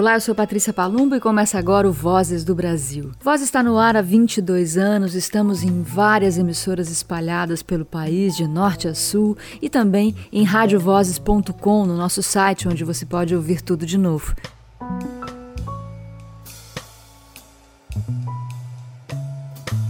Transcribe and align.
Olá, 0.00 0.14
eu 0.14 0.20
sou 0.22 0.34
Patrícia 0.34 0.72
Palumbo 0.72 1.14
e 1.14 1.20
começa 1.20 1.58
agora 1.58 1.86
o 1.86 1.92
Vozes 1.92 2.42
do 2.42 2.54
Brasil. 2.54 3.10
Voz 3.22 3.42
está 3.42 3.62
no 3.62 3.76
ar 3.76 3.98
há 3.98 4.00
22 4.00 4.78
anos, 4.78 5.14
estamos 5.14 5.62
em 5.62 5.82
várias 5.82 6.38
emissoras 6.38 6.90
espalhadas 6.90 7.62
pelo 7.62 7.84
país, 7.84 8.34
de 8.34 8.48
norte 8.48 8.88
a 8.88 8.94
sul, 8.94 9.36
e 9.60 9.68
também 9.68 10.16
em 10.32 10.42
radiovozes.com, 10.42 11.84
no 11.84 11.98
nosso 11.98 12.22
site, 12.22 12.66
onde 12.66 12.82
você 12.82 13.04
pode 13.04 13.36
ouvir 13.36 13.60
tudo 13.60 13.84
de 13.84 13.98
novo. 13.98 14.34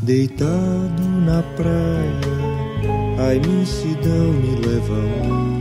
Deitado 0.02 1.02
na 1.24 1.40
praia, 1.54 3.28
a 3.28 3.32
imensidão 3.32 4.32
me 4.32 4.56
leva 4.66 5.30
onde 5.30 5.59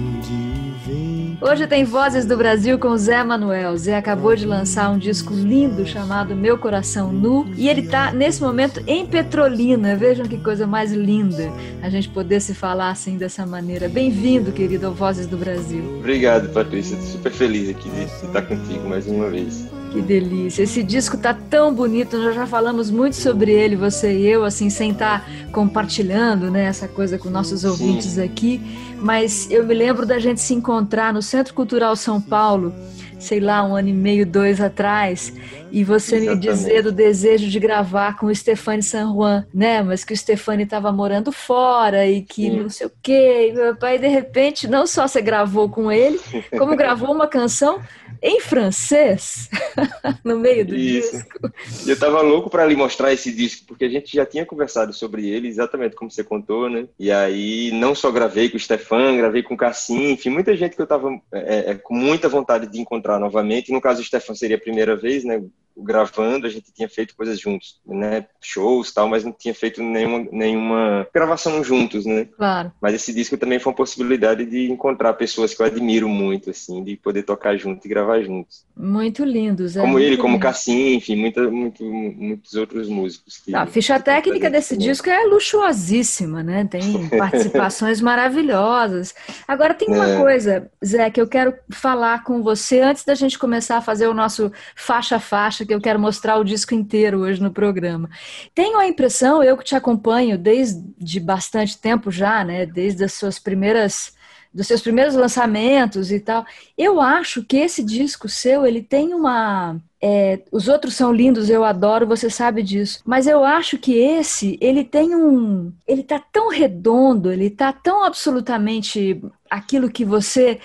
Hoje 1.42 1.66
tem 1.68 1.86
Vozes 1.86 2.26
do 2.26 2.36
Brasil 2.36 2.78
com 2.78 2.98
Zé 2.98 3.24
Manuel. 3.24 3.78
Zé 3.78 3.96
acabou 3.96 4.36
de 4.36 4.46
lançar 4.46 4.92
um 4.92 4.98
disco 4.98 5.34
lindo 5.34 5.86
chamado 5.86 6.36
Meu 6.36 6.58
Coração 6.58 7.14
Nu 7.14 7.50
e 7.56 7.70
ele 7.70 7.80
está 7.80 8.12
nesse 8.12 8.42
momento 8.42 8.84
em 8.86 9.06
Petrolina. 9.06 9.96
Vejam 9.96 10.26
que 10.28 10.38
coisa 10.38 10.68
mais 10.68 10.92
linda 10.92 11.50
a 11.82 11.90
gente 11.90 12.10
poder 12.10 12.42
se 12.42 12.54
falar 12.54 12.90
assim 12.90 13.18
dessa 13.18 13.46
maneira. 13.46 13.88
Bem-vindo, 13.88 14.52
querido, 14.52 14.88
ao 14.88 14.94
Vozes 14.94 15.28
do 15.28 15.38
Brasil. 15.38 16.00
Obrigado, 16.00 16.50
Patrícia. 16.50 16.96
Estou 16.96 17.10
super 17.10 17.32
feliz 17.32 17.70
aqui 17.70 17.90
de 17.90 18.04
estar 18.04 18.42
contigo 18.42 18.90
mais 18.90 19.08
uma 19.08 19.30
vez. 19.30 19.66
Que 19.92 20.02
delícia. 20.02 20.64
Esse 20.64 20.84
disco 20.84 21.18
tá 21.18 21.34
tão 21.34 21.73
bonito, 21.73 22.18
nós 22.18 22.36
já 22.36 22.45
falamos 22.45 22.92
muito 22.92 23.16
sobre 23.16 23.52
ele, 23.52 23.76
você 23.76 24.14
e 24.14 24.28
eu, 24.28 24.44
assim, 24.44 24.70
sem 24.70 24.92
estar 24.92 25.22
tá 25.22 25.52
compartilhando, 25.52 26.52
né, 26.52 26.66
essa 26.66 26.88
coisa 26.88 27.18
com 27.18 27.30
nossos 27.30 27.64
ouvintes 27.64 28.12
Sim. 28.12 28.23
aqui. 28.23 28.62
Mas 29.02 29.50
eu 29.50 29.66
me 29.66 29.73
lembro 29.73 30.06
da 30.06 30.20
gente 30.20 30.42
se 30.42 30.54
encontrar 30.54 31.14
no 31.14 31.22
Centro 31.22 31.54
Cultural 31.54 31.96
São 31.96 32.22
Paulo 32.22 32.73
sei 33.20 33.40
lá, 33.40 33.64
um 33.64 33.76
ano 33.76 33.90
e 33.90 33.94
meio, 33.94 34.26
dois 34.26 34.62
atrás, 34.62 35.34
e 35.72 35.84
você 35.84 36.16
Exatamente. 36.16 36.48
me 36.48 36.53
dizer 36.53 36.84
do 36.84 36.92
desejo 36.92 37.50
de 37.50 37.59
gravar 37.59 38.18
com 38.18 38.28
o 38.28 38.34
Stefani 38.34 38.81
San 38.81 39.14
Juan, 39.14 39.46
né? 39.53 39.84
Mas 39.84 40.03
que 40.06 40.14
o 40.14 40.18
Stefani 40.18 40.64
estava 40.64 40.92
morando 40.92 41.31
fora 41.31 42.08
e 42.08 42.22
que 42.22 42.44
Sim. 42.44 42.62
não 42.62 42.70
sei 42.70 42.88
o 42.88 42.92
quê. 43.03 43.50
E 43.50 43.53
meu 43.53 43.76
pai, 43.76 44.00
de 44.00 44.08
repente, 44.08 44.68
não 44.68 44.88
só 44.88 45.08
você 45.08 45.22
gravou 45.22 45.70
com 45.70 45.92
ele, 45.92 46.20
como 46.58 46.76
gravou 46.78 47.14
uma 47.14 47.28
canção 47.28 47.80
em 48.22 48.39
francês 48.39 49.50
no 50.23 50.38
meio 50.38 50.66
do 50.66 50.75
Isso. 50.75 51.12
disco. 51.12 51.52
Eu 51.88 52.00
tava 52.00 52.22
louco 52.22 52.50
para 52.50 52.66
lhe 52.66 52.75
mostrar 52.75 53.14
esse 53.14 53.31
disco, 53.31 53.66
porque 53.67 53.86
a 53.86 53.89
gente 53.89 54.16
já 54.16 54.25
tinha 54.25 54.45
conversado 54.45 54.94
sobre 54.94 55.28
ele, 55.28 55.48
exatamente 55.48 55.95
como 55.95 56.12
você 56.12 56.23
contou, 56.23 56.70
né? 56.70 56.88
E 57.00 57.12
aí 57.12 57.72
não 57.72 57.95
só 57.95 58.12
gravei 58.12 58.50
com 58.50 58.58
o 58.58 58.59
Stefan, 58.59 59.17
gravei 59.17 59.44
com 59.44 59.53
o 59.53 59.58
Cassim, 59.58 60.12
enfim, 60.12 60.30
muita 60.30 60.56
gente 60.56 60.75
que 60.75 60.81
eu 60.81 60.88
tava 60.88 61.09
é, 61.31 61.72
é, 61.72 61.75
com 61.75 61.94
muita 61.94 62.30
vontade 62.30 62.67
de 62.67 62.80
encontrar 62.80 63.20
novamente. 63.20 63.72
No 63.72 63.81
caso 63.81 64.02
do 64.02 64.06
Stefan 64.06 64.36
seria 64.36 64.58
a 64.58 64.62
primeira 64.62 64.95
vez, 64.95 65.23
né? 65.23 65.42
Gravando, 65.83 66.45
a 66.45 66.49
gente 66.49 66.72
tinha 66.72 66.88
feito 66.88 67.16
coisas 67.16 67.39
juntos, 67.39 67.80
né? 67.85 68.25
Shows 68.41 68.91
tal, 68.94 69.08
mas 69.08 69.23
não 69.23 69.31
tinha 69.31 69.53
feito 69.53 69.81
nenhuma, 69.81 70.27
nenhuma 70.31 71.08
gravação 71.13 71.63
juntos, 71.63 72.05
né? 72.05 72.27
Claro. 72.38 72.72
Mas 72.81 72.94
esse 72.94 73.13
disco 73.13 73.38
também 73.38 73.59
foi 73.59 73.72
uma 73.72 73.77
possibilidade 73.77 74.45
de 74.45 74.72
encontrar 74.72 75.13
pessoas 75.13 75.53
que 75.53 75.61
eu 75.61 75.66
admiro 75.66 76.07
muito, 76.07 76.50
assim, 76.50 76.83
de 76.83 76.95
poder 76.95 77.23
tocar 77.23 77.57
junto 77.57 77.85
e 77.85 77.89
gravar 77.89 78.22
juntos. 78.22 78.66
Muito 78.75 79.23
lindos, 79.23 79.75
é. 79.75 79.81
Como 79.81 80.00
ele, 80.00 80.17
como 80.17 80.39
Cassim, 80.39 80.95
enfim, 80.95 81.16
muita, 81.16 81.50
muito, 81.50 81.83
muitos 81.83 82.53
outros 82.55 82.88
músicos. 82.88 83.38
Que, 83.38 83.55
a 83.55 83.66
ficha 83.66 84.00
técnica 84.00 84.50
desse 84.50 84.78
disco 84.78 85.09
é 85.09 85.25
luxuosíssima, 85.25 86.44
né? 86.44 86.66
Tem 86.66 87.07
participações 87.18 88.01
maravilhosas. 88.01 89.13
Agora 89.47 89.73
tem 89.73 89.89
uma 89.89 90.09
é. 90.09 90.18
coisa, 90.18 90.72
Zé, 90.84 91.09
que 91.09 91.22
eu 91.22 91.28
quero 91.28 91.53
falar 91.69 92.23
com 92.23 92.41
você 92.41 92.81
antes 92.81 93.03
da 93.03 93.16
gente 93.16 93.38
começar 93.38 93.78
a 93.78 93.81
fazer 93.81 94.07
o 94.07 94.13
nosso 94.13 94.51
faixa-faixa 94.75 95.66
que 95.69 95.74
eu 95.75 95.81
quero 95.81 96.00
mostrar 96.00 96.38
o 96.38 96.44
disco 96.44 96.74
inteiro 96.74 97.19
hoje 97.19 97.41
no 97.41 97.52
programa. 97.52 98.09
Tenho 98.56 98.80
a 98.80 98.88
impressão, 98.88 99.44
eu 99.44 99.56
que 99.56 99.63
te 99.63 99.75
acompanho 99.75 100.38
desde 100.38 101.19
bastante 101.19 101.78
tempo 101.78 102.09
já, 102.09 102.44
né, 102.44 102.66
desde 102.66 103.03
as 103.03 103.13
suas 103.13 103.38
primeiras 103.38 104.18
dos 104.52 104.66
seus 104.66 104.81
primeiros 104.81 105.13
lançamentos 105.13 106.12
e 106.12 106.19
tal. 106.19 106.44
Eu 106.75 107.00
acho 107.00 107.44
que 107.44 107.57
esse 107.57 107.84
disco 107.84 108.28
seu, 108.28 108.66
ele 108.66 108.81
tem 108.81 109.13
uma 109.13 109.80
é, 110.02 110.40
os 110.52 110.68
outros 110.68 110.96
são 110.96 111.13
lindos, 111.13 111.50
eu 111.50 111.63
adoro, 111.63 112.07
você 112.07 112.30
sabe 112.30 112.63
disso. 112.63 113.01
Mas 113.06 113.28
eu 113.28 113.44
acho 113.44 113.78
que 113.78 113.94
esse, 113.94 114.57
ele 114.62 114.84
tem 114.84 115.16
um. 115.16 115.72
Ele 115.88 116.03
tá 116.03 116.19
tão 116.31 116.50
redondo, 116.50 117.31
ele 117.31 117.50
tá 117.50 117.72
tão 117.72 118.03
absolutamente 118.03 119.22
aquilo 119.50 119.91
que 119.91 120.06
você 120.06 120.59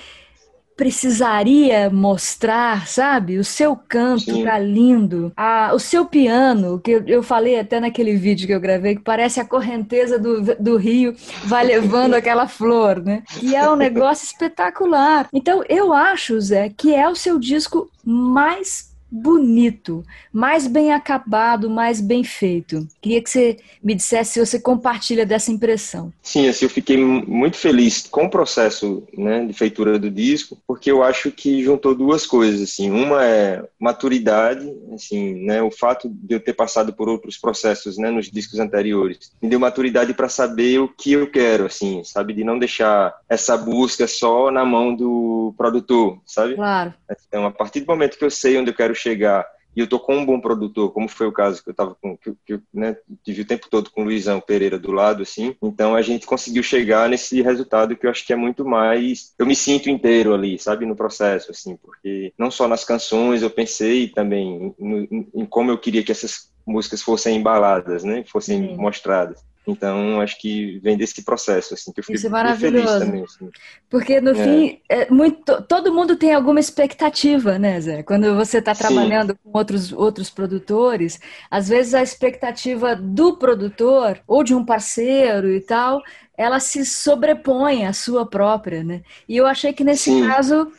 precisaria 0.76 1.88
mostrar, 1.90 2.86
sabe? 2.86 3.38
O 3.38 3.44
seu 3.44 3.76
canto 3.76 4.24
Sim. 4.24 4.44
tá 4.44 4.58
lindo. 4.58 5.32
A, 5.36 5.72
o 5.74 5.78
seu 5.78 6.04
piano, 6.04 6.80
que 6.80 6.90
eu, 6.90 7.04
eu, 7.06 7.22
falei 7.22 7.58
até 7.58 7.78
naquele 7.78 8.16
vídeo 8.16 8.46
que 8.46 8.54
eu 8.54 8.60
gravei, 8.60 8.96
que 8.96 9.02
parece 9.02 9.40
a 9.40 9.44
correnteza 9.44 10.18
do, 10.18 10.42
do 10.56 10.76
rio 10.76 11.14
vai 11.44 11.64
levando 11.64 12.14
aquela 12.14 12.48
flor, 12.48 13.02
né? 13.02 13.22
E 13.42 13.54
é 13.54 13.68
um 13.68 13.76
negócio 13.76 14.24
espetacular. 14.24 15.28
Então, 15.32 15.64
eu 15.68 15.92
acho, 15.92 16.40
Zé, 16.40 16.70
que 16.76 16.94
é 16.94 17.08
o 17.08 17.16
seu 17.16 17.38
disco 17.38 17.88
mais 18.04 18.93
bonito, 19.14 20.04
mais 20.32 20.66
bem 20.66 20.92
acabado, 20.92 21.70
mais 21.70 22.00
bem 22.00 22.24
feito. 22.24 22.84
Queria 23.00 23.22
que 23.22 23.30
você 23.30 23.56
me 23.80 23.94
dissesse 23.94 24.32
se 24.32 24.40
você 24.40 24.58
compartilha 24.58 25.24
dessa 25.24 25.52
impressão. 25.52 26.12
Sim, 26.20 26.48
assim, 26.48 26.64
eu 26.64 26.70
fiquei 26.70 26.96
muito 26.96 27.56
feliz 27.56 28.08
com 28.08 28.24
o 28.24 28.30
processo 28.30 29.04
né, 29.16 29.46
de 29.46 29.52
feitura 29.52 30.00
do 30.00 30.10
disco, 30.10 30.58
porque 30.66 30.90
eu 30.90 31.00
acho 31.00 31.30
que 31.30 31.62
juntou 31.62 31.94
duas 31.94 32.26
coisas. 32.26 32.60
Assim, 32.60 32.90
uma 32.90 33.24
é 33.24 33.62
maturidade, 33.78 34.68
assim, 34.92 35.44
né, 35.44 35.62
o 35.62 35.70
fato 35.70 36.08
de 36.08 36.34
eu 36.34 36.40
ter 36.40 36.54
passado 36.54 36.92
por 36.92 37.08
outros 37.08 37.38
processos 37.38 37.96
né, 37.96 38.10
nos 38.10 38.28
discos 38.28 38.58
anteriores, 38.58 39.30
me 39.40 39.48
deu 39.48 39.60
maturidade 39.60 40.12
para 40.12 40.28
saber 40.28 40.80
o 40.80 40.88
que 40.88 41.12
eu 41.12 41.30
quero, 41.30 41.66
assim, 41.66 42.02
sabe, 42.02 42.32
de 42.32 42.42
não 42.42 42.58
deixar 42.58 43.14
essa 43.28 43.56
busca 43.56 44.08
só 44.08 44.50
na 44.50 44.64
mão 44.64 44.92
do 44.92 45.54
produtor, 45.56 46.18
sabe? 46.26 46.56
Claro. 46.56 46.94
Então, 47.28 47.46
a 47.46 47.52
partir 47.52 47.80
do 47.80 47.86
momento 47.86 48.18
que 48.18 48.24
eu 48.24 48.30
sei 48.30 48.56
onde 48.58 48.70
eu 48.70 48.74
quero 48.74 48.94
chegar 49.04 49.46
e 49.76 49.80
eu 49.80 49.88
tô 49.88 49.98
com 49.98 50.16
um 50.16 50.24
bom 50.24 50.40
produtor, 50.40 50.92
como 50.92 51.08
foi 51.08 51.26
o 51.26 51.32
caso 51.32 51.62
que 51.62 51.70
eu 51.70 51.74
tava 51.74 51.96
com, 52.00 52.16
que, 52.16 52.32
que 52.46 52.60
né, 52.72 52.96
tive 53.24 53.42
o 53.42 53.46
tempo 53.46 53.66
todo 53.68 53.90
com 53.90 54.02
o 54.02 54.04
Luizão 54.04 54.40
Pereira 54.40 54.78
do 54.78 54.92
lado, 54.92 55.22
assim, 55.22 55.56
então 55.60 55.96
a 55.96 56.02
gente 56.02 56.26
conseguiu 56.26 56.62
chegar 56.62 57.08
nesse 57.08 57.42
resultado 57.42 57.96
que 57.96 58.06
eu 58.06 58.10
acho 58.10 58.24
que 58.24 58.32
é 58.32 58.36
muito 58.36 58.64
mais, 58.64 59.34
eu 59.38 59.44
me 59.44 59.56
sinto 59.56 59.90
inteiro 59.90 60.32
ali, 60.32 60.58
sabe, 60.58 60.86
no 60.86 60.94
processo, 60.94 61.50
assim, 61.50 61.76
porque 61.76 62.32
não 62.38 62.50
só 62.50 62.68
nas 62.68 62.84
canções 62.84 63.42
eu 63.42 63.50
pensei 63.50 64.08
também 64.08 64.74
em, 64.78 65.28
em 65.34 65.44
como 65.44 65.70
eu 65.70 65.78
queria 65.78 66.04
que 66.04 66.12
essas 66.12 66.52
músicas 66.64 67.02
fossem 67.02 67.36
embaladas, 67.36 68.04
né, 68.04 68.24
fossem 68.28 68.68
Sim. 68.68 68.76
mostradas. 68.76 69.44
Então, 69.66 70.20
acho 70.20 70.38
que 70.38 70.78
vem 70.80 70.96
desse 70.96 71.22
processo, 71.24 71.72
assim, 71.72 71.90
que 71.90 72.00
eu 72.00 72.04
fiquei 72.04 72.16
Isso 72.16 72.26
é 72.26 72.30
maravilhoso. 72.30 72.86
feliz 72.86 73.04
também. 73.06 73.24
Assim. 73.24 73.50
Porque, 73.88 74.20
no 74.20 74.32
é. 74.32 74.34
fim, 74.34 74.80
é 74.88 75.10
muito, 75.10 75.62
todo 75.62 75.92
mundo 75.92 76.16
tem 76.16 76.34
alguma 76.34 76.60
expectativa, 76.60 77.58
né, 77.58 77.80
Zé? 77.80 78.02
Quando 78.02 78.34
você 78.34 78.58
está 78.58 78.74
trabalhando 78.74 79.32
Sim. 79.32 79.38
com 79.42 79.58
outros, 79.58 79.92
outros 79.92 80.28
produtores, 80.28 81.18
às 81.50 81.68
vezes 81.68 81.94
a 81.94 82.02
expectativa 82.02 82.94
do 82.94 83.38
produtor 83.38 84.20
ou 84.26 84.44
de 84.44 84.54
um 84.54 84.64
parceiro 84.64 85.50
e 85.50 85.60
tal, 85.60 86.02
ela 86.36 86.60
se 86.60 86.84
sobrepõe 86.84 87.86
à 87.86 87.92
sua 87.92 88.26
própria, 88.26 88.84
né? 88.84 89.02
E 89.26 89.36
eu 89.36 89.46
achei 89.46 89.72
que 89.72 89.84
nesse 89.84 90.10
Sim. 90.10 90.26
caso 90.26 90.70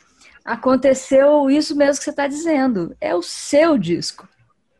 aconteceu 0.43 1.49
isso 1.49 1.75
mesmo 1.75 1.97
que 1.97 2.03
você 2.03 2.11
está 2.11 2.27
dizendo. 2.27 2.95
É 3.01 3.15
o 3.15 3.23
seu 3.23 3.79
disco. 3.79 4.27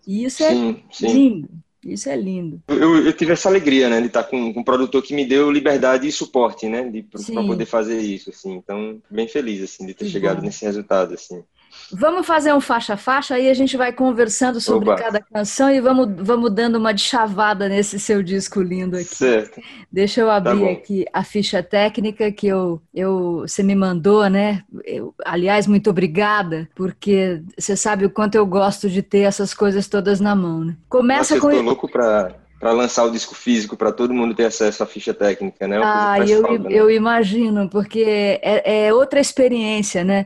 E 0.05 0.25
isso 0.25 0.43
é 0.43 0.49
sim, 0.49 0.83
lindo. 1.01 1.49
Isso 1.85 2.09
é 2.09 2.15
lindo. 2.15 2.61
Eu, 2.67 3.05
eu, 3.05 3.13
tive 3.13 3.33
essa 3.33 3.47
alegria, 3.47 3.87
né, 3.87 4.01
de 4.01 4.07
estar 4.07 4.23
com, 4.23 4.51
com, 4.51 4.61
um 4.61 4.63
produtor 4.63 5.03
que 5.03 5.13
me 5.13 5.23
deu 5.23 5.51
liberdade 5.51 6.07
e 6.07 6.11
suporte, 6.11 6.67
né, 6.67 6.91
para 7.11 7.43
poder 7.43 7.65
fazer 7.65 7.99
isso, 7.99 8.31
assim. 8.31 8.53
Então, 8.53 8.99
bem 9.09 9.27
feliz, 9.27 9.61
assim, 9.63 9.85
de 9.85 9.93
ter 9.93 10.05
que 10.05 10.11
chegado 10.11 10.37
bom. 10.37 10.45
nesse 10.45 10.65
resultado, 10.65 11.13
assim. 11.13 11.43
Vamos 11.91 12.25
fazer 12.25 12.53
um 12.53 12.59
faixa-faixa, 12.59 13.35
aí 13.35 13.49
a 13.49 13.53
gente 13.53 13.77
vai 13.77 13.93
conversando 13.93 14.59
sobre 14.59 14.89
Oba. 14.89 15.01
cada 15.01 15.19
canção 15.21 15.69
e 15.69 15.79
vamos, 15.79 16.07
vamos 16.17 16.51
dando 16.51 16.77
uma 16.77 16.93
de 16.93 17.01
chavada 17.01 17.69
nesse 17.69 17.99
seu 17.99 18.23
disco 18.23 18.61
lindo 18.61 18.97
aqui. 18.97 19.15
Certo. 19.15 19.61
Deixa 19.91 20.21
eu 20.21 20.29
abrir 20.29 20.59
tá 20.59 20.71
aqui 20.71 21.05
a 21.13 21.23
ficha 21.23 21.61
técnica 21.61 22.31
que 22.31 22.47
eu, 22.47 22.81
eu, 22.93 23.41
você 23.41 23.61
me 23.61 23.75
mandou, 23.75 24.27
né? 24.29 24.63
Eu, 24.83 25.13
aliás, 25.23 25.67
muito 25.67 25.89
obrigada, 25.89 26.67
porque 26.75 27.41
você 27.57 27.75
sabe 27.75 28.05
o 28.05 28.09
quanto 28.09 28.35
eu 28.35 28.45
gosto 28.45 28.89
de 28.89 29.01
ter 29.01 29.19
essas 29.19 29.53
coisas 29.53 29.87
todas 29.87 30.19
na 30.19 30.35
mão, 30.35 30.65
né? 30.65 30.75
Começa 30.89 31.35
Nossa, 31.35 31.47
com... 31.47 31.51
Eu 31.51 31.57
tô 31.57 31.63
louco 31.63 31.89
para 31.89 32.35
para 32.59 32.71
lançar 32.71 33.03
o 33.03 33.11
disco 33.11 33.35
físico 33.35 33.77
para 33.77 33.91
todo 33.91 34.13
mundo 34.13 34.33
ter 34.33 34.45
acesso 34.45 34.81
à 34.81 34.85
ficha 34.87 35.13
técnica, 35.13 35.67
né? 35.67 35.75
É 35.75 35.81
ah, 35.83 36.15
eu, 36.25 36.41
falta, 36.41 36.63
né? 36.63 36.69
eu 36.71 36.89
imagino, 36.89 37.69
porque 37.69 38.39
é, 38.41 38.87
é 38.87 38.93
outra 38.93 39.19
experiência, 39.19 40.03
né? 40.03 40.25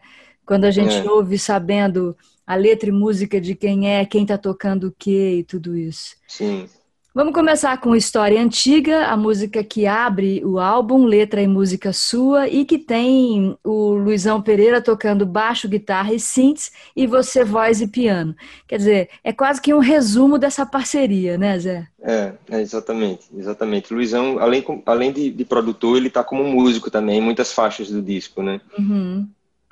Quando 0.50 0.66
a 0.66 0.72
gente 0.72 0.96
é. 0.96 1.08
ouve 1.08 1.38
sabendo 1.38 2.18
a 2.46 2.56
letra 2.56 2.90
e 2.90 2.92
música 2.92 3.40
de 3.40 3.54
quem 3.54 3.88
é, 3.88 4.04
quem 4.04 4.24
está 4.24 4.36
tocando 4.36 4.88
o 4.88 4.92
quê 4.98 5.36
e 5.38 5.44
tudo 5.44 5.78
isso. 5.78 6.16
Sim. 6.28 6.68
Vamos 7.14 7.36
começar 7.36 7.80
com 7.80 7.96
História 7.96 8.42
Antiga, 8.42 9.06
a 9.06 9.16
música 9.16 9.64
que 9.64 9.86
abre 9.86 10.44
o 10.44 10.58
álbum, 10.58 11.06
letra 11.06 11.40
e 11.40 11.46
música 11.48 11.94
sua, 11.94 12.48
e 12.48 12.66
que 12.66 12.80
tem 12.80 13.56
o 13.64 13.94
Luizão 13.94 14.42
Pereira 14.42 14.82
tocando 14.82 15.24
baixo, 15.24 15.70
guitarra 15.70 16.16
e 16.16 16.20
synths, 16.20 16.72
e 16.96 17.06
você 17.06 17.44
voz 17.44 17.80
e 17.80 17.88
piano. 17.88 18.36
Quer 18.68 18.78
dizer, 18.78 19.10
é 19.24 19.32
quase 19.32 19.62
que 19.62 19.72
um 19.72 19.80
resumo 19.80 20.40
dessa 20.40 20.66
parceria, 20.66 21.38
né, 21.38 21.60
Zé? 21.60 21.88
É, 22.02 22.34
é 22.50 22.60
exatamente, 22.60 23.28
exatamente. 23.38 23.94
Luizão, 23.94 24.40
além, 24.40 24.66
além 24.84 25.12
de, 25.12 25.30
de 25.30 25.46
produtor, 25.46 25.98
ele 25.98 26.08
está 26.08 26.24
como 26.24 26.44
músico 26.44 26.90
também, 26.90 27.20
em 27.20 27.22
muitas 27.22 27.54
faixas 27.54 27.92
do 27.92 28.02
disco, 28.02 28.42
né? 28.42 28.60
Uhum. 28.80 29.30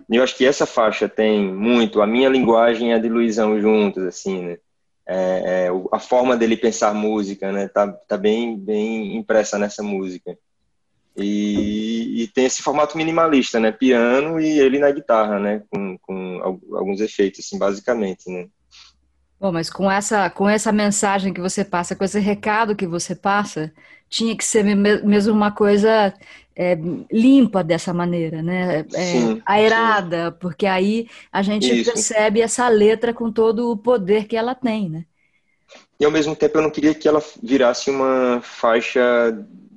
Eu 0.10 0.24
acho 0.24 0.36
que 0.36 0.46
essa 0.46 0.66
faixa 0.66 1.10
tem 1.10 1.52
muito 1.54 2.02
a 2.02 2.08
minha 2.08 2.30
linguagem 2.30 2.92
e 2.92 2.94
a 2.94 3.00
de 3.00 3.10
Luizão 3.10 3.60
juntos, 3.60 4.04
assim, 4.04 4.42
né? 4.42 4.58
é, 5.08 5.68
é, 5.68 5.70
a 5.92 6.00
forma 6.00 6.36
dele 6.36 6.58
pensar 6.58 6.94
música, 6.94 7.52
né? 7.52 7.70
Tá, 7.70 7.88
tá 7.88 8.18
bem, 8.18 8.60
bem 8.60 9.16
impressa 9.16 9.58
nessa 9.58 9.82
música. 9.82 10.38
E, 11.16 12.24
e, 12.24 12.28
tem 12.28 12.46
esse 12.46 12.62
formato 12.62 12.96
minimalista, 12.98 13.60
né? 13.60 13.72
Piano 13.72 14.40
e 14.40 14.60
ele 14.60 14.78
na 14.78 14.92
guitarra, 14.92 15.40
né? 15.40 15.64
Com, 15.70 15.98
com 16.00 16.62
alguns 16.76 17.00
efeitos, 17.00 17.40
assim, 17.40 17.58
basicamente, 17.58 18.30
né? 18.30 18.48
Bom, 19.40 19.52
mas 19.52 19.70
com 19.70 19.90
essa, 19.90 20.30
com 20.30 20.50
essa 20.50 20.72
mensagem 20.72 21.34
que 21.34 21.40
você 21.40 21.64
passa, 21.64 21.96
com 21.96 22.04
esse 22.04 22.20
recado 22.20 22.76
que 22.76 22.86
você 22.86 23.16
passa, 23.16 23.72
tinha 24.10 24.36
que 24.36 24.44
ser 24.44 24.64
mesmo 24.64 25.34
uma 25.34 25.52
coisa 25.52 26.14
é, 26.58 26.76
limpa 27.12 27.64
dessa 27.64 27.94
maneira, 27.94 28.42
né? 28.42 28.84
É, 28.96 29.04
sim, 29.06 29.42
aerada, 29.46 30.32
sim. 30.32 30.38
porque 30.40 30.66
aí 30.66 31.08
a 31.32 31.44
gente 31.44 31.72
Isso. 31.72 31.92
percebe 31.92 32.42
essa 32.42 32.68
letra 32.68 33.14
com 33.14 33.32
todo 33.32 33.72
o 33.72 33.78
poder 33.78 34.26
que 34.26 34.36
ela 34.36 34.56
tem, 34.56 34.90
né? 34.90 35.06
E 36.00 36.06
ao 36.06 36.12
mesmo 36.12 36.36
tempo 36.36 36.58
eu 36.58 36.64
não 36.64 36.72
queria 36.72 36.96
que 36.96 37.08
ela 37.08 37.22
virasse 37.44 37.92
uma 37.92 38.42
faixa 38.42 39.02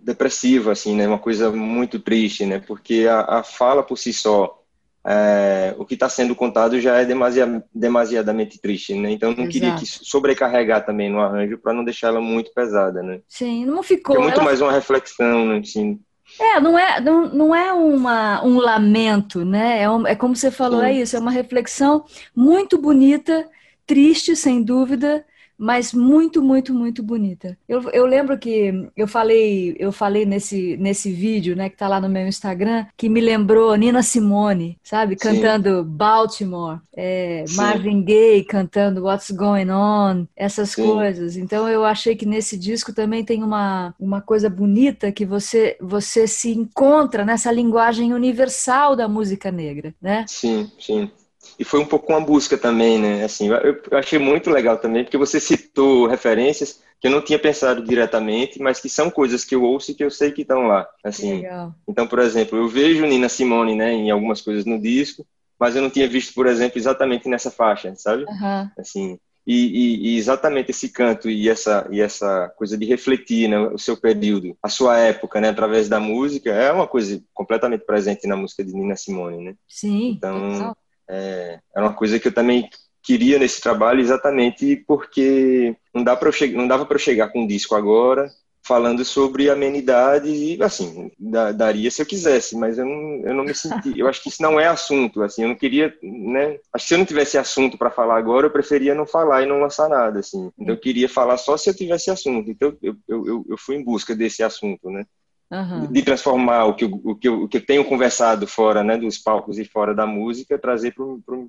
depressiva, 0.03 0.73
assim, 0.73 0.95
né? 0.97 1.07
Uma 1.07 1.19
coisa 1.19 1.51
muito 1.51 2.01
triste, 2.01 2.47
né? 2.47 2.63
Porque 2.67 3.07
a, 3.07 3.41
a 3.41 3.43
fala 3.43 3.83
por 3.83 3.99
si 3.99 4.13
só, 4.15 4.63
é, 5.07 5.75
o 5.77 5.85
que 5.85 5.95
está 5.95 6.09
sendo 6.09 6.35
contado 6.35 6.81
já 6.81 6.97
é 6.97 7.05
demasiad, 7.05 7.63
demasiadamente 7.75 8.59
triste, 8.59 8.95
né? 8.95 9.11
Então 9.11 9.31
eu 9.31 9.37
não 9.37 9.45
Exato. 9.45 9.53
queria 9.53 9.75
que 9.75 9.85
sobrecarregar 9.85 10.87
também 10.87 11.11
no 11.11 11.21
arranjo 11.21 11.59
para 11.59 11.75
não 11.75 11.85
deixar 11.85 12.09
ela 12.09 12.23
muito 12.23 12.51
pesada, 12.55 13.03
né? 13.03 13.21
Sim, 13.29 13.67
não 13.67 13.83
ficou. 13.83 14.17
É 14.17 14.19
muito 14.19 14.37
ela... 14.37 14.45
mais 14.45 14.63
uma 14.63 14.73
reflexão, 14.73 15.47
né? 15.47 15.59
Assim, 15.59 16.01
é, 16.39 16.61
não 16.61 16.79
é, 16.79 17.01
não, 17.01 17.29
não 17.29 17.55
é 17.55 17.73
uma, 17.73 18.45
um 18.45 18.59
lamento, 18.59 19.45
né? 19.45 19.83
É, 19.83 19.91
um, 19.91 20.07
é 20.07 20.15
como 20.15 20.35
você 20.35 20.51
falou, 20.51 20.83
é 20.83 20.93
isso, 20.93 21.17
é 21.17 21.19
uma 21.19 21.31
reflexão 21.31 22.05
muito 22.35 22.79
bonita, 22.79 23.49
triste, 23.87 24.37
sem 24.37 24.63
dúvida, 24.63 25.25
mas 25.61 25.93
muito, 25.93 26.41
muito, 26.41 26.73
muito 26.73 27.03
bonita. 27.03 27.57
Eu, 27.69 27.83
eu 27.91 28.07
lembro 28.07 28.39
que 28.39 28.89
eu 28.97 29.07
falei, 29.07 29.77
eu 29.79 29.93
falei 29.93 30.25
nesse, 30.25 30.79
nesse 30.79 31.13
vídeo, 31.13 31.55
né, 31.55 31.69
que 31.69 31.77
tá 31.77 31.87
lá 31.87 32.01
no 32.01 32.09
meu 32.09 32.27
Instagram, 32.27 32.87
que 32.97 33.11
me 33.11 33.21
lembrou 33.21 33.77
Nina 33.77 34.03
Simone, 34.03 34.79
sabe, 34.83 35.17
cantando 35.17 35.83
Sim. 35.83 35.85
Baltimore, 35.85 36.81
é, 36.97 37.45
Marvin 37.51 38.03
Gaye 38.03 38.43
cantando 38.43 39.05
What's 39.05 39.31
Going 39.31 39.71
On, 39.71 40.27
essas 40.35 40.71
Sim. 40.71 40.83
coisas. 40.83 41.37
Então 41.37 41.69
eu 41.69 41.85
achei 41.85 42.17
que 42.17 42.25
nesse 42.25 42.57
disco 42.57 42.95
também 42.95 43.23
tem 43.23 43.45
uma, 43.45 43.95
uma 44.01 44.23
coisa 44.23 44.49
bonita 44.49 45.13
que 45.13 45.27
você 45.27 45.77
você 45.79 46.27
se 46.27 46.53
encontra 46.53 47.23
nessa 47.23 47.53
linguagem 47.53 48.15
universal 48.15 48.97
da 48.97 49.07
música 49.07 49.51
negra, 49.51 49.95
né? 50.01 50.25
Sim, 50.27 50.71
sim 50.79 51.11
e 51.59 51.65
foi 51.65 51.81
um 51.81 51.87
pouco 51.87 52.13
uma 52.13 52.21
busca 52.21 52.57
também, 52.57 52.99
né? 52.99 53.25
Assim, 53.25 53.49
eu, 53.49 53.81
achei 53.93 54.19
muito 54.19 54.51
legal 54.51 54.79
também, 54.79 55.05
porque 55.05 55.17
você 55.17 55.41
citou 55.41 56.07
referências 56.07 56.81
que 57.01 57.07
eu 57.07 57.11
não 57.11 57.23
tinha 57.23 57.39
pensado 57.39 57.83
diretamente, 57.83 58.61
mas 58.61 58.81
que 58.81 58.89
são 58.89 59.11
coisas 59.11 59.45
que 59.45 59.55
eu 59.55 59.63
ouço 59.63 59.91
e 59.91 59.95
que 59.95 60.05
eu 60.05 60.11
sei 60.11 60.33
que 60.33 60.43
estão 60.43 60.67
lá. 60.67 60.87
Assim, 61.03 61.37
legal. 61.37 61.75
então, 61.89 62.07
por 62.07 62.19
exemplo, 62.19 62.59
eu 62.59 62.69
vejo 62.69 63.07
Nina 63.07 63.29
Simone, 63.29 63.75
né, 63.75 63.93
em 63.93 64.11
algumas 64.11 64.43
coisas 64.43 64.67
no 64.67 64.79
disco, 64.79 65.27
mas 65.59 65.75
eu 65.75 65.83
não 65.83 65.91
tinha 65.91 66.07
visto, 66.07 66.35
por 66.35 66.47
exemplo, 66.47 66.79
exatamente 66.79 67.29
nessa 67.29 67.51
faixa, 67.51 67.95
sabe? 67.97 68.25
Uhum. 68.25 68.71
Assim, 68.79 69.19
e, 69.47 69.55
e, 69.55 70.09
e, 70.09 70.19
exatamente 70.19 70.71
esse 70.71 70.91
canto 70.91 71.29
e 71.29 71.49
essa 71.49 71.89
e 71.91 72.01
essa 72.01 72.53
coisa 72.57 72.77
de 72.77 72.85
refletir 72.85 73.49
né, 73.49 73.59
o 73.59 73.79
seu 73.79 73.97
período, 73.97 74.57
a 74.63 74.69
sua 74.69 74.99
época, 74.99 75.41
né, 75.41 75.49
através 75.49 75.89
da 75.89 75.99
música, 75.99 76.51
é 76.51 76.71
uma 76.71 76.87
coisa 76.87 77.23
completamente 77.33 77.85
presente 77.85 78.27
na 78.27 78.37
música 78.37 78.63
de 78.63 78.73
Nina 78.73 78.97
Simone, 78.97 79.43
né? 79.43 79.55
Sim. 79.67 80.11
Então, 80.11 80.77
é, 81.11 81.59
era 81.75 81.87
uma 81.87 81.95
coisa 81.95 82.19
que 82.19 82.29
eu 82.29 82.33
também 82.33 82.69
queria 83.03 83.39
nesse 83.39 83.61
trabalho 83.61 84.01
exatamente 84.01 84.77
porque 84.87 85.75
não, 85.95 86.05
dá 86.05 86.19
eu 86.41 86.53
não 86.53 86.69
dava 86.69 86.87
para 86.87 86.95
eu 86.95 87.01
chegar 87.01 87.29
com 87.29 87.43
um 87.43 87.47
disco 87.47 87.75
agora 87.75 88.31
falando 88.63 89.05
sobre 89.05 89.49
amenidades 89.49 90.31
e 90.31 90.63
assim 90.63 91.11
daria 91.57 91.91
se 91.91 92.03
eu 92.03 92.07
quisesse 92.07 92.57
mas 92.57 92.79
eu 92.79 92.85
não, 92.85 93.27
eu 93.27 93.35
não 93.35 93.45
me 93.45 93.55
senti 93.55 93.99
eu 93.99 94.07
acho 94.07 94.23
que 94.23 94.29
isso 94.29 94.43
não 94.43 94.61
é 94.61 94.67
assunto 94.67 95.23
assim 95.23 95.43
eu 95.43 95.49
não 95.49 95.57
queria 95.57 95.93
né 96.03 96.59
acho 96.73 96.85
que 96.85 96.89
se 96.89 96.95
eu 96.95 96.99
não 96.99 97.07
tivesse 97.07 97.39
assunto 97.39 97.79
para 97.79 97.91
falar 97.91 98.19
agora 98.19 98.47
eu 98.47 98.51
preferia 98.51 98.95
não 98.95 99.07
falar 99.07 99.43
e 99.43 99.47
não 99.47 99.61
lançar 99.61 99.89
nada 99.89 100.21
assim. 100.21 100.53
Então 100.59 100.75
eu 100.75 100.81
queria 100.81 101.09
falar 101.09 101.39
só 101.39 101.57
se 101.57 101.71
eu 101.71 101.75
tivesse 101.75 102.11
assunto 102.11 102.51
então 102.51 102.77
eu, 102.83 102.95
eu, 103.09 103.45
eu 103.49 103.59
fui 103.59 103.77
em 103.77 103.83
busca 103.83 104.15
desse 104.15 104.43
assunto 104.43 104.91
né 104.91 105.07
Uhum. 105.51 105.91
de 105.91 106.03
transformar 106.03 106.67
o 106.67 106.75
que, 106.75 106.85
o, 106.85 107.17
que, 107.17 107.29
o 107.29 107.49
que 107.49 107.57
eu 107.57 107.67
tenho 107.67 107.85
conversado 107.85 108.47
fora 108.47 108.85
né, 108.85 108.97
dos 108.97 109.19
palcos 109.19 109.59
e 109.59 109.65
fora 109.65 109.93
da 109.93 110.07
música, 110.07 110.57
trazer 110.57 110.95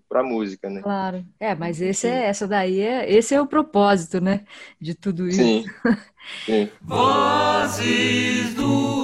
para 0.10 0.22
a 0.22 0.24
música. 0.24 0.72
Né? 0.72 0.82
Claro, 0.82 1.24
é, 1.40 1.54
mas 1.54 1.80
esse 1.80 2.08
é, 2.08 2.26
essa 2.26 2.48
daí 2.48 2.80
é, 2.80 3.12
esse 3.14 3.36
é 3.36 3.40
o 3.40 3.46
propósito 3.46 4.20
né, 4.20 4.44
de 4.80 4.96
tudo 4.96 5.28
isso. 5.28 5.38
Sim. 5.38 5.66
Sim. 6.46 6.70
Vozes 6.82 8.56
do 8.56 9.01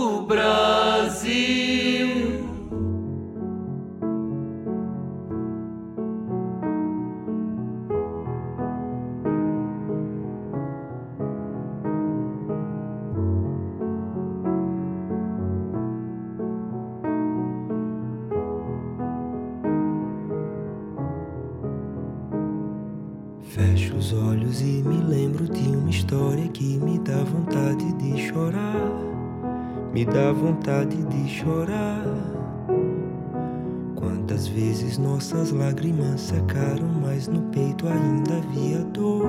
nossas 35.38 35.52
lágrimas 35.52 36.22
secaram, 36.22 36.88
mas 37.02 37.28
no 37.28 37.42
peito 37.52 37.88
ainda 37.88 38.38
havia 38.38 38.80
dor. 38.86 39.26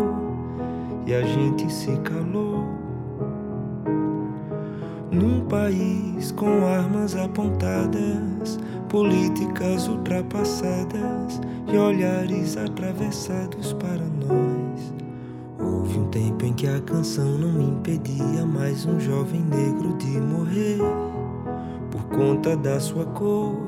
E 1.06 1.14
a 1.14 1.22
gente 1.22 1.70
se 1.72 1.96
calou. 1.98 2.64
Num 5.10 5.40
país 5.46 6.32
com 6.32 6.66
armas 6.66 7.16
apontadas, 7.16 8.58
políticas 8.88 9.88
ultrapassadas 9.88 11.40
e 11.70 11.76
olhares 11.76 12.56
atravessados 12.56 13.72
para 13.74 14.04
nós. 14.26 14.92
Houve 15.58 15.98
um 15.98 16.08
tempo 16.08 16.44
em 16.44 16.52
que 16.52 16.66
a 16.66 16.80
canção 16.80 17.38
não 17.38 17.60
impedia 17.60 18.46
mais 18.46 18.86
um 18.86 18.98
jovem 19.00 19.42
negro 19.42 19.96
de 19.98 20.20
morrer 20.20 20.78
por 21.90 22.04
conta 22.04 22.56
da 22.56 22.78
sua 22.80 23.04
cor. 23.06 23.67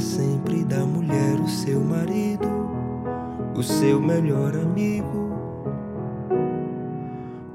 Sempre 0.00 0.64
da 0.64 0.84
mulher 0.84 1.40
o 1.40 1.48
seu 1.48 1.80
marido, 1.80 2.48
o 3.54 3.62
seu 3.62 4.00
melhor 4.00 4.54
amigo. 4.54 5.28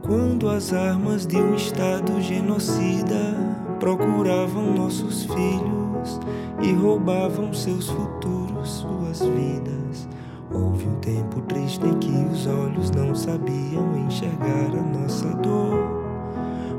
Quando 0.02 0.50
as 0.50 0.74
armas 0.74 1.26
de 1.26 1.38
um 1.38 1.56
Estado 1.56 2.22
genocida 2.22 3.36
procuravam 3.80 4.74
nossos 4.74 5.24
filhos 5.24 6.20
e 6.62 6.72
roubavam 6.74 7.54
seus 7.54 7.90
futuros, 7.90 8.70
suas 8.70 9.20
vidas. 9.20 10.08
Houve 10.52 10.88
um 10.88 10.96
tempo 10.96 11.42
triste 11.42 11.86
em 11.86 11.98
que 12.00 12.12
os 12.32 12.46
olhos 12.48 12.92
não 12.92 13.16
sabiam 13.16 13.98
enxergar 14.06 14.72
a 14.72 15.00
nossa 15.00 15.28
dor, 15.38 15.78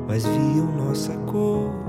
mas 0.07 0.25
viam 0.25 0.71
nossa 0.77 1.13
cor. 1.25 1.84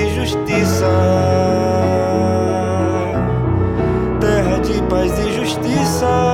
E 0.00 0.14
justiça. 0.14 0.86
Terra 4.20 4.58
de 4.60 4.82
paz 4.84 5.18
e 5.18 5.32
justiça. 5.32 6.29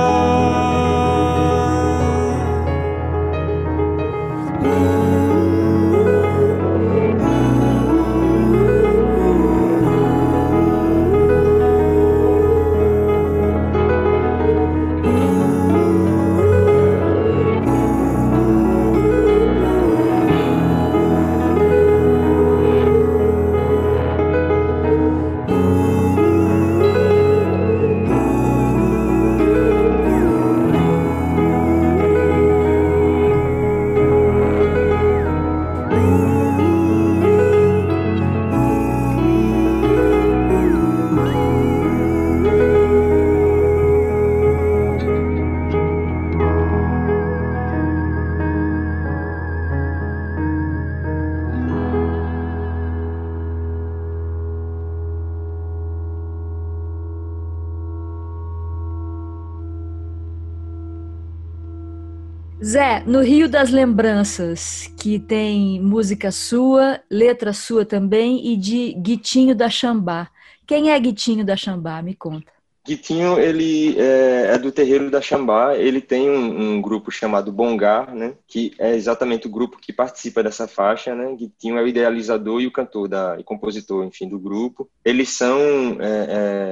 No 63.07 63.21
Rio 63.21 63.47
das 63.47 63.71
Lembranças, 63.71 64.91
que 64.99 65.17
tem 65.17 65.79
música 65.81 66.29
sua, 66.29 66.99
letra 67.09 67.53
sua 67.53 67.85
também 67.85 68.45
e 68.51 68.57
de 68.57 68.91
Guitinho 68.95 69.55
da 69.55 69.69
Xambá. 69.69 70.29
Quem 70.65 70.91
é 70.91 70.99
Guitinho 70.99 71.45
da 71.45 71.55
Xambá? 71.55 72.01
Me 72.01 72.13
conta. 72.13 72.51
Guitinho, 72.85 73.39
ele 73.39 73.97
é, 73.97 74.51
é 74.53 74.57
do 74.57 74.73
terreiro 74.73 75.09
da 75.09 75.21
Xambá, 75.21 75.75
ele 75.75 76.01
tem 76.01 76.29
um, 76.29 76.75
um, 76.75 76.81
grupo 76.81 77.09
chamado 77.09 77.51
Bongar, 77.51 78.13
né, 78.13 78.33
que 78.45 78.73
é 78.77 78.95
exatamente 78.95 79.47
o 79.47 79.51
grupo 79.51 79.77
que 79.77 79.91
participa 79.91 80.43
dessa 80.43 80.67
faixa, 80.67 81.13
né, 81.15 81.33
Guitinho 81.33 81.77
é 81.77 81.83
o 81.83 81.87
idealizador 81.87 82.61
e 82.61 82.67
o 82.67 82.71
cantor 82.71 83.07
da, 83.07 83.37
e 83.39 83.43
compositor, 83.43 84.05
enfim, 84.05 84.27
do 84.27 84.39
grupo. 84.39 84.89
Eles 85.03 85.29
são 85.29 85.59
é, 85.99 86.27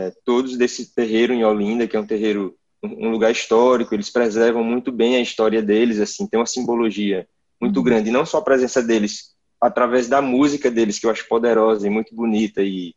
é, 0.10 0.14
todos 0.26 0.58
desse 0.58 0.94
terreiro 0.94 1.34
em 1.34 1.46
Olinda, 1.46 1.88
que 1.88 1.96
é 1.96 2.00
um 2.00 2.06
terreiro 2.06 2.56
um 2.86 3.10
lugar 3.10 3.32
histórico, 3.32 3.94
eles 3.94 4.10
preservam 4.10 4.64
muito 4.64 4.92
bem 4.92 5.16
a 5.16 5.22
história 5.22 5.62
deles, 5.62 6.00
assim, 6.00 6.28
tem 6.28 6.40
uma 6.40 6.46
simbologia 6.46 7.28
muito 7.60 7.78
uhum. 7.78 7.84
grande, 7.84 8.10
e 8.10 8.12
não 8.12 8.26
só 8.26 8.38
a 8.38 8.44
presença 8.44 8.82
deles 8.82 9.36
através 9.60 10.08
da 10.08 10.22
música 10.22 10.70
deles, 10.70 11.00
que 11.00 11.06
eu 11.06 11.12
acho 11.12 11.28
poderosa 11.28 11.88
e 11.88 11.90
muito 11.90 12.14
bonita 12.14 12.62
e, 12.62 12.94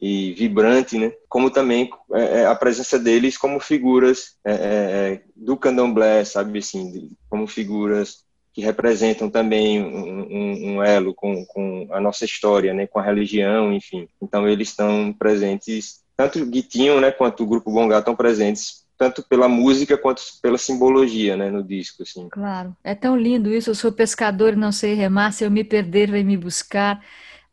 e 0.00 0.32
vibrante, 0.32 0.98
né? 0.98 1.12
Como 1.28 1.50
também 1.50 1.90
é, 2.12 2.40
é 2.40 2.46
a 2.46 2.54
presença 2.54 2.98
deles 2.98 3.36
como 3.36 3.60
figuras 3.60 4.36
é, 4.44 4.52
é, 4.52 4.54
é, 4.54 5.22
do 5.36 5.56
candomblé, 5.56 6.24
sabe 6.24 6.58
assim, 6.58 7.10
como 7.28 7.46
figuras 7.46 8.26
que 8.52 8.62
representam 8.62 9.30
também 9.30 9.80
um, 9.80 10.20
um, 10.20 10.74
um, 10.74 10.82
elo 10.82 11.14
com, 11.14 11.44
com 11.46 11.86
a 11.92 12.00
nossa 12.00 12.24
história, 12.24 12.74
né? 12.74 12.86
Com 12.86 12.98
a 12.98 13.04
religião, 13.04 13.72
enfim. 13.72 14.08
Então 14.20 14.48
eles 14.48 14.70
estão 14.70 15.12
presentes, 15.12 16.00
tanto 16.16 16.42
o 16.42 16.46
Guitinho, 16.46 17.00
né? 17.00 17.12
Quanto 17.12 17.42
o 17.42 17.46
Grupo 17.46 17.70
Bongá 17.70 18.00
estão 18.00 18.16
presentes 18.16 18.87
tanto 18.98 19.22
pela 19.22 19.48
música 19.48 19.96
quanto 19.96 20.20
pela 20.42 20.58
simbologia, 20.58 21.36
né, 21.36 21.50
no 21.50 21.62
disco, 21.62 22.02
assim. 22.02 22.28
Claro, 22.28 22.76
é 22.82 22.94
tão 22.94 23.16
lindo 23.16 23.54
isso. 23.54 23.70
Eu 23.70 23.74
sou 23.74 23.92
pescador 23.92 24.54
e 24.54 24.56
não 24.56 24.72
sei 24.72 24.94
remar. 24.94 25.32
Se 25.32 25.44
eu 25.44 25.50
me 25.50 25.62
perder, 25.62 26.10
vai 26.10 26.24
me 26.24 26.36
buscar. 26.36 27.02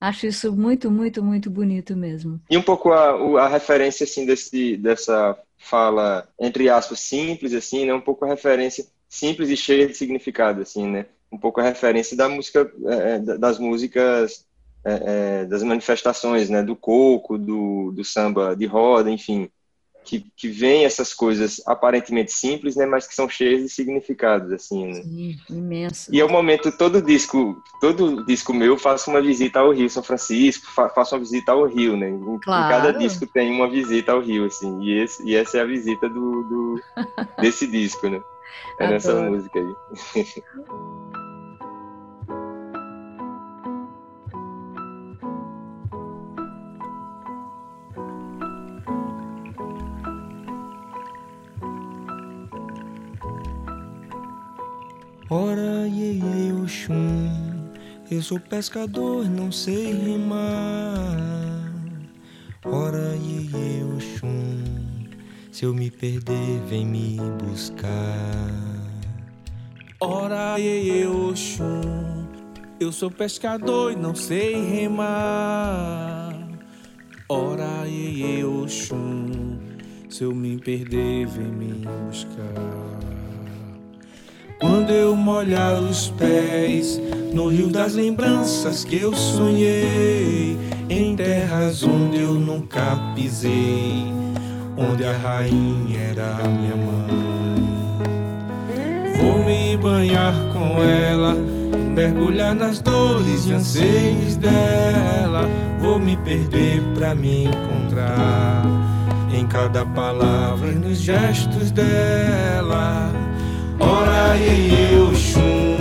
Acho 0.02 0.26
isso 0.26 0.52
muito, 0.52 0.90
muito, 0.92 1.24
muito 1.24 1.50
bonito 1.50 1.96
mesmo. 1.96 2.42
E 2.50 2.58
um 2.58 2.62
pouco 2.62 2.92
a, 2.92 3.44
a 3.44 3.48
referência 3.48 4.04
assim 4.04 4.26
desse, 4.26 4.76
dessa 4.76 5.38
fala 5.58 6.28
entre 6.40 6.70
aspas 6.70 7.00
simples 7.00 7.54
assim, 7.54 7.86
né, 7.86 7.94
um 7.94 8.02
pouco 8.02 8.26
a 8.26 8.28
referência 8.28 8.86
simples 9.08 9.50
e 9.50 9.58
cheia 9.58 9.88
de 9.88 9.96
significado 9.96 10.62
assim, 10.62 10.88
né, 10.88 11.06
um 11.32 11.38
pouco 11.38 11.60
a 11.60 11.64
referência 11.64 12.16
da 12.16 12.30
música, 12.30 12.72
é, 12.86 13.16
é 13.16 13.20
das 13.20 13.58
músicas 13.58 14.46
é, 14.84 15.42
é, 15.42 15.46
das 15.46 15.64
manifestações, 15.64 16.48
né, 16.48 16.62
do 16.62 16.76
coco, 16.76 17.40
do, 17.40 17.92
do 17.92 18.04
samba 18.04 18.56
de 18.56 18.68
roda, 18.68 19.10
enfim, 19.10 19.50
que, 20.06 20.26
que 20.38 20.48
vem 20.48 20.86
essas 20.86 21.14
coisas 21.14 21.62
aparentemente 21.66 22.32
simples, 22.32 22.76
né, 22.76 22.86
mas 22.86 23.08
que 23.08 23.16
são 23.16 23.28
cheias 23.28 23.64
de 23.64 23.70
significados, 23.70 24.52
assim, 24.54 24.88
né? 24.88 25.02
Sim, 25.02 25.38
imenso. 25.50 26.14
E 26.14 26.22
é 26.22 26.26
o 26.26 26.30
momento, 26.30 26.72
todo 26.72 27.02
disco, 27.02 27.62
todo 27.82 28.24
disco 28.26 28.54
meu, 28.54 28.78
faço 28.78 29.10
uma 29.10 29.22
visita 29.22 29.60
ao 29.60 29.72
Rio 29.72 29.90
São 29.90 30.04
Francisco, 30.04 30.68
faço 30.94 31.16
uma 31.16 31.22
visita 31.22 31.52
ao 31.52 31.66
Rio, 31.66 31.98
né? 31.98 32.10
Em, 32.10 32.40
claro. 32.40 32.66
em 32.66 32.70
cada 32.70 32.98
disco 32.98 33.26
tem 33.26 33.52
uma 33.52 33.70
visita 33.70 34.12
ao 34.12 34.22
Rio, 34.22 34.46
assim, 34.46 34.82
e, 34.82 35.00
esse, 35.00 35.24
e 35.28 35.36
essa 35.36 35.58
é 35.58 35.62
a 35.62 35.66
visita 35.66 36.08
do, 36.08 36.44
do 36.44 36.82
desse 37.42 37.68
disco, 37.68 38.08
né? 38.08 38.22
É 38.80 38.88
nessa 38.88 39.14
música 39.22 39.60
aí. 39.60 39.76
Ora, 55.38 55.86
iê, 55.86 56.54
Oxum, 56.64 57.30
eu 58.10 58.22
sou 58.22 58.40
pescador, 58.40 59.30
não 59.30 59.52
sei 59.52 59.92
rimar. 59.92 61.74
Ora, 62.64 63.18
iê, 63.18 63.84
Oxum, 63.98 64.64
se 65.52 65.66
eu 65.66 65.74
me 65.74 65.92
perder, 65.92 66.62
vem 66.70 66.86
me 66.86 67.18
buscar. 67.44 67.92
Ora, 70.00 70.58
iê, 70.58 71.06
Oxum, 71.06 71.82
eu 72.80 72.94
sou 72.94 73.12
pescador 73.12 73.92
e 73.92 73.98
não 73.98 74.16
sei 74.16 74.56
remar. 74.56 76.34
Ora, 77.28 77.86
iê, 77.86 78.42
Oxum, 78.46 79.60
se 80.10 80.24
eu 80.24 80.34
me 80.34 80.58
perder, 80.58 81.28
vem 81.28 81.52
me 81.52 81.86
buscar. 82.08 83.15
Quando 84.60 84.92
eu 84.92 85.16
molhar 85.16 85.82
os 85.82 86.10
pés 86.12 87.02
no 87.34 87.50
rio 87.50 87.68
das 87.68 87.94
lembranças 87.94 88.86
que 88.86 89.02
eu 89.02 89.14
sonhei, 89.14 90.58
em 90.90 91.16
terras 91.16 91.84
onde 91.84 92.22
eu 92.22 92.34
nunca 92.34 92.98
pisei, 93.16 94.06
onde 94.78 95.04
a 95.04 95.12
rainha 95.12 96.00
era 96.12 96.38
minha 96.48 96.76
mãe. 96.76 97.26
Vou 99.18 99.44
me 99.44 99.76
banhar 99.76 100.34
com 100.54 100.82
ela, 100.82 101.36
mergulhar 101.94 102.56
nas 102.56 102.80
dores 102.80 103.46
e 103.48 103.54
anseios 103.54 104.38
dela. 104.38 105.50
Vou 105.80 106.00
me 106.00 106.16
perder 106.18 106.82
pra 106.94 107.14
me 107.14 107.46
encontrar 107.46 108.64
em 109.34 109.46
cada 109.48 109.86
palavra 109.86 110.70
e 110.70 110.76
nos 110.76 111.00
gestos 111.00 111.72
dela. 111.72 113.12
Ora, 113.80 114.38
e 114.38 114.94
eu, 114.94 115.14
chum, 115.16 115.78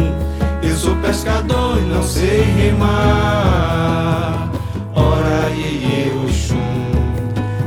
eu 0.63 0.77
sou 0.77 0.95
pescador 0.97 1.79
e 1.79 1.83
não 1.83 2.03
sei 2.03 2.43
remar. 2.43 4.51
Ora, 4.95 5.49
e 5.51 6.09
eu, 6.09 6.29
chum, 6.29 6.91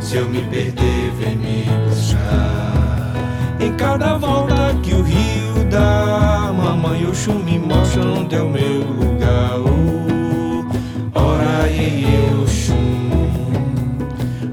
se 0.02 0.18
eu 0.18 0.28
me 0.30 0.42
perder, 0.42 1.12
vem 1.18 1.38
me 1.38 1.66
buscar. 1.88 3.14
Em 3.60 3.74
cada 3.74 4.18
volta 4.18 4.76
que 4.84 4.94
o 4.94 5.02
rio 5.02 5.64
dá, 5.70 6.52
mamãe 6.56 7.06
o 7.06 7.16
chum 7.16 7.40
me 7.40 7.58
mostram 7.58 8.22
onde 8.22 8.36
é 8.36 8.42
o 8.42 8.50
meu 8.50 8.82
lugar. 8.84 9.58
Oh, 9.60 11.20
ora, 11.20 11.68
e 11.70 12.04
eu, 12.30 12.48
chum, 12.48 13.10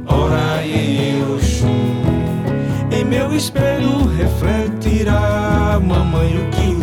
ora, 0.06 0.64
e 0.64 1.20
eu, 1.20 1.38
chum, 1.40 2.02
em 2.90 3.04
meu 3.04 3.34
espelho 3.34 4.06
refletirá 4.16 5.43
mamãe, 5.80 6.38
o 6.38 6.50
que 6.50 6.73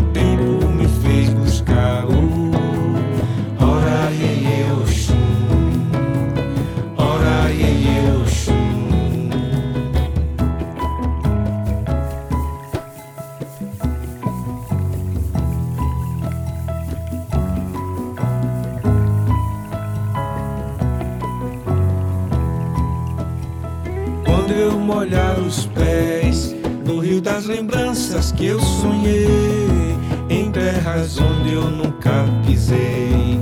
eu 28.46 28.60
sonhei, 28.60 29.98
em 30.30 30.52
terras 30.52 31.20
onde 31.20 31.54
eu 31.54 31.70
nunca 31.70 32.26
pisei, 32.46 33.40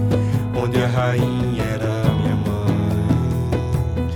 onde 0.55 0.81
a 0.81 0.87
rainha 0.87 1.63
era 1.63 2.03
minha 2.13 2.35
mãe. 2.35 4.07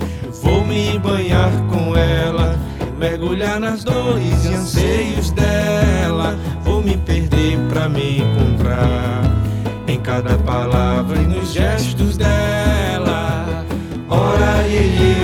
Vou 0.41 0.65
me 0.65 0.98
banhar 1.00 1.52
com 1.69 1.96
ela, 1.96 2.58
mergulhar 2.98 3.60
nas 3.60 3.84
dores 3.84 4.46
e 4.46 4.54
anseios 4.54 5.32
dela, 5.32 6.38
vou 6.63 6.82
me 6.82 6.98
perder 6.98 7.58
pra 7.69 7.88
me 7.88 8.19
encontrar 8.22 9.22
em 9.88 10.00
cada 10.00 10.38
palavra 10.39 11.17
e 11.17 11.26
nos 11.26 11.54
gestos 11.54 12.17
dela. 12.17 13.65
Ora, 14.10 14.67
e 14.67 15.22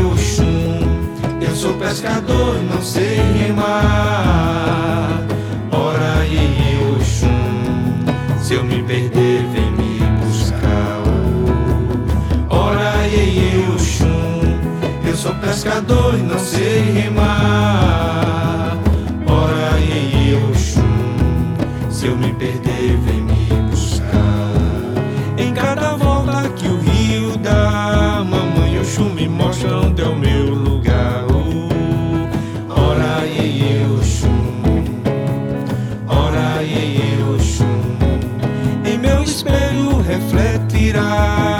eu 1.41 1.55
sou 1.59 1.73
pescador, 1.73 2.55
não 2.71 2.81
sei 2.81 3.17
remar. 3.37 5.08
Se 8.49 8.55
eu 8.55 8.63
me 8.63 8.81
perder, 8.81 9.45
vem 9.53 9.71
me 9.73 9.99
buscar. 10.25 11.03
Ora, 12.49 13.07
e 13.07 13.53
eu 13.53 13.77
chum, 13.77 14.41
eu 15.05 15.15
sou 15.15 15.35
pescador 15.35 16.15
e 16.15 16.23
não 16.23 16.39
sei 16.39 16.81
remar. 16.81 18.75
Ora, 19.27 19.79
e 19.79 20.31
eu 20.31 20.55
chum, 20.55 21.91
se 21.91 22.07
eu 22.07 22.17
me 22.17 22.33
perder, 22.33 22.97
vem 22.97 23.21
me 23.21 23.69
buscar. 23.69 24.17
Em 25.37 25.53
cada 25.53 25.95
volta 25.95 26.49
que 26.55 26.67
o 26.67 26.79
rio 26.79 27.37
dá, 27.37 28.25
mamãe, 28.27 28.79
o 28.79 28.83
chum 28.83 29.13
me 29.13 29.27
mostra 29.27 29.77
onde 29.77 30.01
é 30.01 30.07
o 30.07 30.15
meu 30.15 30.38
refletirá, 40.19 41.58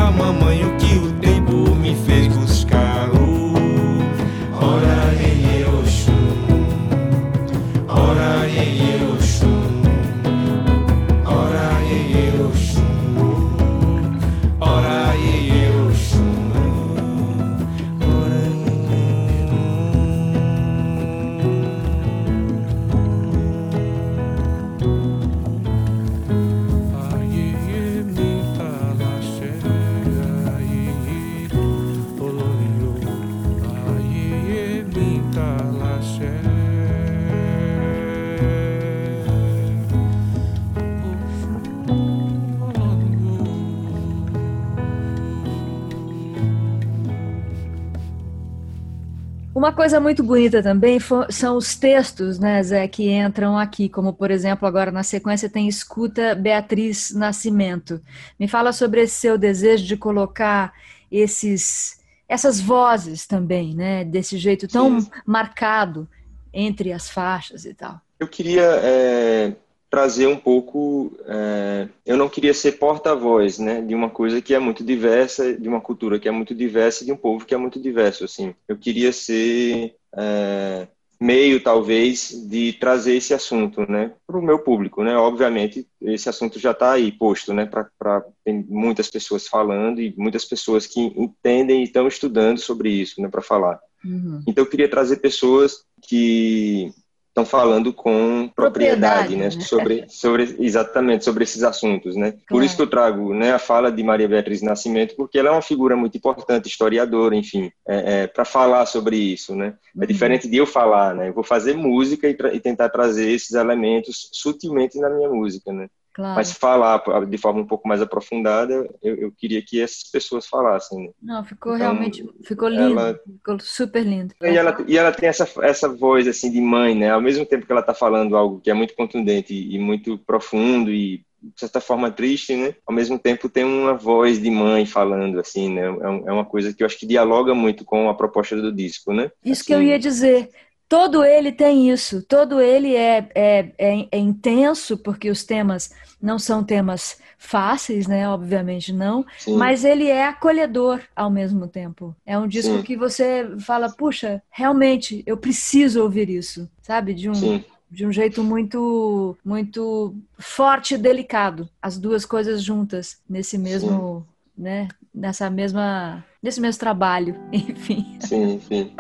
coisa 49.90 50.00
muito 50.00 50.22
bonita 50.22 50.62
também 50.62 51.00
são 51.32 51.58
os 51.58 51.76
textos, 51.76 52.38
né, 52.38 52.62
Zé, 52.62 52.88
que 52.88 53.10
entram 53.10 53.58
aqui, 53.58 53.90
como 53.90 54.14
por 54.14 54.30
exemplo, 54.30 54.68
agora 54.68 54.92
na 54.92 55.02
sequência 55.02 55.50
tem 55.50 55.68
Escuta 55.68 56.36
Beatriz 56.36 57.10
Nascimento. 57.10 58.00
Me 58.40 58.48
fala 58.48 58.72
sobre 58.72 59.02
esse 59.02 59.16
seu 59.16 59.36
desejo 59.36 59.88
de 59.88 59.98
colocar 59.98 60.74
esses, 61.12 62.00
essas 62.28 62.62
vozes 62.62 63.26
também, 63.26 63.74
né, 63.74 64.04
desse 64.04 64.38
jeito 64.38 64.68
tão 64.68 65.02
Sim. 65.02 65.10
marcado 65.26 66.08
entre 66.54 66.94
as 66.94 67.10
faixas 67.10 67.66
e 67.66 67.74
tal. 67.74 68.00
Eu 68.20 68.28
queria 68.28 68.80
é, 68.84 69.56
trazer 69.90 70.28
um 70.28 70.38
pouco. 70.38 71.18
É, 71.26 71.88
eu 72.06 72.16
não 72.16 72.30
queria 72.30 72.54
ser 72.54 72.74
porta-voz, 72.74 73.58
né, 73.58 73.82
de 73.82 73.96
uma 73.96 74.10
coisa 74.10 74.42
que 74.42 74.54
é 74.54 74.60
muito 74.60 74.84
diversa, 74.84 75.54
de 75.54 75.68
uma 75.68 75.82
cultura 75.82 76.20
que 76.20 76.28
é 76.28 76.32
muito 76.32 76.54
diversa, 76.54 77.04
de 77.04 77.12
um 77.12 77.18
povo 77.18 77.46
que 77.46 77.54
é 77.54 77.58
muito 77.58 77.80
diverso. 77.80 78.24
Assim, 78.24 78.54
eu 78.68 78.78
queria 78.78 79.12
ser 79.12 79.96
é, 80.16 80.88
meio, 81.20 81.62
talvez, 81.62 82.30
de 82.48 82.74
trazer 82.74 83.16
esse 83.16 83.34
assunto, 83.34 83.82
né, 83.90 84.14
para 84.26 84.40
o 84.40 84.42
meu 84.42 84.60
público, 84.60 85.04
né? 85.04 85.18
Obviamente, 85.18 85.86
esse 86.02 86.30
assunto 86.30 86.58
já 86.58 86.72
está 86.72 86.94
aí 86.94 87.12
posto, 87.12 87.54
né, 87.54 87.66
para 87.66 88.24
tem 88.46 88.66
muitas 88.70 89.10
pessoas 89.10 89.48
falando 89.48 90.00
e 90.00 90.14
muitas 90.18 90.46
pessoas 90.46 90.88
que 90.88 91.02
entendem 91.18 91.82
e 91.82 91.84
estão 91.84 92.08
estudando 92.08 92.60
sobre 92.60 92.90
isso, 92.90 93.22
né, 93.22 93.28
para 93.28 93.42
falar. 93.42 93.80
Uhum. 94.06 94.42
Então, 94.48 94.64
eu 94.64 94.70
queria 94.70 94.88
trazer 94.88 95.18
pessoas 95.18 95.84
que 96.02 96.94
estão 97.30 97.46
falando 97.46 97.94
com 97.94 98.50
propriedade, 98.56 99.34
propriedade 99.34 99.36
né, 99.36 99.46
né, 99.46 99.66
sobre, 99.66 100.06
sobre 100.10 100.56
exatamente 100.60 101.24
sobre 101.24 101.44
esses 101.44 101.64
assuntos, 101.64 102.16
né. 102.16 102.32
Claro. 102.32 102.46
Por 102.50 102.64
isso 102.64 102.76
que 102.76 102.82
eu 102.82 102.88
trago, 102.88 103.34
né, 103.34 103.54
a 103.54 103.60
fala 103.60 103.92
de 103.92 104.04
Maria 104.04 104.28
Beatriz 104.28 104.62
Nascimento, 104.62 105.16
porque 105.16 105.40
ela 105.40 105.50
é 105.50 105.52
uma 105.52 105.62
figura 105.62 105.96
muito 105.96 106.18
importante, 106.18 106.68
historiadora, 106.68 107.36
enfim, 107.36 107.72
é, 107.88 108.22
é, 108.22 108.28
para 108.28 108.46
falar 108.46 108.86
sobre 108.86 109.16
isso, 109.16 109.56
né. 109.56 109.76
É 109.96 110.02
uhum. 110.02 110.08
diferente 110.08 110.48
de 110.48 110.58
eu 110.58 110.66
falar, 110.66 111.16
né. 111.16 111.30
Eu 111.30 111.34
vou 111.34 111.44
fazer 111.44 111.76
música 111.76 112.28
e, 112.28 112.38
e 112.54 112.60
tentar 112.60 112.90
trazer 112.90 113.32
esses 113.32 113.52
elementos 113.52 114.30
sutilmente 114.32 115.00
na 115.00 115.10
minha 115.10 115.30
música, 115.30 115.72
né. 115.72 115.88
Claro. 116.20 116.36
Mas 116.36 116.52
falar 116.52 117.02
de 117.30 117.38
forma 117.38 117.62
um 117.62 117.66
pouco 117.66 117.88
mais 117.88 118.02
aprofundada, 118.02 118.74
eu, 119.02 119.16
eu 119.16 119.32
queria 119.32 119.62
que 119.62 119.82
essas 119.82 120.04
pessoas 120.04 120.46
falassem. 120.46 121.06
Né? 121.06 121.10
Não, 121.24 121.46
ficou 121.46 121.78
então, 121.78 121.94
realmente, 121.94 122.30
ficou 122.44 122.68
lindo, 122.68 123.00
ela, 123.00 123.18
ficou 123.26 123.58
super 123.62 124.04
lindo. 124.04 124.36
E 124.44 124.58
ela, 124.58 124.78
e 124.86 124.98
ela 124.98 125.14
tem 125.14 125.30
essa, 125.30 125.50
essa 125.62 125.88
voz 125.88 126.28
assim 126.28 126.52
de 126.52 126.60
mãe, 126.60 126.94
né? 126.94 127.10
Ao 127.10 127.22
mesmo 127.22 127.46
tempo 127.46 127.66
que 127.66 127.72
ela 127.72 127.80
está 127.80 127.94
falando 127.94 128.36
algo 128.36 128.60
que 128.60 128.70
é 128.70 128.74
muito 128.74 128.96
contundente 128.96 129.54
e, 129.54 129.80
muito 129.80 130.18
profundo 130.18 130.92
e 130.92 131.24
de 131.42 131.54
certa 131.56 131.80
forma 131.80 132.12
triste, 132.12 132.54
né? 132.54 132.76
Ao 132.86 132.94
mesmo 132.94 133.18
tempo 133.18 133.48
tem 133.48 133.64
uma 133.64 133.94
voz 133.94 134.42
de 134.42 134.52
mãe 134.52 134.86
falando, 134.86 135.40
assim, 135.40 135.74
né? 135.74 135.84
É, 135.84 136.30
é 136.30 136.34
uma 136.34 136.44
coisa 136.44 136.74
que 136.74 136.84
eu 136.84 136.86
acho 136.86 137.00
que 137.00 137.08
dialoga 137.08 137.56
muito 137.56 137.86
com 137.86 138.10
a 138.10 138.14
proposta 138.14 138.58
do 138.58 138.74
disco, 138.74 139.14
né? 139.14 139.32
Isso 139.42 139.62
assim, 139.62 139.68
que 139.68 139.74
eu 139.74 139.82
ia 139.82 139.98
dizer. 139.98 140.50
Todo 140.90 141.24
ele 141.24 141.52
tem 141.52 141.92
isso, 141.92 142.24
todo 142.24 142.60
ele 142.60 142.96
é, 142.96 143.30
é, 143.36 143.72
é, 143.78 144.08
é, 144.12 144.18
intenso, 144.18 144.98
porque 144.98 145.30
os 145.30 145.44
temas 145.44 145.92
não 146.20 146.40
são 146.40 146.64
temas 146.64 147.20
fáceis, 147.38 148.08
né? 148.08 148.28
Obviamente 148.28 148.92
não, 148.92 149.24
Sim. 149.38 149.56
mas 149.56 149.86
ele 149.86 150.08
é 150.08 150.26
acolhedor 150.26 151.00
ao 151.16 151.30
mesmo 151.30 151.68
tempo. 151.68 152.16
É 152.26 152.36
um 152.40 152.48
disco 152.48 152.78
Sim. 152.78 152.82
que 152.82 152.98
você 152.98 153.48
fala, 153.60 153.88
puxa, 153.88 154.42
realmente 154.50 155.22
eu 155.28 155.38
preciso 155.38 156.02
ouvir 156.02 156.28
isso, 156.28 156.68
sabe? 156.82 157.14
De 157.14 157.30
um, 157.30 157.64
de 157.92 158.08
um 158.08 158.12
jeito 158.12 158.44
muito, 158.44 159.38
muito 159.46 160.16
forte 160.40 160.96
e 160.96 160.98
delicado, 160.98 161.70
as 161.80 162.00
duas 162.00 162.26
coisas 162.26 162.64
juntas 162.64 163.22
nesse 163.30 163.60
mesmo, 163.60 164.26
Sim. 164.58 164.64
né? 164.64 164.88
Nessa 165.14 165.52
mesma, 165.52 166.26
nesse 166.42 166.60
mesmo 166.60 166.80
trabalho, 166.80 167.36
enfim. 167.54 168.18
Sim, 168.22 168.60
sim. 168.60 168.92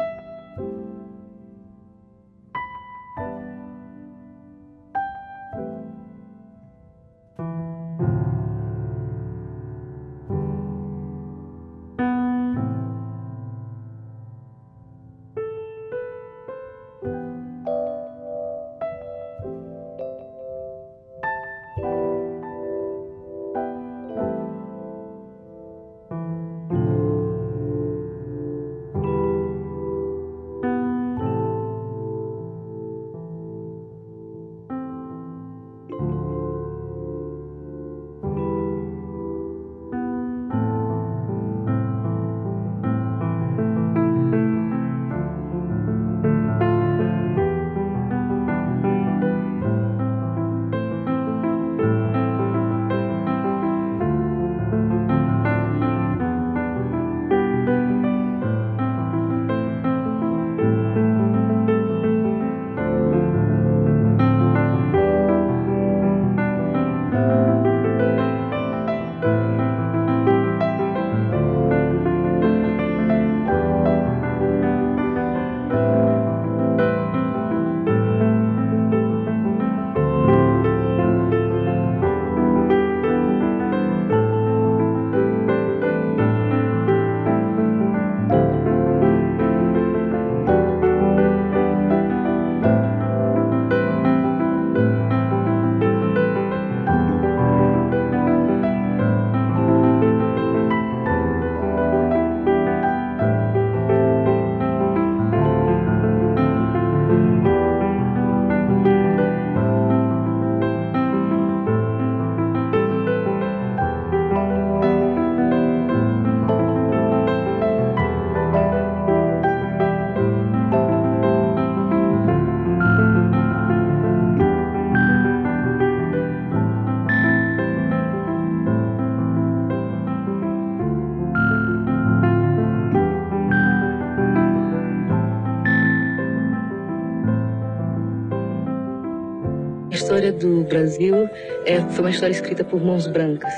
Brasil 140.69 141.29
é, 141.65 141.81
foi 141.91 142.05
uma 142.05 142.09
história 142.11 142.33
escrita 142.33 142.63
por 142.63 142.81
mãos 142.81 143.07
brancas. 143.07 143.53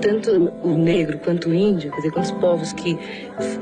Tanto 0.00 0.52
o 0.62 0.76
negro 0.76 1.18
quanto 1.18 1.48
o 1.48 1.54
índio, 1.54 1.90
quer 1.90 1.96
dizer, 1.96 2.10
quantos 2.12 2.30
povos 2.32 2.72
que 2.72 2.96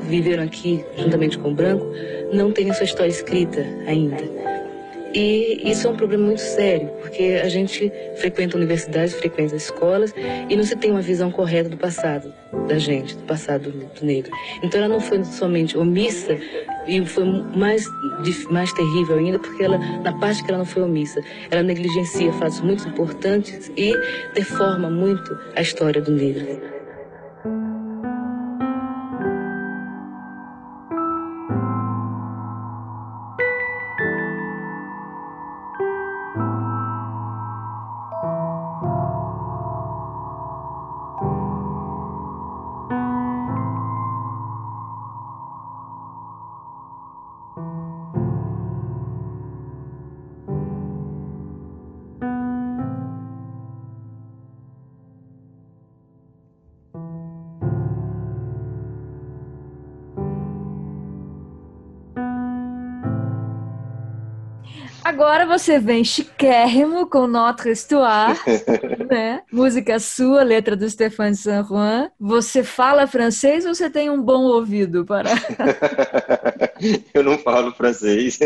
viveram 0.02 0.42
aqui 0.42 0.84
juntamente 0.96 1.38
com 1.38 1.50
o 1.50 1.54
branco, 1.54 1.86
não 2.32 2.52
têm 2.52 2.70
a 2.70 2.74
sua 2.74 2.84
história 2.84 3.10
escrita 3.10 3.64
ainda. 3.86 4.50
E 5.12 5.68
isso 5.68 5.88
é 5.88 5.90
um 5.90 5.96
problema 5.96 6.26
muito 6.26 6.40
sério, 6.40 6.88
porque 7.00 7.40
a 7.42 7.48
gente 7.48 7.92
frequenta 8.16 8.56
universidades, 8.56 9.14
frequenta 9.14 9.56
escolas 9.56 10.14
e 10.48 10.54
não 10.54 10.62
se 10.62 10.76
tem 10.76 10.92
uma 10.92 11.00
visão 11.00 11.32
correta 11.32 11.68
do 11.68 11.76
passado 11.76 12.32
da 12.68 12.78
gente, 12.78 13.16
do 13.16 13.24
passado 13.24 13.72
do 13.72 14.06
negro. 14.06 14.30
Então 14.62 14.78
ela 14.78 14.88
não 14.88 15.00
foi 15.00 15.24
somente 15.24 15.76
omissa 15.76 16.38
e 16.90 17.06
foi 17.06 17.24
mais, 17.54 17.84
mais 18.50 18.72
terrível 18.72 19.16
ainda, 19.16 19.38
porque 19.38 19.62
ela, 19.62 19.78
na 19.78 20.12
parte 20.18 20.42
que 20.42 20.50
ela 20.50 20.58
não 20.58 20.64
foi 20.64 20.82
omissa, 20.82 21.22
ela 21.48 21.62
negligencia 21.62 22.32
fatos 22.32 22.60
muito 22.60 22.88
importantes 22.88 23.70
e 23.76 23.94
deforma 24.34 24.90
muito 24.90 25.38
a 25.54 25.62
história 25.62 26.02
do 26.02 26.10
negro. 26.10 26.79
Agora 65.10 65.44
você 65.44 65.80
vem 65.80 66.04
chiquérrimo 66.04 67.04
com 67.04 67.26
Notre 67.26 67.72
Histoire, 67.72 68.38
né? 69.10 69.42
Música 69.50 69.98
sua, 69.98 70.44
letra 70.44 70.76
do 70.76 70.88
Stéphane 70.88 71.34
Saint 71.34 71.66
Juan. 71.66 72.12
Você 72.16 72.62
fala 72.62 73.08
francês 73.08 73.66
ou 73.66 73.74
você 73.74 73.90
tem 73.90 74.08
um 74.08 74.22
bom 74.22 74.44
ouvido 74.44 75.04
para. 75.04 75.30
eu 77.12 77.24
não 77.24 77.36
falo 77.38 77.72
francês. 77.72 78.38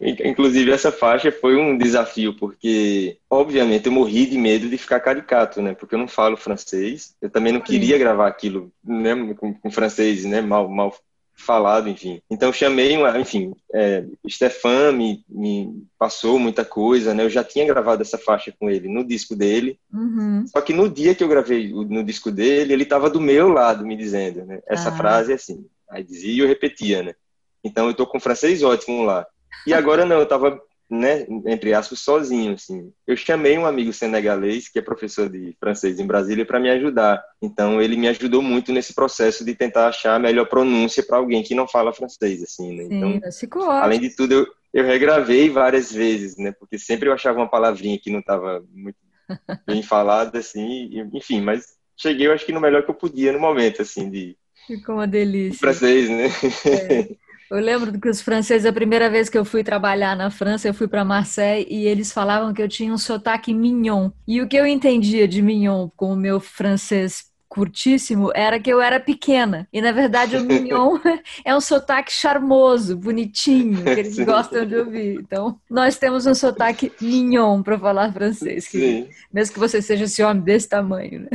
Inclusive, 0.00 0.70
essa 0.70 0.92
faixa 0.92 1.32
foi 1.32 1.56
um 1.56 1.76
desafio, 1.76 2.36
porque, 2.36 3.18
obviamente, 3.28 3.86
eu 3.86 3.92
morri 3.92 4.26
de 4.26 4.38
medo 4.38 4.68
de 4.68 4.78
ficar 4.78 5.00
caricato, 5.00 5.60
né? 5.60 5.74
Porque 5.74 5.96
eu 5.96 5.98
não 5.98 6.06
falo 6.06 6.36
francês. 6.36 7.16
Eu 7.20 7.28
também 7.28 7.52
não 7.52 7.60
queria 7.60 7.98
gravar 7.98 8.28
aquilo 8.28 8.72
né, 8.84 9.34
com, 9.36 9.52
com 9.52 9.70
francês, 9.72 10.24
né? 10.24 10.40
Mal, 10.40 10.68
mal 10.68 10.94
falado, 11.34 11.88
enfim. 11.88 12.20
Então 12.30 12.52
chamei, 12.52 12.96
uma, 12.96 13.18
enfim, 13.18 13.52
é, 13.74 14.04
Stefan 14.28 14.92
me, 14.92 15.24
me, 15.28 15.84
passou 15.98 16.38
muita 16.38 16.64
coisa, 16.64 17.14
né? 17.14 17.24
Eu 17.24 17.30
já 17.30 17.42
tinha 17.42 17.66
gravado 17.66 18.02
essa 18.02 18.18
faixa 18.18 18.52
com 18.58 18.70
ele 18.70 18.88
no 18.88 19.04
disco 19.04 19.34
dele, 19.34 19.78
uhum. 19.92 20.44
só 20.46 20.60
que 20.60 20.72
no 20.72 20.88
dia 20.88 21.14
que 21.14 21.24
eu 21.24 21.28
gravei 21.28 21.72
no 21.72 22.04
disco 22.04 22.30
dele, 22.30 22.72
ele 22.72 22.84
estava 22.84 23.10
do 23.10 23.20
meu 23.20 23.48
lado 23.48 23.84
me 23.84 23.96
dizendo, 23.96 24.44
né? 24.44 24.60
Essa 24.66 24.90
ah. 24.90 24.96
frase 24.96 25.32
é 25.32 25.34
assim. 25.34 25.66
Aí 25.90 26.02
dizia 26.02 26.32
e 26.32 26.38
eu 26.38 26.48
repetia, 26.48 27.02
né? 27.02 27.14
Então 27.64 27.86
eu 27.86 27.94
tô 27.94 28.06
com 28.06 28.20
francês 28.20 28.62
ótimo 28.62 29.02
lá. 29.02 29.26
E 29.66 29.74
agora 29.74 30.04
não, 30.04 30.18
eu 30.18 30.26
tava 30.26 30.60
né, 30.92 31.26
entre 31.46 31.72
aspas, 31.72 32.00
sozinho, 32.00 32.52
assim. 32.52 32.92
Eu 33.06 33.16
chamei 33.16 33.56
um 33.56 33.64
amigo 33.64 33.92
senegalês, 33.94 34.68
que 34.68 34.78
é 34.78 34.82
professor 34.82 35.26
de 35.28 35.56
francês 35.58 35.98
em 35.98 36.06
Brasília, 36.06 36.44
para 36.44 36.60
me 36.60 36.68
ajudar. 36.68 37.24
Então, 37.40 37.80
ele 37.80 37.96
me 37.96 38.08
ajudou 38.08 38.42
muito 38.42 38.72
nesse 38.72 38.94
processo 38.94 39.42
de 39.42 39.54
tentar 39.54 39.88
achar 39.88 40.14
a 40.14 40.18
melhor 40.18 40.46
pronúncia 40.46 41.02
para 41.02 41.16
alguém 41.16 41.42
que 41.42 41.54
não 41.54 41.66
fala 41.66 41.94
francês, 41.94 42.42
assim, 42.42 42.76
né? 42.76 42.84
Então, 42.90 43.20
além 43.70 44.00
de 44.00 44.14
tudo, 44.14 44.32
eu, 44.34 44.46
eu 44.74 44.84
regravei 44.84 45.48
várias 45.48 45.90
vezes, 45.90 46.36
né? 46.36 46.52
Porque 46.52 46.78
sempre 46.78 47.08
eu 47.08 47.14
achava 47.14 47.38
uma 47.38 47.48
palavrinha 47.48 47.98
que 47.98 48.10
não 48.10 48.20
estava 48.20 48.62
muito 48.70 48.98
bem 49.66 49.82
falada, 49.82 50.40
assim, 50.40 50.90
enfim, 51.14 51.40
mas 51.40 51.74
cheguei, 51.96 52.26
eu 52.26 52.32
acho 52.32 52.44
que 52.44 52.52
no 52.52 52.60
melhor 52.60 52.82
que 52.82 52.90
eu 52.90 52.94
podia 52.94 53.32
no 53.32 53.40
momento, 53.40 53.80
assim, 53.80 54.10
de... 54.10 54.36
Ficou 54.66 54.96
uma 54.96 55.08
delícia. 55.08 55.58
Francês, 55.58 56.10
né? 56.10 56.26
É. 56.66 57.16
Eu 57.52 57.60
lembro 57.60 58.00
que 58.00 58.08
os 58.08 58.22
franceses, 58.22 58.64
a 58.64 58.72
primeira 58.72 59.10
vez 59.10 59.28
que 59.28 59.36
eu 59.36 59.44
fui 59.44 59.62
trabalhar 59.62 60.16
na 60.16 60.30
França, 60.30 60.66
eu 60.68 60.72
fui 60.72 60.88
para 60.88 61.04
Marseille 61.04 61.66
e 61.68 61.86
eles 61.86 62.10
falavam 62.10 62.54
que 62.54 62.62
eu 62.62 62.68
tinha 62.68 62.90
um 62.90 62.96
sotaque 62.96 63.52
mignon. 63.52 64.10
E 64.26 64.40
o 64.40 64.48
que 64.48 64.56
eu 64.56 64.66
entendia 64.66 65.28
de 65.28 65.42
mignon 65.42 65.90
com 65.94 66.14
o 66.14 66.16
meu 66.16 66.40
francês 66.40 67.30
curtíssimo 67.50 68.32
era 68.34 68.58
que 68.58 68.70
eu 68.70 68.80
era 68.80 68.98
pequena. 68.98 69.68
E 69.70 69.82
na 69.82 69.92
verdade 69.92 70.38
o 70.38 70.40
mignon 70.48 70.98
é 71.44 71.54
um 71.54 71.60
sotaque 71.60 72.10
charmoso, 72.10 72.96
bonitinho, 72.96 73.84
que 73.84 74.00
eles 74.00 74.14
Sim. 74.16 74.24
gostam 74.24 74.64
de 74.64 74.74
ouvir. 74.74 75.20
Então, 75.20 75.60
nós 75.68 75.98
temos 75.98 76.24
um 76.24 76.34
sotaque 76.34 76.90
mignon 77.02 77.62
para 77.62 77.78
falar 77.78 78.14
francês, 78.14 78.66
que, 78.66 79.10
mesmo 79.30 79.52
que 79.52 79.60
você 79.60 79.82
seja 79.82 80.04
esse 80.04 80.22
homem 80.22 80.42
desse 80.42 80.70
tamanho, 80.70 81.20
né? 81.20 81.28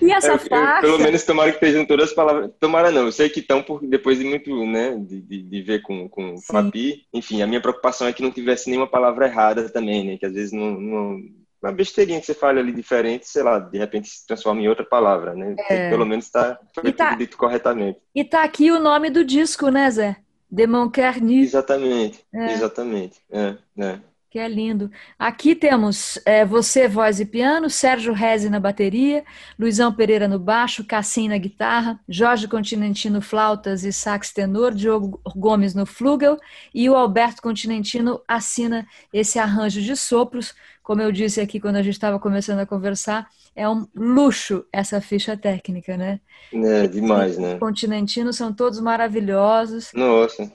E 0.00 0.12
essa 0.12 0.32
é, 0.32 0.38
faixa? 0.38 0.80
Pelo 0.80 0.98
menos 0.98 1.24
tomara 1.24 1.50
que 1.50 1.56
estejam 1.56 1.84
todas 1.84 2.08
as 2.08 2.14
palavras. 2.14 2.50
Tomara 2.58 2.90
não, 2.90 3.06
eu 3.06 3.12
sei 3.12 3.28
que 3.28 3.40
estão 3.40 3.62
por 3.62 3.86
depois 3.86 4.18
de 4.18 4.24
muito, 4.24 4.66
né, 4.66 4.96
de, 4.96 5.20
de, 5.20 5.42
de 5.42 5.62
ver 5.62 5.82
com, 5.82 6.08
com 6.08 6.36
Sim. 6.36 6.52
Papi. 6.52 7.06
Enfim, 7.12 7.42
a 7.42 7.46
minha 7.46 7.60
preocupação 7.60 8.06
é 8.06 8.12
que 8.12 8.22
não 8.22 8.30
tivesse 8.30 8.68
nenhuma 8.68 8.86
palavra 8.86 9.26
errada 9.26 9.68
também, 9.68 10.04
né? 10.04 10.16
Que 10.16 10.26
às 10.26 10.32
vezes 10.32 10.52
não, 10.52 10.70
não 10.72 11.20
uma 11.62 11.72
besteirinha 11.72 12.18
que 12.18 12.26
você 12.26 12.34
fala 12.34 12.58
ali 12.58 12.72
diferente, 12.72 13.28
sei 13.28 13.42
lá, 13.42 13.58
de 13.58 13.76
repente 13.76 14.08
se 14.08 14.26
transforma 14.26 14.62
em 14.62 14.68
outra 14.68 14.84
palavra, 14.84 15.34
né? 15.34 15.54
É. 15.68 15.90
Pelo 15.90 16.06
menos 16.06 16.24
está 16.24 16.58
tá, 16.96 17.14
dito 17.14 17.36
corretamente. 17.36 17.98
E 18.14 18.24
tá 18.24 18.42
aqui 18.42 18.70
o 18.70 18.80
nome 18.80 19.10
do 19.10 19.24
disco, 19.24 19.68
né, 19.68 19.90
Zé? 19.90 20.16
De 20.50 20.66
Mon 20.66 20.90
Carni. 20.90 21.42
Exatamente, 21.42 22.24
é. 22.32 22.52
exatamente. 22.52 23.20
É, 23.30 23.56
é. 23.78 23.98
Que 24.30 24.38
é 24.38 24.46
lindo. 24.46 24.92
Aqui 25.18 25.56
temos 25.56 26.16
é, 26.24 26.44
você, 26.44 26.86
voz 26.86 27.18
e 27.18 27.26
piano, 27.26 27.68
Sérgio 27.68 28.12
Reze 28.12 28.48
na 28.48 28.60
bateria, 28.60 29.24
Luizão 29.58 29.92
Pereira 29.92 30.28
no 30.28 30.38
baixo, 30.38 30.84
Cassim 30.84 31.28
na 31.28 31.36
guitarra, 31.36 31.98
Jorge 32.08 32.46
Continentino 32.46 33.20
flautas 33.20 33.82
e 33.82 33.92
sax 33.92 34.32
tenor, 34.32 34.72
Diogo 34.72 35.20
Gomes 35.34 35.74
no 35.74 35.84
flugel 35.84 36.38
e 36.72 36.88
o 36.88 36.94
Alberto 36.94 37.42
Continentino 37.42 38.22
assina 38.28 38.86
esse 39.12 39.36
arranjo 39.36 39.82
de 39.82 39.96
sopros. 39.96 40.54
Como 40.80 41.02
eu 41.02 41.10
disse 41.10 41.40
aqui 41.40 41.58
quando 41.58 41.76
a 41.76 41.82
gente 41.82 41.94
estava 41.94 42.20
começando 42.20 42.60
a 42.60 42.66
conversar, 42.66 43.28
é 43.56 43.68
um 43.68 43.84
luxo 43.96 44.64
essa 44.72 45.00
ficha 45.00 45.36
técnica, 45.36 45.96
né? 45.96 46.20
É, 46.52 46.86
demais, 46.86 47.36
né? 47.36 47.54
Os 47.54 47.58
continentinos 47.58 48.36
são 48.36 48.52
todos 48.52 48.78
maravilhosos. 48.78 49.90
Nossa. 49.92 50.52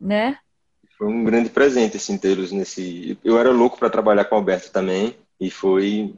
Né? 0.00 0.38
Foi 1.00 1.08
um 1.08 1.24
grande 1.24 1.48
presente 1.48 1.96
assim 1.96 2.18
tê-los 2.18 2.52
nesse. 2.52 3.18
Eu 3.24 3.38
era 3.38 3.50
louco 3.50 3.78
para 3.78 3.88
trabalhar 3.88 4.26
com 4.26 4.34
o 4.34 4.38
Alberto 4.38 4.70
também 4.70 5.16
e 5.40 5.50
foi 5.50 6.12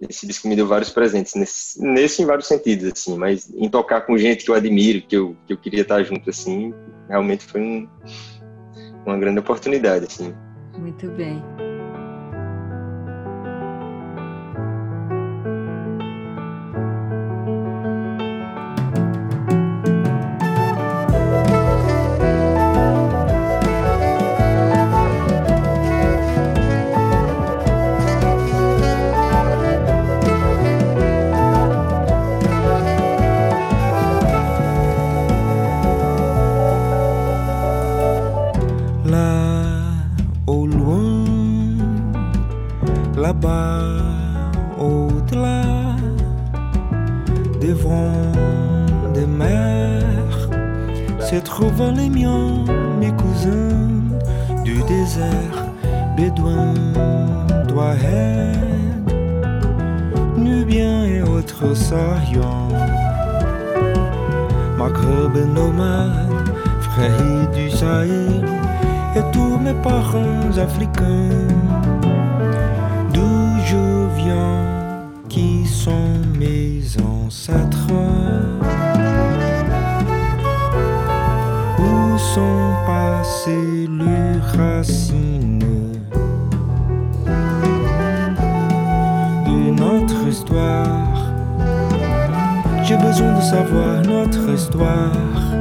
esse 0.00 0.26
disco 0.26 0.48
me 0.48 0.56
deu 0.56 0.66
vários 0.66 0.90
presentes 0.90 1.36
nesse, 1.36 1.80
nesse 1.80 2.20
em 2.20 2.26
vários 2.26 2.48
sentidos 2.48 2.90
assim, 2.92 3.16
mas 3.16 3.48
em 3.54 3.68
tocar 3.68 4.00
com 4.00 4.18
gente 4.18 4.44
que 4.44 4.50
eu 4.50 4.56
admiro, 4.56 5.02
que 5.02 5.16
eu, 5.16 5.36
que 5.46 5.52
eu 5.52 5.56
queria 5.56 5.82
estar 5.82 6.02
junto 6.02 6.28
assim, 6.28 6.74
realmente 7.08 7.44
foi 7.44 7.60
um, 7.60 7.88
uma 9.06 9.16
grande 9.16 9.38
oportunidade 9.38 10.06
assim. 10.06 10.34
Muito 10.76 11.06
bem. 11.12 11.40
frères 66.80 67.50
du 67.54 67.70
Sahel, 67.70 68.44
et 69.16 69.22
tous 69.32 69.58
mes 69.58 69.74
parents 69.74 70.50
africains, 70.58 71.46
d'où 73.12 73.36
je 73.64 74.06
viens, 74.16 74.62
qui 75.28 75.66
sont 75.66 76.12
mes 76.38 76.80
ancêtres? 77.00 77.92
Où 81.78 82.18
sont 82.18 82.72
passées 82.86 83.88
les 83.88 84.58
racines 84.58 85.58
de 89.46 89.80
notre 89.80 90.28
histoire? 90.28 91.32
J'ai 92.82 92.96
besoin 92.96 93.32
de 93.34 93.40
savoir 93.40 94.02
notre 94.02 94.50
histoire. 94.50 95.53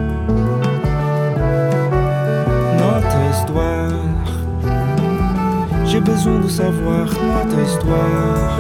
J'ai 5.94 6.00
besoin 6.00 6.40
de 6.40 6.48
savoir 6.48 7.08
ta 7.08 7.62
histoire. 7.62 8.60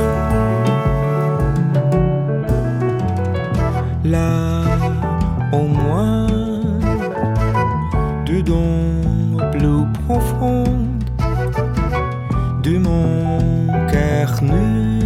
Là, 4.06 4.62
au 5.52 5.66
moins, 5.66 6.28
dedans, 8.28 9.50
plus 9.52 9.84
profond 10.06 10.64
de 12.62 12.78
mon 12.78 13.68
cœur 13.92 14.40
nu, 14.44 15.00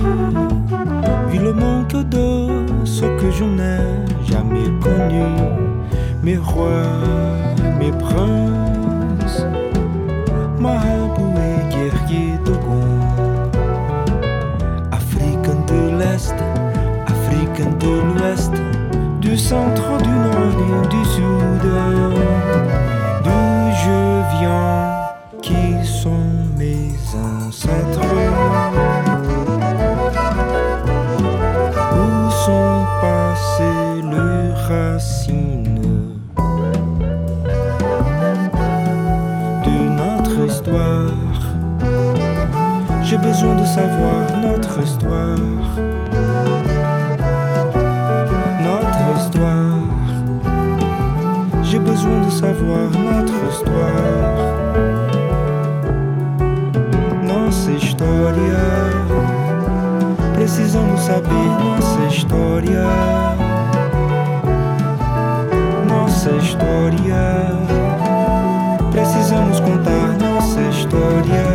vu 1.32 1.40
le 1.40 1.54
manque 1.54 1.96
de 2.10 2.50
ce 2.84 3.06
que 3.06 3.32
je 3.32 3.46
n'ai 3.46 3.80
jamais 4.30 4.70
connu, 4.84 5.24
mes 6.22 6.36
rois, 6.36 6.92
mes 7.80 7.92
princes. 7.92 8.67
Centre, 19.38 19.98
du 20.02 20.10
nord 20.10 20.84
et 20.84 20.88
du 20.88 21.06
sud, 21.06 21.64
d'où 23.24 23.72
je 23.84 24.38
viens. 24.40 24.87
Precisamos 69.10 69.62
contar 69.62 70.18
nossa 70.18 70.62
história. 70.64 71.47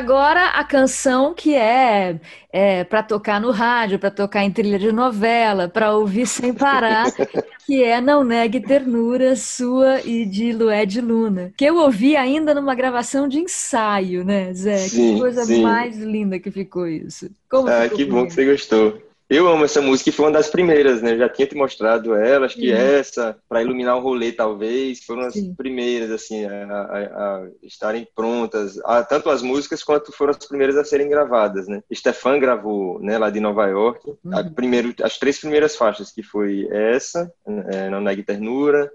Agora 0.00 0.46
a 0.46 0.64
canção 0.64 1.34
que 1.34 1.54
é, 1.54 2.18
é 2.50 2.84
para 2.84 3.02
tocar 3.02 3.38
no 3.38 3.50
rádio, 3.50 3.98
para 3.98 4.10
tocar 4.10 4.42
em 4.42 4.50
trilha 4.50 4.78
de 4.78 4.90
novela, 4.90 5.68
para 5.68 5.94
ouvir 5.94 6.26
sem 6.26 6.54
parar, 6.54 7.06
que 7.66 7.84
é 7.84 8.00
Não 8.00 8.24
Negue 8.24 8.60
Ternura, 8.60 9.36
sua 9.36 10.00
e 10.00 10.24
de 10.24 10.52
Lué 10.52 10.86
de 10.86 11.02
Luna, 11.02 11.52
que 11.56 11.66
eu 11.66 11.76
ouvi 11.76 12.16
ainda 12.16 12.54
numa 12.54 12.74
gravação 12.74 13.28
de 13.28 13.38
ensaio, 13.40 14.24
né, 14.24 14.52
Zé? 14.54 14.78
Sim, 14.78 15.14
que 15.14 15.20
coisa 15.20 15.44
sim. 15.44 15.62
mais 15.62 15.98
linda 15.98 16.38
que 16.38 16.50
ficou 16.50 16.88
isso. 16.88 17.30
Como 17.48 17.68
ah, 17.68 17.88
que 17.88 18.04
bom 18.04 18.26
que 18.26 18.32
você 18.32 18.46
gostou. 18.46 19.09
Eu 19.30 19.46
amo 19.46 19.64
essa 19.64 19.80
música 19.80 20.10
e 20.10 20.12
foi 20.12 20.26
uma 20.26 20.32
das 20.32 20.48
primeiras, 20.50 21.00
né? 21.00 21.12
Eu 21.12 21.18
já 21.18 21.28
tinha 21.28 21.46
te 21.46 21.54
mostrado 21.54 22.14
ela, 22.16 22.46
acho 22.46 22.56
que 22.56 22.72
Uhum. 22.72 22.76
essa, 22.76 23.38
para 23.48 23.62
iluminar 23.62 23.96
o 23.96 24.00
rolê, 24.00 24.32
talvez, 24.32 25.04
foram 25.04 25.22
as 25.22 25.34
Sim. 25.34 25.54
primeiras, 25.54 26.10
assim, 26.10 26.44
a, 26.46 26.64
a- 26.64 27.36
a 27.44 27.48
estarem 27.62 28.08
prontas. 28.12 28.76
Ah, 28.84 29.04
tanto 29.04 29.30
as 29.30 29.40
músicas 29.40 29.84
quanto 29.84 30.10
foram 30.10 30.32
as 30.32 30.44
primeiras 30.48 30.76
a 30.76 30.82
serem 30.84 31.08
gravadas, 31.08 31.68
né? 31.68 31.80
Stefan 31.94 32.40
gravou, 32.40 32.98
né, 33.00 33.18
lá 33.18 33.30
de 33.30 33.38
Nova 33.38 33.66
York, 33.68 34.12
a 34.32 34.40
Uhum. 34.40 34.52
primeiro, 34.52 34.92
as 35.00 35.16
três 35.16 35.38
primeiras 35.38 35.76
faixas, 35.76 36.10
que 36.10 36.24
foi 36.24 36.66
essa, 36.68 37.32
é, 37.68 37.88
Não 37.88 38.00
Negue 38.00 38.24
Ternura, 38.24 38.90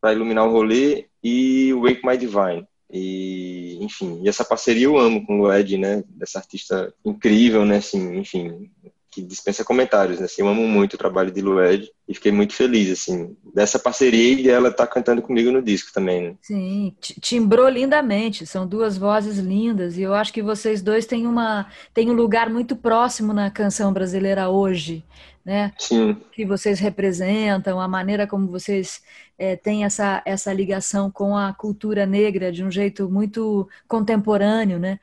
para 0.00 0.12
iluminar 0.14 0.46
o 0.46 0.52
rolê, 0.52 1.06
e 1.22 1.72
Wake 1.74 2.06
My 2.06 2.16
Divine. 2.16 2.64
E, 2.90 3.76
enfim, 3.84 4.20
e 4.22 4.28
essa 4.30 4.42
parceria 4.44 4.86
eu 4.86 4.96
amo 4.96 5.26
com 5.26 5.40
o 5.40 5.52
Ed, 5.52 5.76
né? 5.76 6.02
Dessa 6.08 6.38
artista 6.38 6.90
incrível, 7.04 7.62
né? 7.66 7.76
Assim, 7.76 8.16
enfim, 8.16 8.70
que 9.20 9.26
dispensa 9.26 9.64
comentários, 9.64 10.18
né? 10.20 10.26
Assim, 10.26 10.42
eu 10.42 10.48
amo 10.48 10.66
muito 10.66 10.94
o 10.94 10.98
trabalho 10.98 11.30
de 11.30 11.40
Lued 11.40 11.90
e 12.06 12.14
fiquei 12.14 12.32
muito 12.32 12.54
feliz, 12.54 12.90
assim, 12.90 13.36
dessa 13.54 13.78
parceria 13.78 14.32
e 14.32 14.42
dela 14.42 14.68
estar 14.68 14.86
cantando 14.86 15.22
comigo 15.22 15.50
no 15.50 15.62
disco 15.62 15.92
também, 15.92 16.30
né? 16.30 16.36
Sim, 16.40 16.94
ti- 17.00 17.20
timbrou 17.20 17.68
lindamente, 17.68 18.46
são 18.46 18.66
duas 18.66 18.96
vozes 18.96 19.38
lindas, 19.38 19.98
e 19.98 20.02
eu 20.02 20.14
acho 20.14 20.32
que 20.32 20.42
vocês 20.42 20.80
dois 20.80 21.04
têm 21.04 21.26
uma 21.26 21.66
têm 21.92 22.10
um 22.10 22.14
lugar 22.14 22.48
muito 22.48 22.76
próximo 22.76 23.32
na 23.32 23.50
canção 23.50 23.92
brasileira 23.92 24.48
hoje, 24.48 25.04
né? 25.44 25.74
Sim, 25.78 26.16
que 26.32 26.46
vocês 26.46 26.78
representam, 26.80 27.80
a 27.80 27.88
maneira 27.88 28.26
como 28.26 28.46
vocês 28.48 29.02
eh, 29.38 29.56
têm 29.56 29.84
essa, 29.84 30.22
essa 30.24 30.52
ligação 30.52 31.10
com 31.10 31.36
a 31.36 31.52
cultura 31.52 32.06
negra 32.06 32.52
de 32.52 32.62
um 32.64 32.70
jeito 32.70 33.10
muito 33.10 33.68
contemporâneo, 33.88 34.78
né? 34.78 35.00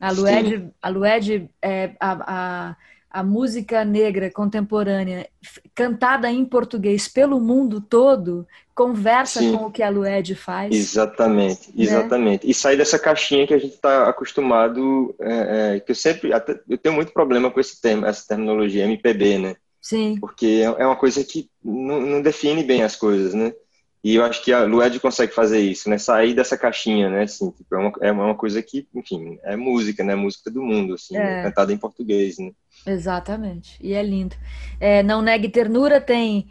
A 0.00 0.10
Lued, 0.10 0.70
a, 0.80 0.88
Lued 0.88 1.50
é, 1.62 1.96
a, 2.00 2.70
a, 2.70 2.76
a 3.10 3.22
música 3.22 3.84
negra 3.84 4.30
contemporânea 4.30 5.28
cantada 5.74 6.30
em 6.30 6.44
português 6.44 7.08
pelo 7.08 7.40
mundo 7.40 7.80
todo 7.80 8.46
conversa 8.74 9.40
Sim. 9.40 9.56
com 9.56 9.66
o 9.66 9.72
que 9.72 9.82
a 9.82 9.88
Lued 9.88 10.34
faz. 10.36 10.74
exatamente, 10.74 11.72
exatamente. 11.76 12.48
E 12.48 12.54
sair 12.54 12.76
dessa 12.76 12.98
caixinha 12.98 13.46
que 13.46 13.54
a 13.54 13.58
gente 13.58 13.74
está 13.74 14.08
acostumado, 14.08 15.14
é, 15.20 15.76
é, 15.76 15.80
que 15.80 15.90
eu 15.90 15.96
sempre, 15.96 16.32
até, 16.32 16.60
eu 16.68 16.78
tenho 16.78 16.94
muito 16.94 17.12
problema 17.12 17.50
com 17.50 17.58
esse 17.58 17.80
termo, 17.80 18.06
essa 18.06 18.26
terminologia 18.28 18.84
MPB, 18.84 19.38
né? 19.38 19.56
Sim, 19.80 20.16
porque 20.20 20.62
é 20.64 20.86
uma 20.86 20.96
coisa 20.96 21.24
que 21.24 21.48
não, 21.64 22.00
não 22.00 22.22
define 22.22 22.62
bem 22.62 22.82
as 22.82 22.94
coisas, 22.94 23.34
né? 23.34 23.52
E 24.02 24.14
eu 24.14 24.24
acho 24.24 24.44
que 24.44 24.52
a 24.52 24.62
Lued 24.64 25.00
consegue 25.00 25.34
fazer 25.34 25.58
isso, 25.60 25.90
né? 25.90 25.98
Sair 25.98 26.32
dessa 26.34 26.56
caixinha, 26.56 27.10
né? 27.10 27.22
Assim, 27.22 27.50
tipo, 27.50 27.74
é, 27.74 27.78
uma, 27.78 27.92
é 28.00 28.12
uma 28.12 28.34
coisa 28.34 28.62
que, 28.62 28.86
enfim, 28.94 29.38
é 29.42 29.56
música, 29.56 30.04
né? 30.04 30.14
Música 30.14 30.50
do 30.50 30.62
mundo, 30.62 30.94
assim, 30.94 31.16
É. 31.16 31.20
né? 31.20 31.42
cantada 31.42 31.72
em 31.72 31.78
português, 31.78 32.38
né? 32.38 32.52
exatamente. 32.86 33.76
E 33.80 33.92
é 33.92 34.02
lindo. 34.02 34.36
É, 34.80 35.02
Não 35.02 35.20
Negue 35.20 35.48
Ternura 35.48 36.00
tem 36.00 36.48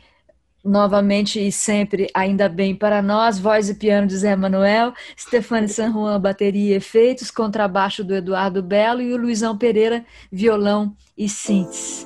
novamente 0.63 1.39
e 1.39 1.49
sempre, 1.51 2.09
ainda 2.13 2.49
bem 2.49 2.75
para 2.75 3.01
nós, 3.01 3.39
voz 3.39 3.69
e 3.69 3.73
piano 3.75 4.05
de 4.05 4.17
Zé 4.17 4.35
Manuel, 4.35 4.93
Stefane 5.17 5.69
San 5.69 5.93
Juan, 5.93 6.19
bateria 6.19 6.73
e 6.73 6.77
efeitos, 6.77 7.31
contrabaixo 7.31 8.03
do 8.03 8.13
Eduardo 8.13 8.61
Belo 8.61 9.01
e 9.01 9.13
o 9.13 9.17
Luizão 9.17 9.57
Pereira, 9.57 10.05
violão 10.29 10.93
e 11.17 11.29
synths. 11.29 12.05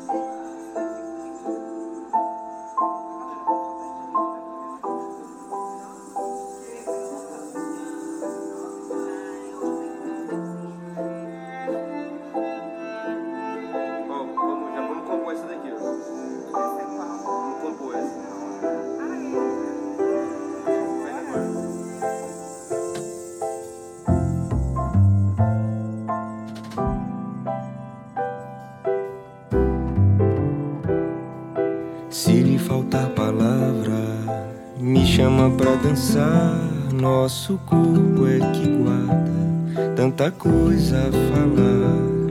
Nosso 37.51 37.65
corpo 37.65 38.27
é 38.27 38.39
que 38.53 38.65
guarda 38.65 39.93
tanta 39.97 40.31
coisa 40.31 40.99
a 40.99 41.11
falar. 41.35 42.21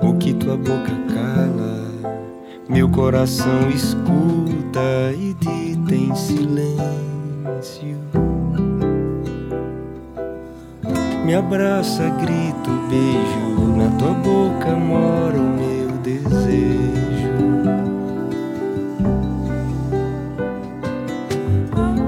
O 0.00 0.16
que 0.16 0.32
tua 0.32 0.56
boca 0.56 0.90
cala, 1.12 1.84
meu 2.66 2.88
coração 2.88 3.68
escuta 3.68 5.12
e 5.14 5.34
dita 5.34 5.94
em 5.94 6.14
silêncio. 6.14 7.98
Me 11.26 11.34
abraça, 11.34 12.08
grito, 12.08 12.70
beijo. 12.88 13.76
Na 13.76 13.90
tua 13.98 14.14
boca 14.14 14.74
mora 14.76 15.36
o 15.36 15.42
meu 15.42 15.90
desejo. 15.98 16.72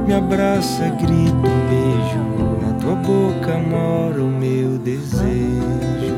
Me 0.07 0.15
abraça, 0.15 0.89
grito, 0.89 1.54
boca 3.05 3.59
mora 3.59 4.23
o 4.23 4.29
meu 4.29 4.79
desejo. 4.79 6.17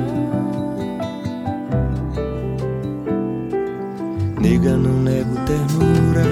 Nega, 4.40 4.76
não 4.76 5.02
nego 5.02 5.34
ternura. 5.46 6.24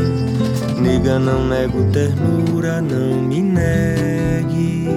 Nega, 0.81 1.19
não 1.19 1.47
nego 1.47 1.85
ternura. 1.91 2.81
Não 2.81 3.23
me 3.23 3.43
negue. 3.43 4.89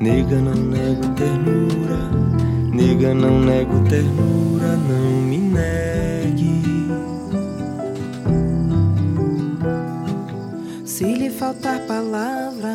Nega, 0.00 0.36
não 0.40 0.54
nego 0.54 1.08
ternura. 1.14 2.00
Nega, 2.72 3.14
não 3.14 3.40
nego 3.40 3.78
ternura. 3.88 4.76
Não 4.88 5.22
me 5.22 5.38
negue. 5.38 6.11
Faltar 11.42 11.80
palavra, 11.88 12.72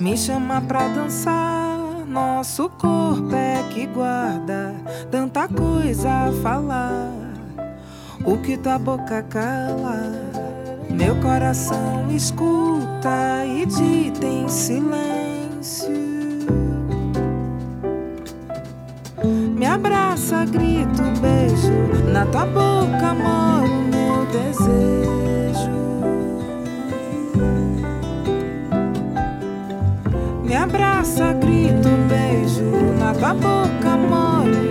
me 0.00 0.16
chama 0.16 0.60
pra 0.60 0.88
dançar. 0.88 1.78
nosso 2.08 2.68
corpo 2.70 3.32
é 3.32 3.62
que 3.70 3.86
guarda 3.86 4.74
tanta 5.12 5.46
coisa 5.46 6.10
a 6.10 6.32
falar. 6.42 7.12
O 8.24 8.36
que 8.38 8.56
tua 8.56 8.80
boca 8.80 9.22
cala, 9.22 9.96
meu 10.90 11.14
coração 11.20 12.10
escuta 12.10 13.46
e 13.46 13.64
dita 13.64 14.26
em 14.26 14.48
silêncio. 14.48 15.94
Me 19.56 19.66
abraça, 19.66 20.44
grito, 20.46 21.02
beijo, 21.20 22.10
na 22.12 22.26
tua 22.26 22.44
boca 22.44 23.14
mora 23.14 23.68
o 23.68 23.82
meu 23.84 24.26
desejo. 24.32 25.27
Abraça, 30.98 31.32
grito, 31.34 31.88
beijo, 32.08 32.64
na 32.98 33.34
boca 33.34 33.96
mora 33.96 34.67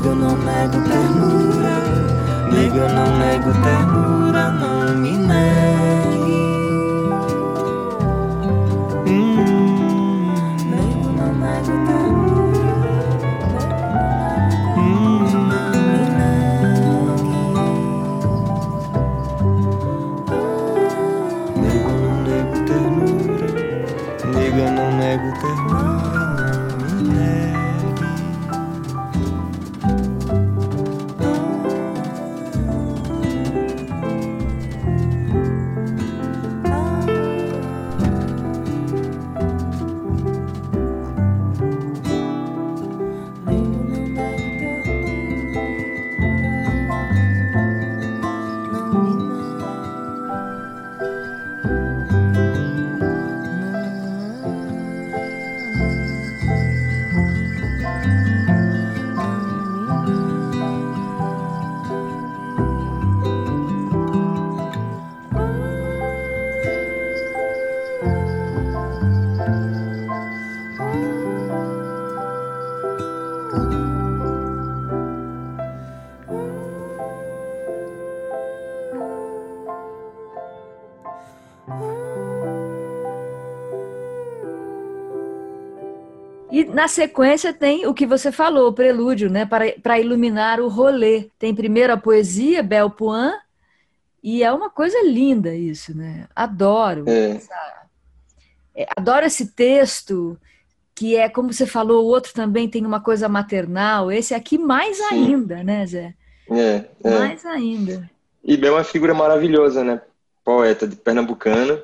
nego 0.00 0.80
ternura, 0.88 1.76
nego 2.50 2.76
eu 2.78 2.88
não 2.88 3.18
nego 3.18 3.52
ternura, 3.62 4.50
não 4.50 4.79
na 86.80 86.88
sequência 86.88 87.52
tem 87.52 87.86
o 87.86 87.92
que 87.92 88.06
você 88.06 88.32
falou, 88.32 88.68
o 88.68 88.72
prelúdio, 88.72 89.28
né? 89.28 89.44
Para 89.44 90.00
iluminar 90.00 90.60
o 90.60 90.68
rolê. 90.68 91.28
Tem 91.38 91.54
primeiro 91.54 91.92
a 91.92 91.96
poesia, 91.98 92.62
Bel 92.62 92.88
Puan, 92.88 93.34
e 94.22 94.42
é 94.42 94.50
uma 94.50 94.70
coisa 94.70 94.98
linda 95.04 95.54
isso, 95.54 95.94
né? 95.94 96.26
Adoro. 96.34 97.04
É. 97.06 97.32
Essa, 97.32 97.84
é, 98.74 98.86
adoro 98.96 99.26
esse 99.26 99.48
texto, 99.48 100.38
que 100.94 101.16
é, 101.16 101.28
como 101.28 101.52
você 101.52 101.66
falou, 101.66 102.02
o 102.02 102.08
outro 102.08 102.32
também 102.32 102.66
tem 102.66 102.86
uma 102.86 103.00
coisa 103.00 103.28
maternal. 103.28 104.10
Esse 104.10 104.32
aqui 104.32 104.56
mais 104.56 104.96
Sim. 104.96 105.04
ainda, 105.10 105.62
né, 105.62 105.86
Zé? 105.86 106.14
É, 106.50 106.86
é. 107.04 107.18
Mais 107.18 107.44
ainda. 107.44 108.10
E 108.42 108.56
Bel 108.56 108.72
é 108.72 108.78
uma 108.78 108.84
figura 108.84 109.12
maravilhosa, 109.12 109.84
né? 109.84 110.00
Poeta 110.42 110.88
de 110.88 110.96
pernambucana 110.96 111.78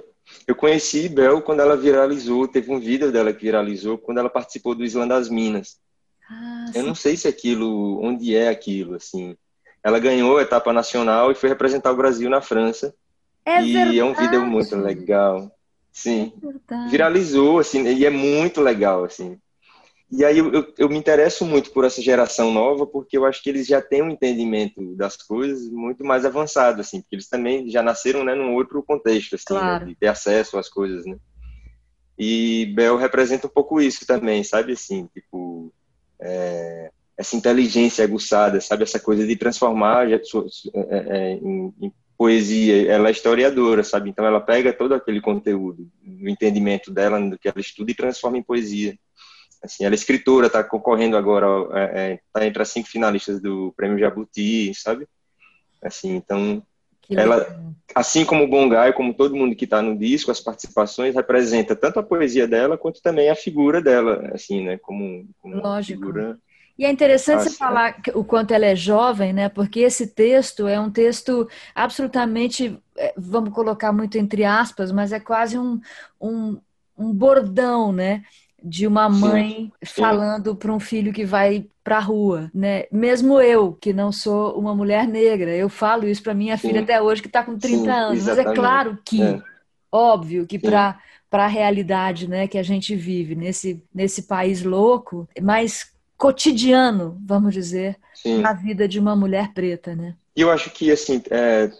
eu 0.47 0.55
conheci 0.55 1.09
Bel 1.09 1.43
quando 1.43 1.61
ela 1.61 1.77
viralizou, 1.77 2.49
teve 2.49 2.72
um 2.72 2.81
vídeo 2.81 3.12
dela 3.12 3.33
que 3.33 3.43
viralizou 3.43 3.99
quando 3.99 4.18
ela 4.18 4.31
participou 4.31 4.74
do 4.74 4.85
Islã 4.85 5.07
das 5.07 5.29
Minas. 5.29 5.79
Ah, 6.29 6.66
eu 6.74 6.83
não 6.83 6.95
sei 6.95 7.16
se 7.16 7.29
aquilo, 7.29 8.01
onde 8.03 8.35
é 8.35 8.49
aquilo, 8.49 8.97
assim. 8.97 9.37
Ela 9.83 10.01
ganhou 10.01 10.39
a 10.39 10.43
etapa 10.43 10.72
nacional 10.72 11.31
e 11.31 11.35
foi 11.35 11.49
representar 11.49 11.93
o 11.93 11.97
Brasil 11.97 12.29
na 12.29 12.41
França. 12.41 12.95
É 13.45 13.62
e 13.62 13.72
verdade. 13.72 14.01
é 14.01 14.05
um 14.05 14.14
vídeo 14.14 14.45
muito 14.45 14.74
legal. 14.77 15.51
Sim. 15.93 16.33
É 16.70 16.89
viralizou, 16.89 17.61
assim, 17.61 17.87
e 17.87 18.05
é 18.05 18.11
muito 18.11 18.61
legal, 18.61 19.05
assim. 19.05 19.39
E 20.11 20.25
aí 20.25 20.39
eu, 20.39 20.53
eu, 20.53 20.75
eu, 20.79 20.89
me 20.89 20.97
interesso 20.97 21.45
muito 21.45 21.73
por 21.73 21.85
essa 21.85 22.01
geração 22.01 22.53
nova, 22.53 22.87
porque 22.87 23.19
eu 23.19 23.25
acho 23.25 23.43
que 23.43 23.51
eles 23.51 23.67
já 23.67 23.83
têm 23.83 24.03
um 24.03 24.11
entendimento 24.11 24.95
das 24.95 25.17
coisas 25.17 25.69
muito 25.69 26.05
mais 26.05 26.25
avançado, 26.25 26.81
assim, 26.81 27.01
porque 27.01 27.17
eles 27.17 27.29
também 27.29 27.69
já 27.69 27.83
nasceram, 27.83 28.23
né, 28.23 28.35
num 28.35 28.55
outro 28.55 28.83
contexto, 28.85 29.35
assim, 29.35 29.55
né, 29.55 29.61
claro. 29.61 29.85
né, 29.85 29.91
de 29.91 29.97
ter 29.97 30.07
acesso 30.07 30.59
às 30.59 30.69
coisas, 30.69 31.05
né. 31.05 31.17
E 32.17 32.73
Bel 32.75 32.97
representa 32.97 33.49
um 33.49 33.51
pouco 33.51 33.81
isso 33.81 34.07
também, 34.07 34.45
sabe, 34.45 34.73
assim, 34.73 35.09
tipo, 35.13 35.73
é, 36.21 36.91
essa 37.19 37.35
inteligência 37.35 38.05
aguçada, 38.05 38.61
sabe, 38.61 38.85
essa 38.85 39.01
coisa 39.01 39.27
de 39.27 39.35
transformar 39.35 40.09
já, 40.09 40.17
é, 40.17 40.21
é, 41.09 41.33
em, 41.33 41.75
em 41.81 41.93
poesia, 42.17 42.91
ela 42.91 43.09
é 43.09 43.11
historiadora, 43.11 43.83
sabe, 43.83 44.09
então 44.09 44.25
ela 44.25 44.41
pega 44.41 44.73
todo 44.73 44.95
aquele 44.95 45.21
conteúdo, 45.21 45.89
o 46.07 46.29
entendimento 46.29 46.93
dela, 46.93 47.21
do 47.21 47.37
que 47.37 47.49
ela 47.49 47.61
estuda 47.61 47.91
e 47.91 47.95
transforma 47.95 48.39
em 48.39 48.43
poesia. 48.43 48.97
Assim, 49.63 49.85
ela 49.85 49.95
é 49.95 49.97
escritora, 49.97 50.47
está 50.47 50.63
concorrendo 50.63 51.17
agora, 51.17 51.47
está 51.65 51.79
é, 51.79 52.13
é 52.13 52.21
tá 52.33 52.47
entre 52.47 52.63
as 52.63 52.69
cinco 52.69 52.89
finalistas 52.89 53.41
do 53.41 53.73
Prêmio 53.77 53.99
Jabuti, 53.99 54.73
sabe? 54.75 55.09
Assim, 55.83 56.15
então, 56.15 56.63
que 57.03 57.17
ela, 57.17 57.37
legal. 57.37 57.75
assim 57.95 58.25
como 58.25 58.45
o 58.45 58.49
Bongai, 58.49 58.93
como 58.93 59.15
todo 59.15 59.37
mundo 59.37 59.55
que 59.55 59.65
está 59.65 59.81
no 59.81 59.97
disco, 59.97 60.31
as 60.31 60.41
participações 60.41 61.15
representa 61.15 61.77
tanto 61.77 62.01
a 62.01 62.03
poesia 62.03 62.49
dela 62.49 62.77
quanto 62.77 63.01
também 63.01 63.31
a 63.31 63.37
figura 63.37 63.81
dela, 63.81 64.31
assim, 64.35 64.65
né? 64.65 64.79
Como, 64.79 65.27
como 65.41 65.57
Lógico. 65.57 66.01
Figura... 66.01 66.39
E 66.79 66.85
é 66.85 66.91
interessante 66.91 67.45
você 67.45 67.57
falar 67.57 68.03
o 68.15 68.23
quanto 68.23 68.53
ela 68.53 68.67
é 68.67 68.77
jovem, 68.77 69.33
né? 69.33 69.49
Porque 69.49 69.81
esse 69.81 70.09
texto 70.09 70.69
é 70.69 70.79
um 70.79 70.91
texto 70.91 71.49
absolutamente, 71.75 72.79
é, 72.99 73.15
vamos 73.17 73.55
colocar 73.55 73.93
muito 73.93 74.19
entre 74.19 74.45
aspas, 74.45 74.93
mas 74.93 75.11
é 75.11 75.19
quase 75.19 75.59
um, 75.59 75.81
um, 76.21 76.61
um 76.99 77.15
bordão, 77.15 77.93
né? 77.93 78.25
De 78.67 78.87
uma 78.87 79.09
mãe 79.09 79.51
sim, 79.51 79.73
sim. 79.85 80.01
falando 80.03 80.57
para 80.57 80.73
um 80.73 80.81
filho 80.81 81.12
que 81.12 81.25
vai 81.25 81.67
para 81.85 81.99
a 81.99 82.01
rua, 82.01 82.51
né? 82.53 82.85
Mesmo 82.91 83.41
eu, 83.41 83.73
que 83.81 83.93
não 83.93 84.11
sou 84.11 84.59
uma 84.59 84.75
mulher 84.75 85.07
negra, 85.07 85.55
eu 85.55 85.69
falo 85.69 86.09
isso 86.09 86.21
para 86.21 86.35
minha 86.35 86.57
sim. 86.57 86.69
filha 86.69 86.81
até 86.81 87.01
hoje 87.01 87.23
que 87.23 87.29
está 87.29 87.45
com 87.45 87.57
30 87.57 87.93
anos. 87.93 88.19
Exatamente. 88.19 88.47
Mas 88.47 88.53
é 88.53 88.61
claro 88.61 88.99
que, 89.05 89.23
é. 89.23 89.41
óbvio, 89.91 90.47
que 90.47 90.59
para 90.59 90.99
para 91.29 91.45
a 91.45 91.49
realidade, 91.49 92.29
né, 92.29 92.47
que 92.47 92.57
a 92.57 92.62
gente 92.62 92.95
vive 92.95 93.35
nesse 93.35 93.83
nesse 93.95 94.23
país 94.23 94.62
louco, 94.62 95.29
mais 95.43 95.93
cotidiano, 96.17 97.21
vamos 97.25 97.53
dizer, 97.53 97.97
na 98.41 98.53
vida 98.53 98.89
de 98.89 98.99
uma 98.99 99.14
mulher 99.14 99.53
preta, 99.53 99.95
né? 99.95 100.14
E 100.35 100.41
eu 100.41 100.51
acho 100.51 100.71
que 100.71 100.91
assim, 100.91 101.23
é, 101.31 101.71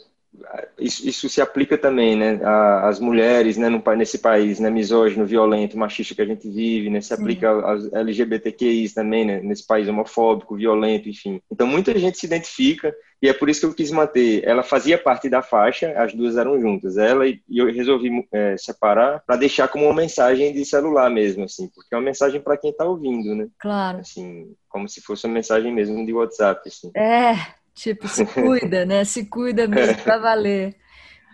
isso, 0.79 1.09
isso, 1.09 1.29
se 1.29 1.41
aplica 1.41 1.77
também, 1.77 2.17
né, 2.17 2.41
às 2.83 3.01
mulheres, 3.01 3.57
né, 3.57 3.69
no, 3.69 3.83
nesse 3.97 4.19
país, 4.19 4.61
né, 4.61 4.71
misógino, 4.71 5.27
violento, 5.27 5.79
machista 5.79 6.15
que 6.15 6.23
a 6.23 6.27
gente 6.27 6.49
vive, 6.49 6.91
né, 6.91 7.01
se 7.01 7.15
aplica 7.15 7.49
aos 7.49 7.93
LGBTQIs 7.93 8.95
também, 8.95 9.25
né, 9.25 9.41
nesse 9.41 9.67
país 9.67 9.89
homofóbico, 9.89 10.57
violento, 10.57 11.09
enfim. 11.09 11.41
Então, 11.51 11.67
muita 11.67 11.97
gente 11.99 12.19
se 12.19 12.27
identifica 12.27 12.95
e 13.21 13.29
é 13.29 13.33
por 13.33 13.49
isso 13.49 13.61
que 13.61 13.67
eu 13.67 13.75
quis 13.75 13.91
manter. 13.91 14.47
Ela 14.47 14.63
fazia 14.63 14.99
parte 14.99 15.29
da 15.29 15.41
faixa, 15.41 15.93
as 15.97 16.13
duas 16.13 16.37
eram 16.37 16.61
juntas, 16.61 16.99
ela 16.99 17.27
e, 17.27 17.41
e 17.49 17.59
eu 17.59 17.73
resolvi 17.73 18.27
é, 18.33 18.57
separar 18.57 19.23
para 19.27 19.37
deixar 19.37 19.69
como 19.69 19.87
uma 19.87 19.95
mensagem 19.95 20.53
de 20.53 20.65
celular 20.65 21.11
mesmo, 21.11 21.45
assim, 21.45 21.69
porque 21.75 21.95
é 21.95 21.97
uma 21.99 22.05
mensagem 22.05 22.41
para 22.41 22.57
quem 22.57 22.71
está 22.71 22.85
ouvindo, 22.85 23.35
né? 23.35 23.49
Claro. 23.59 23.99
Assim, 23.99 24.55
como 24.69 24.89
se 24.89 25.01
fosse 25.01 25.27
uma 25.27 25.35
mensagem 25.35 25.73
mesmo 25.73 26.05
de 26.05 26.13
WhatsApp, 26.13 26.69
assim. 26.69 26.91
É, 26.95 27.35
Tipo, 27.77 28.09
se 28.09 28.25
cuida, 28.25 28.87
né? 28.87 29.05
Se 29.05 29.29
cuida 29.29 29.69
mesmo 29.69 30.03
pra 30.03 30.17
valer. 30.17 30.75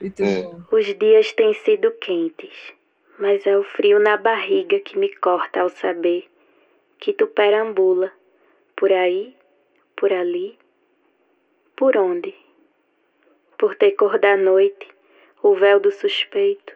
Muito 0.01 0.22
é. 0.24 0.43
bom. 0.43 0.61
Os 0.72 0.86
dias 0.99 1.32
têm 1.32 1.55
sido 1.55 1.93
quentes, 1.93 2.74
mas 3.16 3.47
é 3.47 3.57
o 3.57 3.62
frio 3.62 4.01
na 4.01 4.16
barriga 4.16 4.80
que 4.80 4.99
me 4.99 5.14
corta 5.14 5.61
ao 5.61 5.68
saber 5.68 6.28
que 6.99 7.12
tu 7.12 7.28
perambula 7.28 8.12
por 8.74 8.93
aí, 8.93 9.36
por 9.95 10.12
ali, 10.12 10.59
por 11.76 11.97
onde? 11.97 12.34
Por 13.57 13.76
ter 13.76 13.93
cor 13.93 14.18
da 14.18 14.36
noite, 14.36 14.88
o 15.45 15.55
véu 15.55 15.78
do 15.78 15.93
suspeito, 15.93 16.72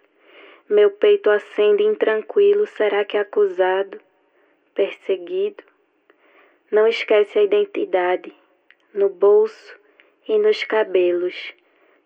meu 0.69 0.93
peito 0.93 1.29
acende 1.29 1.83
intranquilo, 1.83 2.69
será 2.69 3.05
que 3.05 3.17
acusado, 3.17 4.01
perseguido? 4.75 5.65
Não 6.71 6.87
esquece 6.87 7.41
a 7.41 7.43
identidade 7.43 8.33
no 8.97 9.11
bolso 9.11 9.79
e 10.27 10.39
nos 10.39 10.65
cabelos. 10.65 11.55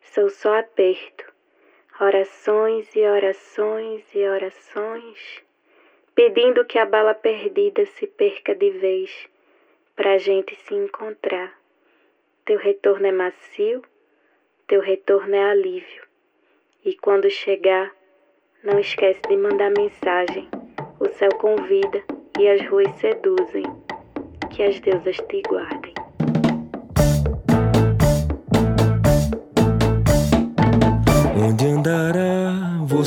Sou 0.01 0.29
só 0.29 0.59
aperto, 0.59 1.33
orações 2.01 2.95
e 2.97 3.01
orações 3.07 4.05
e 4.15 4.27
orações, 4.27 5.43
pedindo 6.15 6.65
que 6.65 6.79
a 6.79 6.85
bala 6.85 7.15
perdida 7.15 7.87
se 7.87 8.07
perca 8.07 8.55
de 8.55 8.71
vez, 8.71 9.29
pra 9.95 10.19
gente 10.19 10.55
se 10.57 10.75
encontrar. 10.75 11.57
Teu 12.45 12.59
retorno 12.59 13.07
é 13.07 13.13
macio, 13.13 13.83
teu 14.67 14.81
retorno 14.81 15.35
é 15.35 15.51
alívio. 15.51 16.03
E 16.85 16.97
quando 16.97 17.31
chegar, 17.31 17.95
não 18.65 18.79
esquece 18.79 19.21
de 19.29 19.37
mandar 19.37 19.71
mensagem. 19.71 20.49
O 20.99 21.07
céu 21.07 21.31
convida 21.39 22.03
e 22.39 22.49
as 22.49 22.67
ruas 22.67 22.91
seduzem. 22.97 23.65
Que 24.53 24.65
as 24.65 24.81
deusas 24.81 25.17
te 25.17 25.43
guardem. 25.43 25.90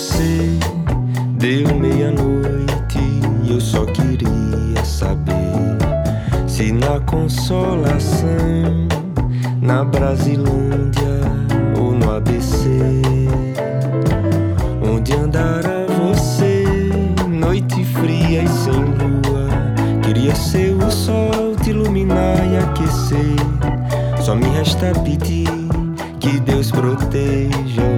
Você? 0.03 0.59
Deu 1.37 1.73
meia-noite 1.75 2.99
e 3.43 3.51
eu 3.51 3.61
só 3.61 3.85
queria 3.85 4.83
saber 4.83 5.77
se 6.45 6.73
na 6.73 6.99
consolação, 7.01 8.27
na 9.61 9.85
Brasilândia 9.85 11.21
ou 11.79 11.93
no 11.93 12.11
ABC. 12.11 12.69
Onde 14.85 15.13
andará 15.13 15.85
você? 15.97 16.65
Noite 17.29 17.85
fria 17.85 18.43
e 18.43 18.47
sem 18.47 18.73
lua. 18.73 19.47
Queria 20.03 20.35
ser 20.35 20.75
o 20.75 20.91
sol, 20.91 21.55
te 21.63 21.69
iluminar 21.69 22.37
e 22.51 22.57
aquecer. 22.57 24.21
Só 24.21 24.35
me 24.35 24.47
resta 24.49 24.91
pedir 25.03 25.47
que 26.19 26.39
Deus 26.41 26.71
proteja 26.71 27.92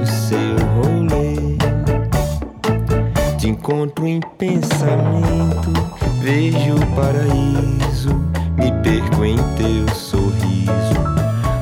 encontro 3.65 4.05
em 4.05 4.19
pensamento, 4.37 5.73
vejo 6.21 6.75
o 6.75 6.95
paraíso, 6.95 8.13
me 8.55 8.71
perco 8.83 9.25
em 9.25 9.37
teu 9.55 9.95
sorriso. 9.95 10.93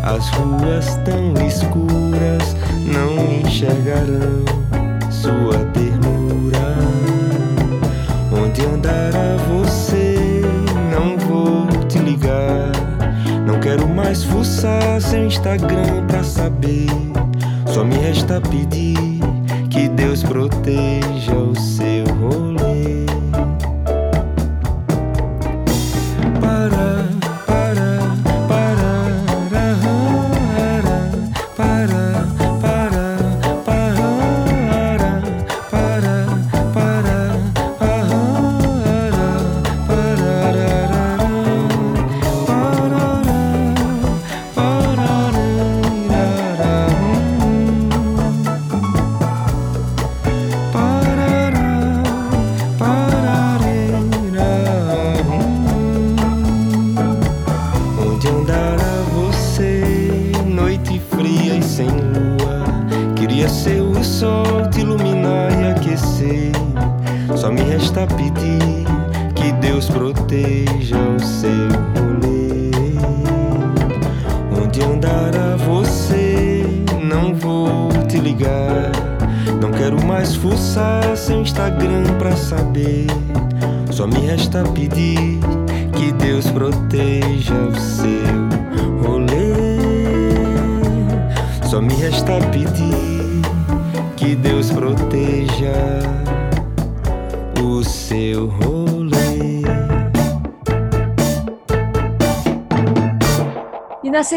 As 0.04 0.28
ruas 0.32 0.99
tão 1.06 1.34
escuras 1.47 2.58
não 2.86 3.39
enxergarão 3.39 4.43
sua 5.10 5.60
ternura. 5.72 6.76
Onde 8.34 8.66
andará 8.66 9.38
você? 9.47 10.41
Não 10.91 11.18
vou 11.18 11.68
te 11.88 11.99
ligar 11.99 12.74
quero 13.62 13.88
mais 13.88 14.26
fuçar 14.26 14.99
seu 14.99 15.26
Instagram 15.26 16.06
pra 16.06 16.22
saber. 16.22 16.88
Só 17.66 17.86
me 17.86 17.95
resta 17.95 18.41
pedir 18.41 18.97
que 19.70 19.88
Deus 19.88 20.22
proteja 20.22 21.43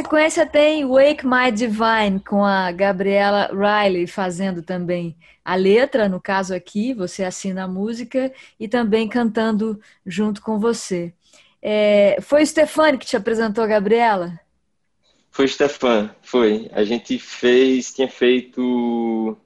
sequência 0.06 0.46
tem 0.46 0.86
Wake 0.86 1.26
My 1.26 1.50
Divine, 1.50 2.20
com 2.20 2.44
a 2.44 2.70
Gabriela 2.70 3.50
Riley 3.52 4.06
fazendo 4.06 4.62
também 4.62 5.16
a 5.44 5.56
letra, 5.56 6.08
no 6.08 6.20
caso 6.20 6.54
aqui, 6.54 6.94
você 6.94 7.24
assina 7.24 7.64
a 7.64 7.68
música 7.68 8.32
e 8.58 8.68
também 8.68 9.08
cantando 9.08 9.80
junto 10.06 10.40
com 10.40 10.60
você. 10.60 11.12
É, 11.60 12.18
foi 12.20 12.44
o 12.44 12.46
Stefani 12.46 12.98
que 12.98 13.06
te 13.06 13.16
apresentou 13.16 13.64
a 13.64 13.66
Gabriela? 13.66 14.38
Foi 15.28 15.46
o 15.46 15.48
Stefan, 15.48 16.14
foi. 16.22 16.70
A 16.72 16.84
gente 16.84 17.18
fez, 17.18 17.92
tinha 17.92 18.08
feito 18.08 19.36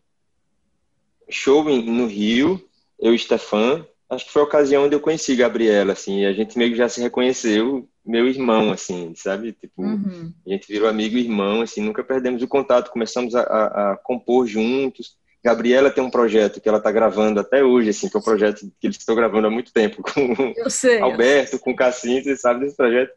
show 1.30 1.64
no 1.64 2.06
Rio, 2.06 2.62
eu 2.98 3.14
e 3.14 3.18
Stefan. 3.18 3.86
Acho 4.10 4.26
que 4.26 4.32
foi 4.32 4.42
a 4.42 4.44
ocasião 4.44 4.84
onde 4.84 4.94
eu 4.94 5.00
conheci 5.00 5.32
a 5.32 5.36
Gabriela, 5.36 5.94
assim, 5.94 6.26
a 6.26 6.34
gente 6.34 6.58
meio 6.58 6.72
que 6.72 6.76
já 6.76 6.88
se 6.88 7.00
reconheceu 7.00 7.88
meu 8.04 8.26
irmão, 8.26 8.72
assim, 8.72 9.12
sabe? 9.14 9.52
Tipo, 9.52 9.82
uhum. 9.82 10.32
a 10.46 10.50
gente 10.50 10.66
virou 10.66 10.88
amigo 10.88 11.16
e 11.16 11.24
irmão, 11.24 11.62
assim, 11.62 11.80
nunca 11.80 12.02
perdemos 12.02 12.42
o 12.42 12.48
contato, 12.48 12.90
começamos 12.90 13.34
a, 13.34 13.42
a, 13.42 13.92
a, 13.92 13.96
compor 13.96 14.46
juntos. 14.46 15.18
Gabriela 15.42 15.90
tem 15.90 16.04
um 16.04 16.10
projeto 16.10 16.60
que 16.60 16.68
ela 16.68 16.78
está 16.78 16.92
gravando 16.92 17.40
até 17.40 17.64
hoje, 17.64 17.90
assim, 17.90 18.08
que 18.08 18.16
é 18.16 18.20
um 18.20 18.22
projeto 18.22 18.70
que 18.78 18.86
eles 18.86 18.98
estão 18.98 19.14
gravando 19.14 19.46
há 19.46 19.50
muito 19.50 19.72
tempo 19.72 20.02
com 20.02 20.54
sei, 20.68 21.00
Alberto, 21.00 21.58
com 21.58 21.74
Cassim, 21.74 22.22
você 22.22 22.36
sabe 22.36 22.60
desse 22.60 22.76
projeto. 22.76 23.12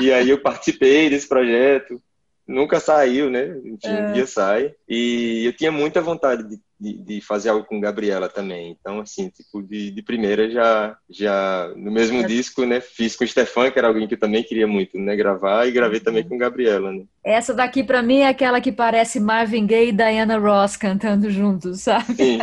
E 0.00 0.10
aí 0.12 0.30
eu 0.30 0.40
participei 0.40 1.10
desse 1.10 1.28
projeto, 1.28 2.00
nunca 2.46 2.80
saiu, 2.80 3.28
né? 3.28 3.48
Enfim, 3.64 3.88
é. 3.88 4.08
um 4.08 4.12
dia 4.12 4.26
sai. 4.26 4.74
E 4.88 5.44
eu 5.44 5.52
tinha 5.52 5.70
muita 5.70 6.00
vontade 6.00 6.42
de, 6.48 6.58
de, 6.80 6.92
de, 6.94 7.20
fazer 7.20 7.48
algo 7.48 7.64
com 7.64 7.80
Gabriela 7.80 8.28
também. 8.28 8.76
Então, 8.78 9.00
assim, 9.00 9.28
tipo, 9.28 9.62
de, 9.62 9.90
de 9.90 10.02
primeira 10.02 10.50
já, 10.50 10.96
já 11.10 11.72
no 11.76 11.90
mesmo 11.90 12.20
é. 12.20 12.22
disco, 12.22 12.64
né, 12.64 12.80
fiz 12.80 13.16
com 13.16 13.24
o 13.24 13.28
Stefan, 13.28 13.70
que 13.70 13.78
era 13.78 13.88
alguém 13.88 14.06
que 14.06 14.14
eu 14.14 14.18
também 14.18 14.42
queria 14.42 14.66
muito, 14.66 14.98
né, 14.98 15.16
gravar, 15.16 15.66
e 15.66 15.72
gravei 15.72 16.00
também 16.00 16.22
com 16.22 16.38
Gabriela, 16.38 16.92
né. 16.92 17.02
Essa 17.24 17.52
daqui, 17.52 17.82
para 17.82 18.02
mim, 18.02 18.20
é 18.20 18.28
aquela 18.28 18.60
que 18.60 18.72
parece 18.72 19.20
Marvin 19.20 19.66
Gaye 19.66 19.88
e 19.88 19.92
Diana 19.92 20.38
Ross 20.38 20.76
cantando 20.76 21.30
juntos, 21.30 21.82
sabe? 21.82 22.14
Sim, 22.14 22.38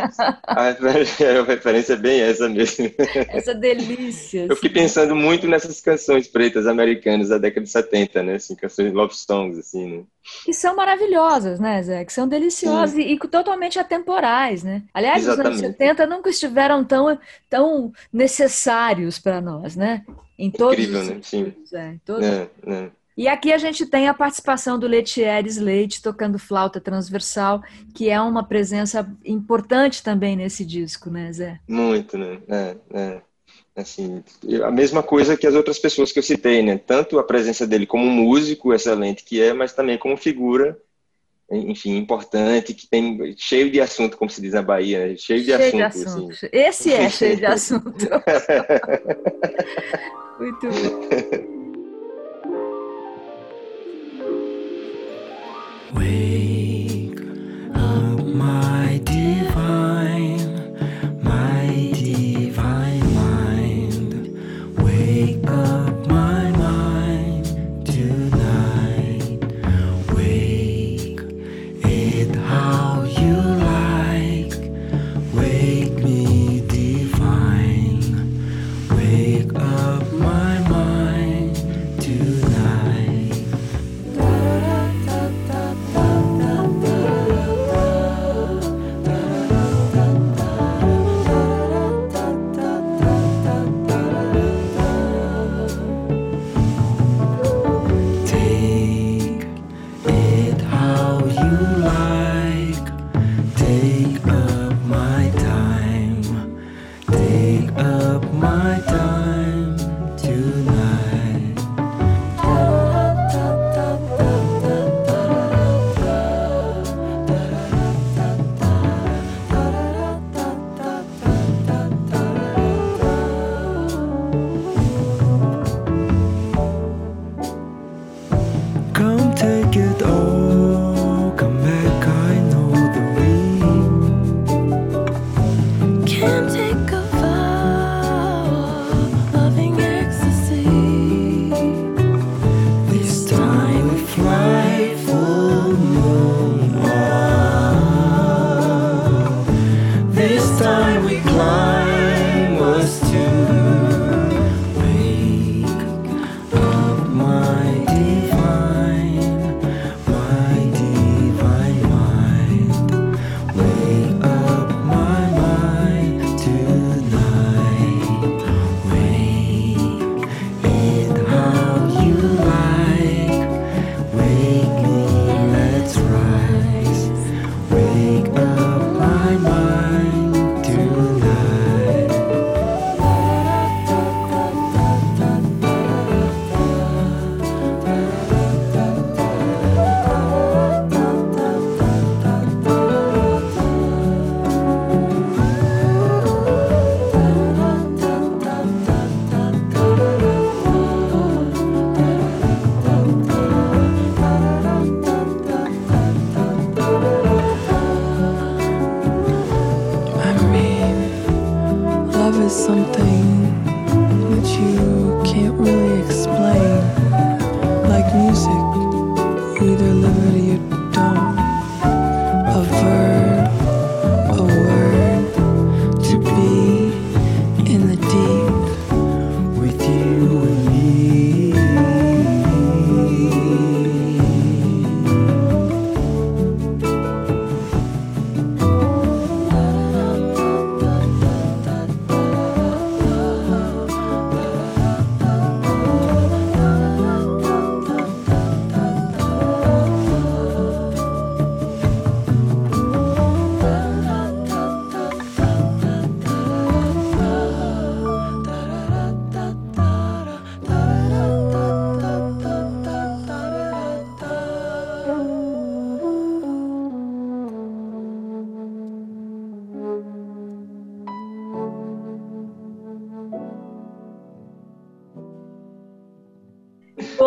a, 0.46 1.42
referência 1.42 1.94
é 1.94 1.96
bem 1.96 2.20
essa 2.20 2.48
mesmo. 2.48 2.90
Essa 3.28 3.54
delícia. 3.54 4.46
Eu 4.48 4.54
fiquei 4.54 4.70
assim. 4.70 4.80
pensando 4.80 5.16
muito 5.16 5.48
nessas 5.48 5.80
canções 5.80 6.28
pretas 6.28 6.66
americanas 6.66 7.30
da 7.30 7.38
década 7.38 7.64
de 7.64 7.70
70, 7.70 8.22
né, 8.22 8.34
assim, 8.34 8.54
canções 8.54 8.92
love 8.92 9.14
songs, 9.14 9.58
assim, 9.58 9.86
né. 9.86 10.04
Que 10.44 10.52
são 10.52 10.74
maravilhosas, 10.74 11.60
né, 11.60 11.82
Zé? 11.82 12.04
Que 12.04 12.12
são 12.12 12.26
deliciosas 12.26 12.96
e, 12.96 13.02
e, 13.02 13.18
totalmente 13.18 13.78
atemporais, 13.78 14.25
né? 14.62 14.82
Aliás, 14.92 15.22
Exatamente. 15.22 15.54
os 15.54 15.62
anos 15.62 15.72
70 15.72 16.06
nunca 16.06 16.30
estiveram 16.30 16.84
tão, 16.84 17.18
tão 17.48 17.92
necessários 18.12 19.18
para 19.18 19.40
nós, 19.40 19.76
né? 19.76 20.04
Em 20.38 20.50
todos 20.50 20.78
Incrível, 20.78 21.00
os 21.00 21.08
né? 21.08 21.18
Sim. 21.22 21.54
É, 21.72 21.94
todos... 22.04 22.26
É, 22.26 22.48
é. 22.66 22.90
E 23.16 23.28
aqui 23.28 23.50
a 23.50 23.56
gente 23.56 23.86
tem 23.86 24.08
a 24.08 24.14
participação 24.14 24.78
do 24.78 24.86
Letieres 24.86 25.56
Leite 25.56 26.02
tocando 26.02 26.38
flauta 26.38 26.78
transversal, 26.78 27.62
que 27.94 28.10
é 28.10 28.20
uma 28.20 28.44
presença 28.44 29.10
importante 29.24 30.02
também 30.02 30.36
nesse 30.36 30.66
disco, 30.66 31.08
né, 31.08 31.32
Zé? 31.32 31.58
Muito, 31.66 32.18
né? 32.18 32.38
É, 32.46 32.76
é 32.92 33.22
assim, 33.74 34.22
a 34.62 34.70
mesma 34.70 35.02
coisa 35.02 35.36
que 35.36 35.46
as 35.46 35.54
outras 35.54 35.78
pessoas 35.78 36.12
que 36.12 36.18
eu 36.18 36.22
citei, 36.22 36.62
né? 36.62 36.76
Tanto 36.78 37.18
a 37.18 37.24
presença 37.24 37.66
dele 37.66 37.86
como 37.86 38.04
músico 38.06 38.74
excelente 38.74 39.24
que 39.24 39.40
é, 39.40 39.52
mas 39.52 39.72
também 39.72 39.96
como 39.96 40.16
figura, 40.16 40.78
enfim, 41.50 41.96
importante, 41.96 42.74
que 42.74 42.86
tem 42.88 43.34
cheio 43.36 43.68
de 43.70 43.80
assunto, 43.80 44.16
como 44.16 44.30
se 44.30 44.40
diz 44.40 44.52
na 44.52 44.62
Bahia, 44.62 45.06
né? 45.06 45.16
cheio 45.16 45.40
de 45.40 45.46
cheio 45.46 45.58
assunto. 45.62 45.76
De 45.76 45.82
assunto. 45.82 46.32
Assim. 46.32 46.48
Esse 46.52 46.92
é 46.92 47.08
cheio 47.08 47.36
de 47.36 47.46
assunto. 47.46 47.86
Muito 50.38 50.66
bom. 50.66 51.56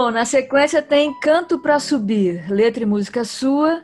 Bom, 0.02 0.12
na 0.12 0.24
sequência 0.24 0.82
tem 0.82 1.14
Canto 1.20 1.60
para 1.60 1.78
Subir, 1.78 2.50
letra 2.50 2.84
e 2.84 2.86
música 2.86 3.26
sua. 3.26 3.84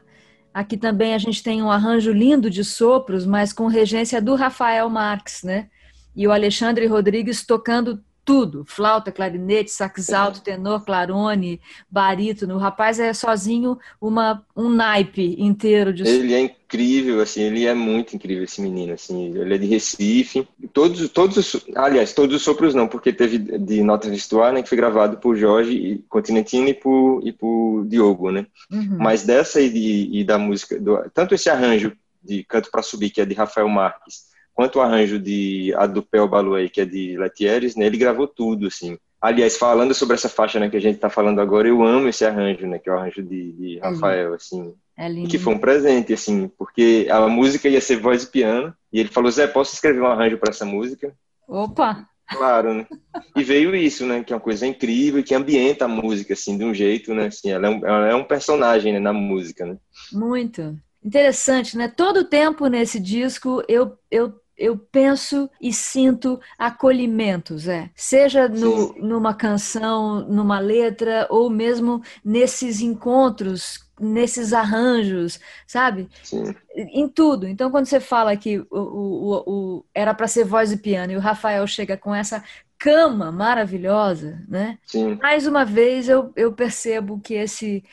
Aqui 0.53 0.77
também 0.77 1.13
a 1.13 1.17
gente 1.17 1.43
tem 1.43 1.61
um 1.61 1.69
arranjo 1.69 2.13
lindo 2.13 2.49
de 2.49 2.63
sopros, 2.63 3.25
mas 3.25 3.51
com 3.51 3.67
regência 3.67 4.21
do 4.21 4.33
Rafael 4.33 4.89
Marques, 4.89 5.43
né? 5.43 5.67
E 6.15 6.25
o 6.25 6.31
Alexandre 6.31 6.87
Rodrigues 6.87 7.45
tocando 7.45 8.01
tudo, 8.25 8.65
flauta, 8.65 9.11
clarinete, 9.11 9.69
sax 9.69 10.11
alto, 10.11 10.41
tenor, 10.41 10.83
clarone, 10.83 11.61
barítono. 11.89 12.55
O 12.55 12.57
rapaz 12.57 12.99
é 12.99 13.13
sozinho 13.13 13.77
uma, 14.01 14.43
um 14.55 14.67
naipe 14.67 15.35
inteiro 15.37 15.93
de 15.93 16.01
Ele 16.05 16.33
é 16.33 16.39
incrível, 16.39 17.21
assim, 17.21 17.43
ele 17.43 17.65
é 17.65 17.73
muito 17.75 18.15
incrível 18.15 18.43
esse 18.43 18.59
menino, 18.59 18.93
assim, 18.93 19.37
ele 19.37 19.53
é 19.53 19.57
de 19.59 19.67
Recife. 19.67 20.47
Todos, 20.73 21.07
todos 21.09 21.37
os, 21.37 21.65
aliás, 21.75 22.13
todos 22.13 22.35
os 22.35 22.41
sopros 22.41 22.73
não, 22.73 22.87
porque 22.87 23.13
teve 23.13 23.37
de 23.37 23.83
Nota 23.83 24.09
Vistuar, 24.09 24.51
né, 24.51 24.63
que 24.63 24.69
foi 24.69 24.77
gravado 24.77 25.17
por 25.17 25.35
Jorge 25.37 26.03
Continentino 26.09 26.67
e 26.67 26.73
por, 26.73 27.21
e 27.23 27.31
por 27.31 27.85
Diogo, 27.85 28.31
né? 28.31 28.47
Uhum. 28.71 28.97
Mas 28.99 29.23
dessa 29.23 29.61
e, 29.61 29.69
de, 29.69 30.09
e 30.19 30.23
da 30.23 30.39
música, 30.39 30.79
do, 30.79 30.97
tanto 31.13 31.35
esse 31.35 31.49
arranjo 31.49 31.95
de 32.23 32.43
Canto 32.43 32.71
para 32.71 32.81
Subir, 32.81 33.11
que 33.11 33.21
é 33.21 33.25
de 33.25 33.35
Rafael 33.35 33.69
Marques, 33.69 34.33
quanto 34.55 34.79
o 34.79 34.81
arranjo 34.81 35.19
de 35.19 35.73
A 35.75 35.85
do 35.85 36.01
Pel 36.01 36.27
Baluei, 36.27 36.69
que 36.69 36.81
é 36.81 36.85
de 36.85 37.17
Letieres, 37.17 37.75
né, 37.75 37.85
ele 37.85 37.97
gravou 37.97 38.25
tudo, 38.25 38.67
assim. 38.67 38.97
Aliás, 39.21 39.57
falando 39.57 39.93
sobre 39.93 40.15
essa 40.15 40.29
faixa 40.29 40.59
né, 40.59 40.69
que 40.69 40.77
a 40.77 40.81
gente 40.81 40.95
está 40.95 41.09
falando 41.09 41.41
agora, 41.41 41.67
eu 41.67 41.83
amo 41.83 42.07
esse 42.07 42.25
arranjo, 42.25 42.65
né, 42.65 42.79
que 42.79 42.89
é 42.89 42.93
o 42.93 42.97
arranjo 42.97 43.21
de, 43.21 43.51
de 43.51 43.77
é 43.77 43.81
Rafael, 43.81 44.33
assim. 44.33 44.73
É 44.97 45.09
lindo. 45.09 45.27
Que 45.27 45.37
foi 45.37 45.53
um 45.53 45.59
presente, 45.59 46.13
assim, 46.13 46.47
porque 46.57 47.05
a 47.11 47.27
música 47.27 47.67
ia 47.67 47.81
ser 47.81 47.97
voz 47.97 48.23
e 48.23 48.31
piano, 48.31 48.73
e 48.93 48.99
ele 48.99 49.09
falou, 49.09 49.29
Zé, 49.29 49.45
posso 49.45 49.73
escrever 49.73 50.01
um 50.01 50.07
arranjo 50.07 50.37
para 50.37 50.51
essa 50.51 50.65
música? 50.65 51.13
Opa! 51.47 52.07
Claro, 52.27 52.73
né? 52.73 52.87
E 53.35 53.43
veio 53.43 53.75
isso, 53.75 54.05
né? 54.05 54.23
Que 54.23 54.33
é 54.33 54.35
uma 54.35 54.41
coisa 54.41 54.65
incrível 54.65 55.23
que 55.23 55.35
ambienta 55.35 55.85
a 55.85 55.87
música, 55.87 56.33
assim, 56.33 56.57
de 56.57 56.63
um 56.63 56.73
jeito, 56.73 57.13
né? 57.13 57.27
Assim, 57.27 57.51
ela 57.51 57.67
é 57.67 57.69
um, 57.69 57.85
ela 57.85 58.07
é 58.07 58.15
um 58.15 58.23
personagem 58.23 58.93
né, 58.93 58.99
na 58.99 59.13
música, 59.13 59.65
né? 59.65 59.77
Muito. 60.11 60.75
Interessante, 61.03 61.77
né? 61.77 61.87
Todo 61.87 62.21
o 62.21 62.25
tempo 62.25 62.65
nesse 62.65 62.99
disco 62.99 63.63
eu, 63.67 63.95
eu 64.09 64.33
eu 64.57 64.77
penso 64.77 65.49
e 65.59 65.73
sinto 65.73 66.39
acolhimento, 66.57 67.57
Zé. 67.57 67.89
Seja 67.95 68.47
no, 68.47 68.93
numa 68.95 69.33
canção, 69.33 70.21
numa 70.21 70.59
letra, 70.59 71.27
ou 71.29 71.49
mesmo 71.49 72.01
nesses 72.23 72.81
encontros, 72.81 73.85
nesses 73.99 74.53
arranjos, 74.53 75.39
sabe? 75.67 76.07
Sim. 76.23 76.55
Em 76.75 77.07
tudo. 77.07 77.47
Então, 77.47 77.69
quando 77.69 77.85
você 77.85 77.99
fala 77.99 78.35
que 78.37 78.59
o, 78.59 78.67
o, 78.71 79.43
o 79.45 79.85
era 79.93 80.13
para 80.13 80.27
ser 80.27 80.45
voz 80.45 80.71
e 80.71 80.77
piano 80.77 81.13
e 81.13 81.17
o 81.17 81.21
Rafael 81.21 81.65
chega 81.67 81.97
com 81.97 82.13
essa 82.13 82.43
cama 82.77 83.31
maravilhosa, 83.31 84.43
né? 84.47 84.77
Sim. 84.85 85.17
Mais 85.21 85.47
uma 85.47 85.65
vez 85.65 86.07
eu, 86.09 86.31
eu 86.35 86.51
percebo 86.53 87.19
que 87.19 87.33
esse 87.33 87.83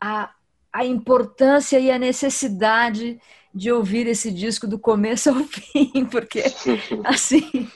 a, 0.00 0.30
a 0.74 0.84
importância 0.84 1.78
e 1.78 1.88
a 1.88 1.98
necessidade 2.00 3.20
de 3.54 3.70
ouvir 3.70 4.08
esse 4.08 4.32
disco 4.32 4.66
do 4.66 4.76
começo 4.76 5.30
ao 5.30 5.36
fim, 5.46 6.04
porque 6.10 6.42
assim 7.04 7.68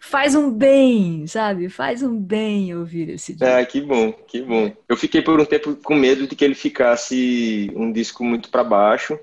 faz 0.00 0.34
um 0.34 0.50
bem, 0.50 1.26
sabe? 1.26 1.68
Faz 1.68 2.02
um 2.02 2.18
bem 2.18 2.74
ouvir 2.74 3.10
esse 3.10 3.34
disco. 3.34 3.44
É, 3.44 3.62
que 3.66 3.82
bom, 3.82 4.10
que 4.10 4.40
bom. 4.40 4.72
Eu 4.88 4.96
fiquei 4.96 5.20
por 5.20 5.38
um 5.38 5.44
tempo 5.44 5.76
com 5.76 5.94
medo 5.94 6.26
de 6.26 6.34
que 6.34 6.42
ele 6.42 6.54
ficasse 6.54 7.70
um 7.76 7.92
disco 7.92 8.24
muito 8.24 8.48
para 8.48 8.64
baixo, 8.64 9.18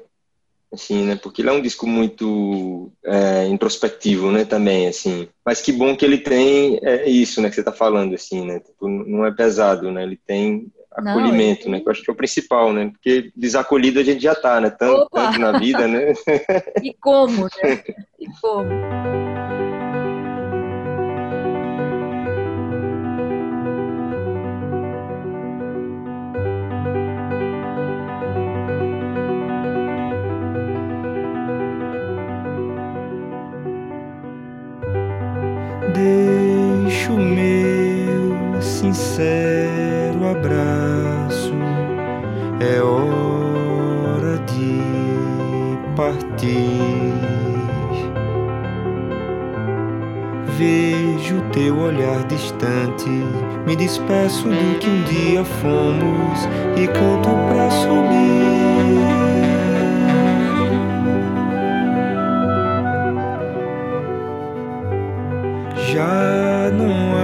assim, 0.72 1.03
né? 1.03 1.15
Porque 1.15 1.41
ele 1.41 1.49
é 1.49 1.53
um 1.53 1.61
disco 1.61 1.88
muito 1.88 2.91
é, 3.03 3.47
introspectivo, 3.47 4.32
né? 4.32 4.45
Também, 4.45 4.88
assim. 4.88 5.28
Mas 5.43 5.59
que 5.59 5.72
bom 5.72 5.97
que 5.97 6.05
ele 6.05 6.20
tem 6.20 6.80
é 6.84 7.09
isso, 7.09 7.41
né? 7.41 7.49
Que 7.49 7.55
você 7.55 7.61
está 7.61 7.72
falando, 7.72 8.13
assim, 8.13 8.45
né? 8.45 8.59
Tipo, 8.59 8.88
não 8.88 9.26
é 9.26 9.32
pesado, 9.32 9.91
né? 9.91 10.03
Ele 10.03 10.20
tem 10.24 10.72
acolhimento, 10.97 11.65
Não, 11.65 11.73
né? 11.73 11.79
Que 11.79 11.87
eu 11.87 11.91
acho 11.91 12.03
que 12.03 12.09
é 12.09 12.13
o 12.13 12.17
principal, 12.17 12.73
né? 12.73 12.89
Porque 12.91 13.31
desacolhido 13.35 13.99
a 13.99 14.03
gente 14.03 14.21
já 14.21 14.33
tá, 14.33 14.59
né? 14.59 14.69
Tanto, 14.69 15.07
tanto 15.11 15.39
na 15.39 15.57
vida, 15.57 15.87
né? 15.87 16.13
E 16.83 16.93
como, 16.99 17.43
né? 17.43 17.83
E 18.19 18.27
como. 18.41 18.67
Deixo 35.93 37.13
meu 37.13 38.61
sincero 38.61 39.66
partir. 46.38 47.13
Vejo 50.57 51.41
teu 51.51 51.77
olhar 51.77 52.23
distante, 52.23 53.09
me 53.65 53.75
despeço 53.75 54.47
do 54.47 54.79
que 54.79 54.89
um 54.89 55.03
dia 55.03 55.43
fomos 55.43 56.47
e 56.75 56.88
canto 56.88 57.29
pra 57.49 57.69
subir. 57.69 58.27
Já 65.93 66.71
não 66.71 67.17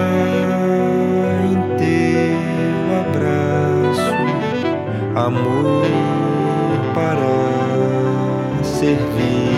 amor 5.16 5.86
para 6.94 7.43
servir. 8.84 9.56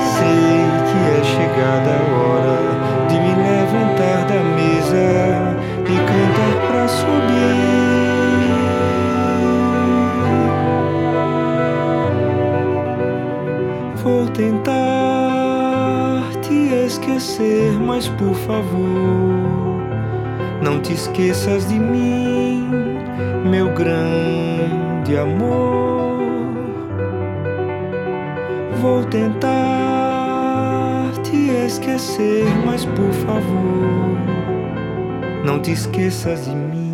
Sei 0.00 0.64
que 0.88 0.98
é 1.12 1.22
chegada 1.34 1.90
a 1.90 2.02
hora 2.16 2.60
de 3.08 3.16
me 3.20 3.32
levantar 3.34 4.20
da 4.26 4.40
mesa 4.56 5.06
e 5.84 5.94
cantar 6.10 6.54
para 6.66 6.84
subir. 6.88 7.36
Vou 14.02 14.22
tentar 14.28 14.72
te 16.40 16.58
esquecer, 16.86 17.72
mas 17.78 18.08
por 18.08 18.34
favor 18.34 19.76
não 20.62 20.80
te 20.80 20.94
esqueças 20.94 21.68
de 21.68 21.78
mim, 21.78 22.66
meu 23.44 23.68
grande 23.74 25.18
amor. 25.18 25.55
Vou 28.80 29.02
tentar 29.04 29.50
te 31.22 31.50
esquecer, 31.66 32.44
mas 32.64 32.84
por 32.84 33.12
favor, 33.12 34.18
não 35.44 35.60
te 35.60 35.72
esqueças 35.72 36.44
de 36.44 36.54
mim. 36.54 36.85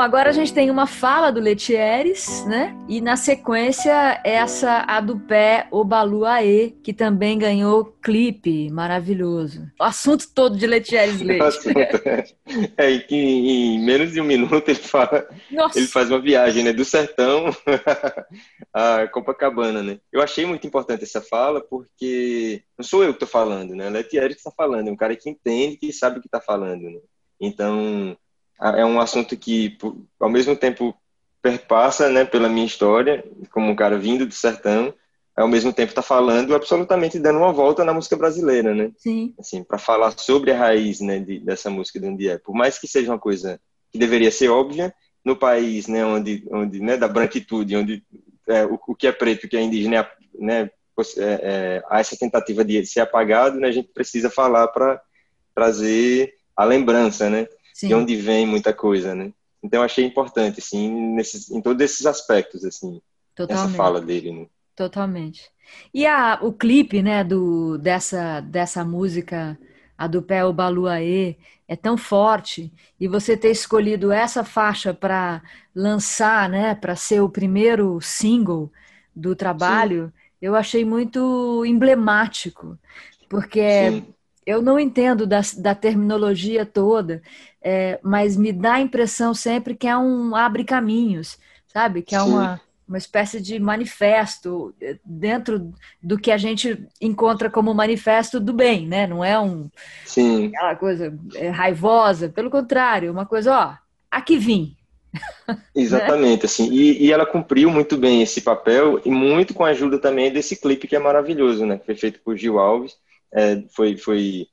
Agora 0.00 0.30
a 0.30 0.32
gente 0.32 0.52
tem 0.52 0.70
uma 0.70 0.86
fala 0.86 1.30
do 1.30 1.40
Letieres, 1.40 2.44
né? 2.46 2.76
E 2.88 3.00
na 3.00 3.16
sequência, 3.16 4.20
essa 4.24 4.84
a 4.86 5.00
do 5.00 5.18
pé, 5.18 5.66
o 5.70 5.84
Balu 5.84 6.24
Aê, 6.24 6.74
que 6.82 6.92
também 6.92 7.38
ganhou 7.38 7.84
clipe 8.02 8.70
maravilhoso. 8.70 9.70
O 9.80 9.84
assunto 9.84 10.26
todo 10.34 10.56
de 10.56 10.66
Letieres 10.66 11.20
Leite. 11.22 11.68
é, 12.76 12.94
é 12.94 12.98
que 12.98 13.14
em 13.14 13.84
menos 13.84 14.12
de 14.12 14.20
um 14.20 14.24
minuto 14.24 14.68
ele 14.68 14.78
fala, 14.78 15.28
Nossa. 15.50 15.78
ele 15.78 15.86
faz 15.86 16.10
uma 16.10 16.20
viagem, 16.20 16.64
né? 16.64 16.72
Do 16.72 16.84
sertão 16.84 17.46
a 18.72 19.06
Copacabana, 19.08 19.82
né? 19.82 19.98
Eu 20.12 20.22
achei 20.22 20.44
muito 20.44 20.66
importante 20.66 21.04
essa 21.04 21.20
fala 21.20 21.60
porque 21.60 22.62
não 22.78 22.84
sou 22.84 23.02
eu 23.02 23.10
que 23.10 23.24
estou 23.24 23.28
falando, 23.28 23.74
né? 23.74 23.88
Letieres 23.88 24.36
que 24.36 24.40
está 24.40 24.50
falando, 24.50 24.88
é 24.88 24.92
um 24.92 24.96
cara 24.96 25.16
que 25.16 25.28
entende, 25.30 25.76
que 25.76 25.92
sabe 25.92 26.18
o 26.18 26.20
que 26.20 26.28
está 26.28 26.40
falando, 26.40 26.82
né? 26.82 27.00
Então, 27.40 28.16
é 28.60 28.84
um 28.84 29.00
assunto 29.00 29.36
que, 29.36 29.76
ao 30.18 30.28
mesmo 30.28 30.56
tempo, 30.56 30.94
perpassa 31.40 32.08
né, 32.08 32.24
pela 32.24 32.48
minha 32.48 32.66
história, 32.66 33.24
como 33.50 33.70
um 33.70 33.76
cara 33.76 33.98
vindo 33.98 34.26
do 34.26 34.34
sertão, 34.34 34.92
ao 35.36 35.46
mesmo 35.46 35.72
tempo 35.72 35.90
está 35.90 36.02
falando 36.02 36.54
absolutamente 36.54 37.18
dando 37.18 37.38
uma 37.38 37.52
volta 37.52 37.84
na 37.84 37.94
música 37.94 38.16
brasileira, 38.16 38.74
né? 38.74 38.90
Sim. 38.96 39.34
Assim, 39.38 39.62
para 39.62 39.78
falar 39.78 40.10
sobre 40.18 40.50
a 40.50 40.58
raiz, 40.58 41.00
né, 41.00 41.20
de, 41.20 41.38
dessa 41.38 41.70
música 41.70 42.00
de 42.00 42.06
onde 42.06 42.28
é. 42.28 42.38
Por 42.38 42.54
mais 42.54 42.78
que 42.78 42.88
seja 42.88 43.12
uma 43.12 43.18
coisa 43.18 43.60
que 43.92 43.98
deveria 43.98 44.32
ser 44.32 44.48
óbvia 44.48 44.92
no 45.24 45.36
país, 45.36 45.86
né, 45.86 46.04
onde, 46.04 46.44
onde, 46.50 46.80
né, 46.80 46.96
da 46.96 47.06
branquitude, 47.06 47.76
onde 47.76 48.02
é, 48.48 48.64
o, 48.64 48.80
o, 48.88 48.94
que 48.94 49.06
é 49.06 49.12
preto, 49.12 49.44
o 49.44 49.48
que 49.48 49.56
é 49.56 49.62
indígena, 49.62 50.08
né, 50.38 50.70
é, 51.16 51.22
é, 51.22 51.82
há 51.88 52.00
essa 52.00 52.16
tentativa 52.18 52.64
de 52.64 52.84
ser 52.84 53.00
apagado, 53.00 53.60
né, 53.60 53.68
a 53.68 53.72
gente 53.72 53.88
precisa 53.92 54.28
falar 54.28 54.66
para 54.68 55.00
trazer 55.54 56.34
a 56.56 56.64
lembrança, 56.64 57.30
né? 57.30 57.46
Sim. 57.78 57.86
de 57.86 57.94
onde 57.94 58.16
vem 58.16 58.44
muita 58.44 58.74
coisa, 58.74 59.14
né? 59.14 59.32
Então 59.62 59.84
achei 59.84 60.04
importante, 60.04 60.58
assim, 60.58 60.90
nesses, 61.14 61.48
em 61.48 61.62
todos 61.62 61.80
esses 61.80 62.06
aspectos, 62.06 62.64
assim, 62.64 63.00
Totalmente. 63.36 63.66
essa 63.68 63.76
fala 63.76 64.00
dele, 64.00 64.32
né? 64.32 64.46
Totalmente. 64.74 65.48
E 65.94 66.04
a, 66.04 66.40
o 66.42 66.52
clipe, 66.52 67.00
né, 67.02 67.22
do, 67.22 67.78
dessa, 67.78 68.40
dessa 68.40 68.84
música, 68.84 69.56
a 69.96 70.08
do 70.08 70.20
Pé 70.20 70.44
o 70.44 70.52
Baluaê, 70.52 71.36
é 71.68 71.76
tão 71.76 71.96
forte, 71.96 72.72
e 72.98 73.06
você 73.06 73.36
ter 73.36 73.52
escolhido 73.52 74.10
essa 74.10 74.42
faixa 74.42 74.92
para 74.92 75.40
lançar, 75.72 76.48
né, 76.48 76.74
para 76.74 76.96
ser 76.96 77.20
o 77.20 77.28
primeiro 77.28 78.00
single 78.00 78.72
do 79.14 79.36
trabalho, 79.36 80.06
Sim. 80.06 80.22
eu 80.42 80.56
achei 80.56 80.84
muito 80.84 81.64
emblemático, 81.64 82.76
porque 83.28 83.90
Sim. 83.90 84.14
Eu 84.48 84.62
não 84.62 84.80
entendo 84.80 85.26
da, 85.26 85.42
da 85.58 85.74
terminologia 85.74 86.64
toda, 86.64 87.20
é, 87.60 88.00
mas 88.02 88.34
me 88.34 88.50
dá 88.50 88.74
a 88.74 88.80
impressão 88.80 89.34
sempre 89.34 89.74
que 89.74 89.86
é 89.86 89.94
um 89.94 90.34
abre 90.34 90.64
caminhos, 90.64 91.38
sabe? 91.66 92.00
Que 92.00 92.14
é 92.14 92.22
uma, 92.22 92.58
uma 92.88 92.96
espécie 92.96 93.42
de 93.42 93.60
manifesto 93.60 94.74
é, 94.80 94.96
dentro 95.04 95.70
do 96.02 96.16
que 96.16 96.30
a 96.30 96.38
gente 96.38 96.82
encontra 96.98 97.50
como 97.50 97.74
manifesto 97.74 98.40
do 98.40 98.54
bem, 98.54 98.86
né? 98.86 99.06
Não 99.06 99.22
é 99.22 99.38
um 99.38 99.68
Sim. 100.06 100.46
aquela 100.46 100.74
coisa 100.76 101.14
é, 101.34 101.50
raivosa, 101.50 102.30
pelo 102.30 102.48
contrário, 102.48 103.12
uma 103.12 103.26
coisa, 103.26 103.54
ó, 103.54 103.74
aqui 104.10 104.38
vim. 104.38 104.74
Exatamente, 105.76 106.46
assim, 106.46 106.72
e, 106.72 107.04
e, 107.04 107.12
ela 107.12 107.26
cumpriu 107.26 107.70
muito 107.70 107.98
bem 107.98 108.22
esse 108.22 108.40
papel 108.40 108.98
e 109.04 109.10
muito 109.10 109.52
com 109.52 109.62
a 109.62 109.70
ajuda 109.70 109.98
também 109.98 110.32
desse 110.32 110.56
clipe 110.56 110.88
que 110.88 110.96
é 110.96 110.98
maravilhoso, 110.98 111.66
né? 111.66 111.76
Que 111.76 111.84
foi 111.84 111.94
feito 111.94 112.20
por 112.20 112.34
Gil 112.34 112.58
Alves, 112.58 112.96
é, 113.32 113.62
foi, 113.74 113.96
foi 113.96 114.46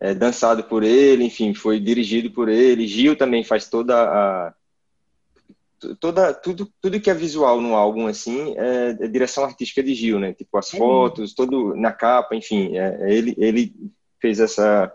é, 0.00 0.14
dançado 0.14 0.64
por 0.64 0.82
ele, 0.82 1.24
enfim, 1.24 1.54
foi 1.54 1.78
dirigido 1.78 2.30
por 2.30 2.48
ele. 2.48 2.86
Gil 2.86 3.16
também 3.16 3.44
faz 3.44 3.68
toda 3.68 3.94
a 3.96 4.54
toda 5.98 6.32
tudo 6.32 6.72
tudo 6.80 7.00
que 7.00 7.10
é 7.10 7.14
visual 7.14 7.60
no 7.60 7.74
álbum 7.74 8.06
assim 8.06 8.54
é, 8.56 8.90
é 9.00 9.08
direção 9.08 9.44
artística 9.44 9.82
de 9.82 9.94
Gil, 9.94 10.18
né? 10.18 10.32
Tipo 10.32 10.58
as 10.58 10.72
é 10.72 10.76
fotos, 10.76 11.34
todo 11.34 11.74
na 11.76 11.92
capa, 11.92 12.34
enfim, 12.36 12.76
é, 12.76 13.12
ele 13.12 13.34
ele 13.38 13.74
fez 14.20 14.40
essa 14.40 14.92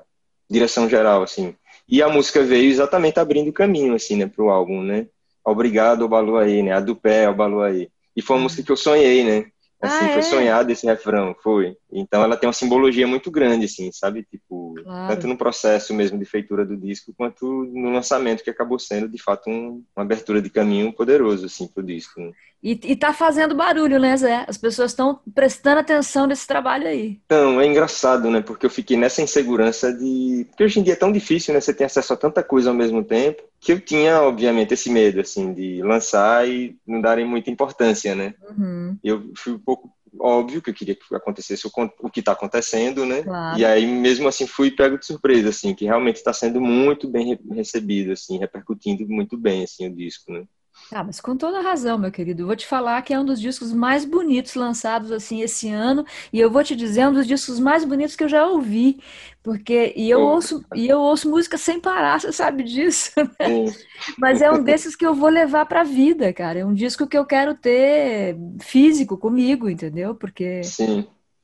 direção 0.50 0.90
geral 0.90 1.24
assim. 1.24 1.56
E 1.90 2.02
a 2.02 2.10
música 2.10 2.44
veio 2.44 2.70
exatamente 2.70 3.20
abrindo 3.20 3.50
o 3.50 3.54
caminho 3.54 3.94
assim, 3.96 4.18
né, 4.18 4.28
pro 4.28 4.50
álbum, 4.50 4.82
né? 4.84 5.08
Obrigado 5.44 6.04
ao 6.04 6.38
aí, 6.38 6.62
né? 6.62 6.74
A 6.74 6.82
do 6.82 6.96
pé 6.96 7.26
ao 7.26 7.62
aí. 7.62 7.90
E 8.14 8.22
foi 8.22 8.36
uma 8.36 8.44
música 8.44 8.64
que 8.64 8.72
eu 8.72 8.78
sonhei, 8.78 9.24
né? 9.24 9.46
Assim, 9.82 10.06
ah, 10.06 10.10
foi 10.10 10.20
é? 10.20 10.22
sonhado 10.24 10.72
esse 10.72 10.86
refrão, 10.86 11.36
foi. 11.42 11.78
Então 11.92 12.22
ela 12.22 12.36
tem 12.36 12.48
uma 12.48 12.54
simbologia 12.54 13.08
muito 13.08 13.32
grande, 13.32 13.66
assim, 13.66 13.92
sabe? 13.92 14.24
Tipo, 14.24 14.76
claro. 14.84 15.14
tanto 15.14 15.28
no 15.28 15.38
processo 15.38 15.94
mesmo 15.94 16.20
de 16.20 16.26
feitura 16.26 16.66
do 16.66 16.76
disco, 16.76 17.14
quanto 17.16 17.46
no 17.46 17.92
lançamento, 17.92 18.44
que 18.44 18.50
acabou 18.50 18.78
sendo, 18.78 19.08
de 19.08 19.22
fato, 19.22 19.50
um, 19.50 19.84
uma 19.96 20.04
abertura 20.04 20.42
de 20.42 20.50
caminho 20.50 20.92
poderoso, 20.94 21.46
assim, 21.46 21.68
pro 21.68 21.84
disco. 21.84 22.20
Né? 22.20 22.32
E, 22.62 22.72
e 22.84 22.96
tá 22.96 23.14
fazendo 23.14 23.56
barulho, 23.56 24.00
né, 24.00 24.18
Zé? 24.18 24.44
As 24.48 24.58
pessoas 24.58 24.92
estão 24.92 25.20
prestando 25.34 25.80
atenção 25.80 26.26
nesse 26.26 26.46
trabalho 26.46 26.88
aí. 26.88 27.20
Então, 27.26 27.62
é 27.62 27.66
engraçado, 27.68 28.30
né? 28.30 28.42
Porque 28.42 28.66
eu 28.66 28.70
fiquei 28.70 28.98
nessa 28.98 29.22
insegurança 29.22 29.94
de. 29.94 30.46
Porque 30.50 30.64
hoje 30.64 30.80
em 30.80 30.84
dia 30.84 30.94
é 30.94 30.98
tão 30.98 31.12
difícil, 31.12 31.54
né? 31.54 31.62
Você 31.62 31.74
tem 31.74 31.86
acesso 31.86 32.14
a 32.14 32.18
tanta 32.18 32.44
coisa 32.44 32.70
ao 32.70 32.76
mesmo 32.76 33.04
tempo, 33.04 33.44
que 33.60 33.72
eu 33.72 33.80
tinha, 33.80 34.22
obviamente, 34.22 34.74
esse 34.74 34.90
medo, 34.90 35.22
assim, 35.22 35.54
de 35.54 35.82
lançar 35.84 36.48
e 36.50 36.76
não 36.86 37.00
darem 37.00 37.26
muita 37.26 37.52
importância, 37.52 38.16
né? 38.16 38.34
Uhum. 38.50 38.98
Eu 39.04 39.32
fui 39.36 39.54
um 39.54 39.60
pouco 39.60 39.92
óbvio 40.20 40.62
que 40.62 40.70
eu 40.70 40.74
queria 40.74 40.96
que 40.96 41.16
acontecesse 41.16 41.68
o, 41.68 41.72
o 42.00 42.10
que 42.10 42.20
está 42.20 42.32
acontecendo, 42.32 43.06
né? 43.06 43.24
Claro. 43.24 43.60
E 43.60 43.66
aí 43.66 43.86
mesmo 43.86 44.28
assim 44.28 44.48
fui 44.48 44.72
pego 44.72 44.98
de 44.98 45.06
surpresa, 45.06 45.50
assim, 45.50 45.74
que 45.74 45.86
realmente 45.86 46.18
está 46.18 46.34
sendo 46.34 46.60
muito 46.62 47.08
bem 47.08 47.38
recebido, 47.52 48.12
assim, 48.12 48.38
repercutindo 48.38 49.08
muito 49.08 49.38
bem, 49.38 49.64
assim, 49.64 49.88
o 49.88 49.96
disco, 49.96 50.32
né? 50.32 50.46
Ah, 50.92 51.04
mas 51.04 51.20
com 51.20 51.36
toda 51.36 51.62
razão, 51.62 51.98
meu 51.98 52.12
querido. 52.12 52.44
Eu 52.44 52.48
vou 52.48 52.56
te 52.56 52.66
falar 52.66 53.02
que 53.02 53.14
é 53.14 53.20
um 53.20 53.26
dos 53.26 53.42
discos 53.42 53.74
mais 53.74 54.06
bonitos 54.06 54.56
lançados 54.56 55.12
assim 55.12 55.42
esse 55.42 55.70
ano, 55.70 56.06
e 56.32 56.40
eu 56.40 56.50
vou 56.50 56.64
te 56.64 56.76
dizer 56.76 57.02
é 57.02 57.10
um 57.10 57.14
dos 57.14 57.28
discos 57.28 57.60
mais 57.60 57.84
bonitos 57.84 58.16
que 58.16 58.24
eu 58.24 58.30
já 58.30 58.48
ouvi, 58.48 58.98
porque 59.44 59.94
e 59.98 60.10
eu 60.10 60.22
ouço 60.22 60.64
e 60.74 60.88
eu 60.88 61.00
ouço 61.02 61.30
música 61.30 61.58
sem 61.58 61.80
parar, 61.80 62.20
você 62.22 62.32
sabe 62.32 62.64
disso. 62.64 63.12
Né? 63.18 63.74
mas 64.18 64.42
é 64.42 64.52
um 64.52 64.64
desses 64.64 64.96
que 64.96 65.06
eu 65.06 65.14
vou 65.14 65.30
levar 65.30 65.66
para 65.66 65.82
a 65.82 65.84
vida, 65.84 66.32
cara. 66.34 66.60
É 66.60 66.66
um 66.66 66.74
disco 66.74 67.08
que 67.08 67.18
eu 67.18 67.26
quero 67.26 67.56
ter 67.56 68.38
físico 68.62 69.18
comigo, 69.18 69.70
entendeu? 69.70 70.16
Porque 70.16 70.62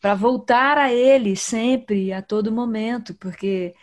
para 0.02 0.16
voltar 0.16 0.78
a 0.78 0.92
ele 0.94 1.36
sempre, 1.36 2.12
a 2.14 2.22
todo 2.22 2.52
momento, 2.52 3.14
porque 3.16 3.74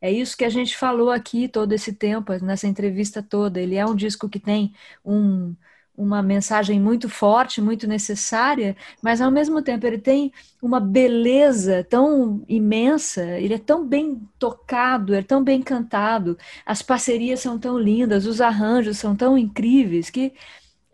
é 0.00 0.10
isso 0.10 0.36
que 0.36 0.44
a 0.44 0.48
gente 0.48 0.76
falou 0.76 1.10
aqui 1.10 1.48
todo 1.48 1.72
esse 1.72 1.92
tempo, 1.92 2.32
nessa 2.44 2.66
entrevista 2.66 3.22
toda. 3.22 3.60
Ele 3.60 3.76
é 3.76 3.84
um 3.84 3.94
disco 3.94 4.28
que 4.28 4.38
tem 4.40 4.72
um, 5.04 5.54
uma 5.96 6.22
mensagem 6.22 6.80
muito 6.80 7.08
forte, 7.08 7.60
muito 7.60 7.86
necessária, 7.86 8.76
mas 9.02 9.20
ao 9.20 9.30
mesmo 9.30 9.62
tempo 9.62 9.86
ele 9.86 9.98
tem 9.98 10.32
uma 10.62 10.80
beleza 10.80 11.84
tão 11.84 12.42
imensa, 12.48 13.22
ele 13.38 13.54
é 13.54 13.58
tão 13.58 13.86
bem 13.86 14.26
tocado, 14.38 15.14
é 15.14 15.22
tão 15.22 15.44
bem 15.44 15.60
cantado, 15.60 16.38
as 16.64 16.80
parcerias 16.80 17.40
são 17.40 17.58
tão 17.58 17.78
lindas, 17.78 18.26
os 18.26 18.40
arranjos 18.40 18.98
são 18.98 19.14
tão 19.14 19.36
incríveis 19.36 20.08
que 20.08 20.32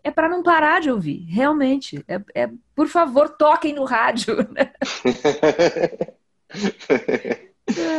é 0.03 0.11
para 0.11 0.29
não 0.29 0.43
parar 0.43 0.81
de 0.81 0.89
ouvir, 0.91 1.25
realmente. 1.29 2.03
É, 2.07 2.21
é, 2.43 2.49
por 2.75 2.87
favor, 2.87 3.29
toquem 3.29 3.73
no 3.73 3.83
rádio. 3.85 4.37
Né? 4.51 4.71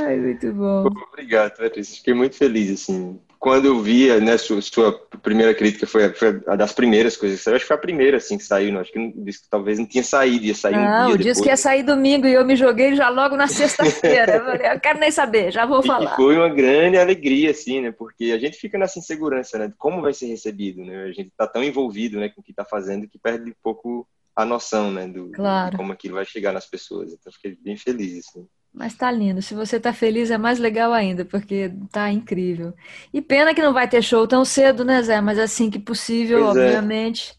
Ai, 0.06 0.16
muito 0.16 0.52
bom. 0.52 0.88
Obrigado, 1.12 1.56
Patrícia. 1.56 1.96
Fiquei 1.96 2.14
muito 2.14 2.36
feliz, 2.36 2.70
assim, 2.70 3.18
quando 3.38 3.66
eu 3.66 3.80
via, 3.80 4.18
né, 4.18 4.36
sua, 4.36 4.60
sua 4.60 4.92
primeira 5.22 5.54
crítica 5.54 5.86
foi, 5.86 6.12
foi, 6.12 6.42
a 6.46 6.56
das 6.56 6.72
primeiras 6.72 7.16
coisas 7.16 7.38
que 7.38 7.44
saiu, 7.44 7.56
acho 7.56 7.64
que 7.64 7.68
foi 7.68 7.76
a 7.76 7.80
primeira, 7.80 8.16
assim, 8.16 8.36
que 8.36 8.44
saiu, 8.44 8.72
não, 8.72 8.80
acho 8.80 8.92
que 8.92 8.98
o 8.98 9.24
disco 9.24 9.46
talvez 9.48 9.78
não 9.78 9.86
tinha 9.86 10.02
saído, 10.02 10.44
ia 10.44 10.54
sair 10.54 10.74
não, 10.74 11.04
um 11.04 11.06
dia 11.06 11.14
o 11.14 11.18
disco 11.18 11.46
ia 11.46 11.56
sair 11.56 11.84
domingo 11.84 12.26
e 12.26 12.34
eu 12.34 12.44
me 12.44 12.56
joguei 12.56 12.96
já 12.96 13.08
logo 13.08 13.36
na 13.36 13.46
sexta-feira, 13.46 14.36
eu, 14.36 14.72
eu 14.72 14.80
quero 14.80 14.98
nem 14.98 15.10
saber, 15.10 15.52
já 15.52 15.64
vou 15.64 15.82
falar. 15.82 16.12
E 16.12 16.16
foi 16.16 16.36
uma 16.36 16.48
grande 16.48 16.98
alegria, 16.98 17.52
assim, 17.52 17.80
né, 17.80 17.92
porque 17.92 18.32
a 18.32 18.38
gente 18.38 18.56
fica 18.56 18.76
nessa 18.76 18.98
insegurança, 18.98 19.56
né, 19.56 19.68
de 19.68 19.74
como 19.78 20.02
vai 20.02 20.12
ser 20.12 20.26
recebido, 20.26 20.84
né, 20.84 21.04
a 21.04 21.12
gente 21.12 21.30
tá 21.36 21.46
tão 21.46 21.62
envolvido, 21.62 22.18
né, 22.18 22.28
com 22.28 22.40
o 22.40 22.44
que 22.44 22.52
tá 22.52 22.64
fazendo 22.64 23.08
que 23.08 23.18
perde 23.18 23.50
um 23.50 23.54
pouco 23.62 24.06
a 24.34 24.44
noção, 24.44 24.90
né, 24.90 25.06
do, 25.06 25.30
claro. 25.30 25.70
de 25.70 25.76
como 25.76 25.92
aquilo 25.92 26.14
vai 26.14 26.24
chegar 26.24 26.52
nas 26.52 26.66
pessoas, 26.66 27.12
então 27.12 27.32
fiquei 27.32 27.56
bem 27.60 27.76
feliz, 27.76 28.26
assim. 28.26 28.46
Mas 28.72 28.94
tá 28.94 29.10
lindo. 29.10 29.42
Se 29.42 29.54
você 29.54 29.80
tá 29.80 29.92
feliz, 29.92 30.30
é 30.30 30.38
mais 30.38 30.58
legal 30.58 30.92
ainda, 30.92 31.24
porque 31.24 31.72
tá 31.90 32.10
incrível. 32.12 32.72
E 33.12 33.20
pena 33.20 33.54
que 33.54 33.62
não 33.62 33.72
vai 33.72 33.88
ter 33.88 34.02
show 34.02 34.26
tão 34.26 34.44
cedo, 34.44 34.84
né, 34.84 35.02
Zé? 35.02 35.20
Mas 35.20 35.38
assim 35.38 35.70
que 35.70 35.78
possível, 35.78 36.44
pois 36.44 36.56
é. 36.56 36.66
obviamente, 36.66 37.32
é. 37.32 37.34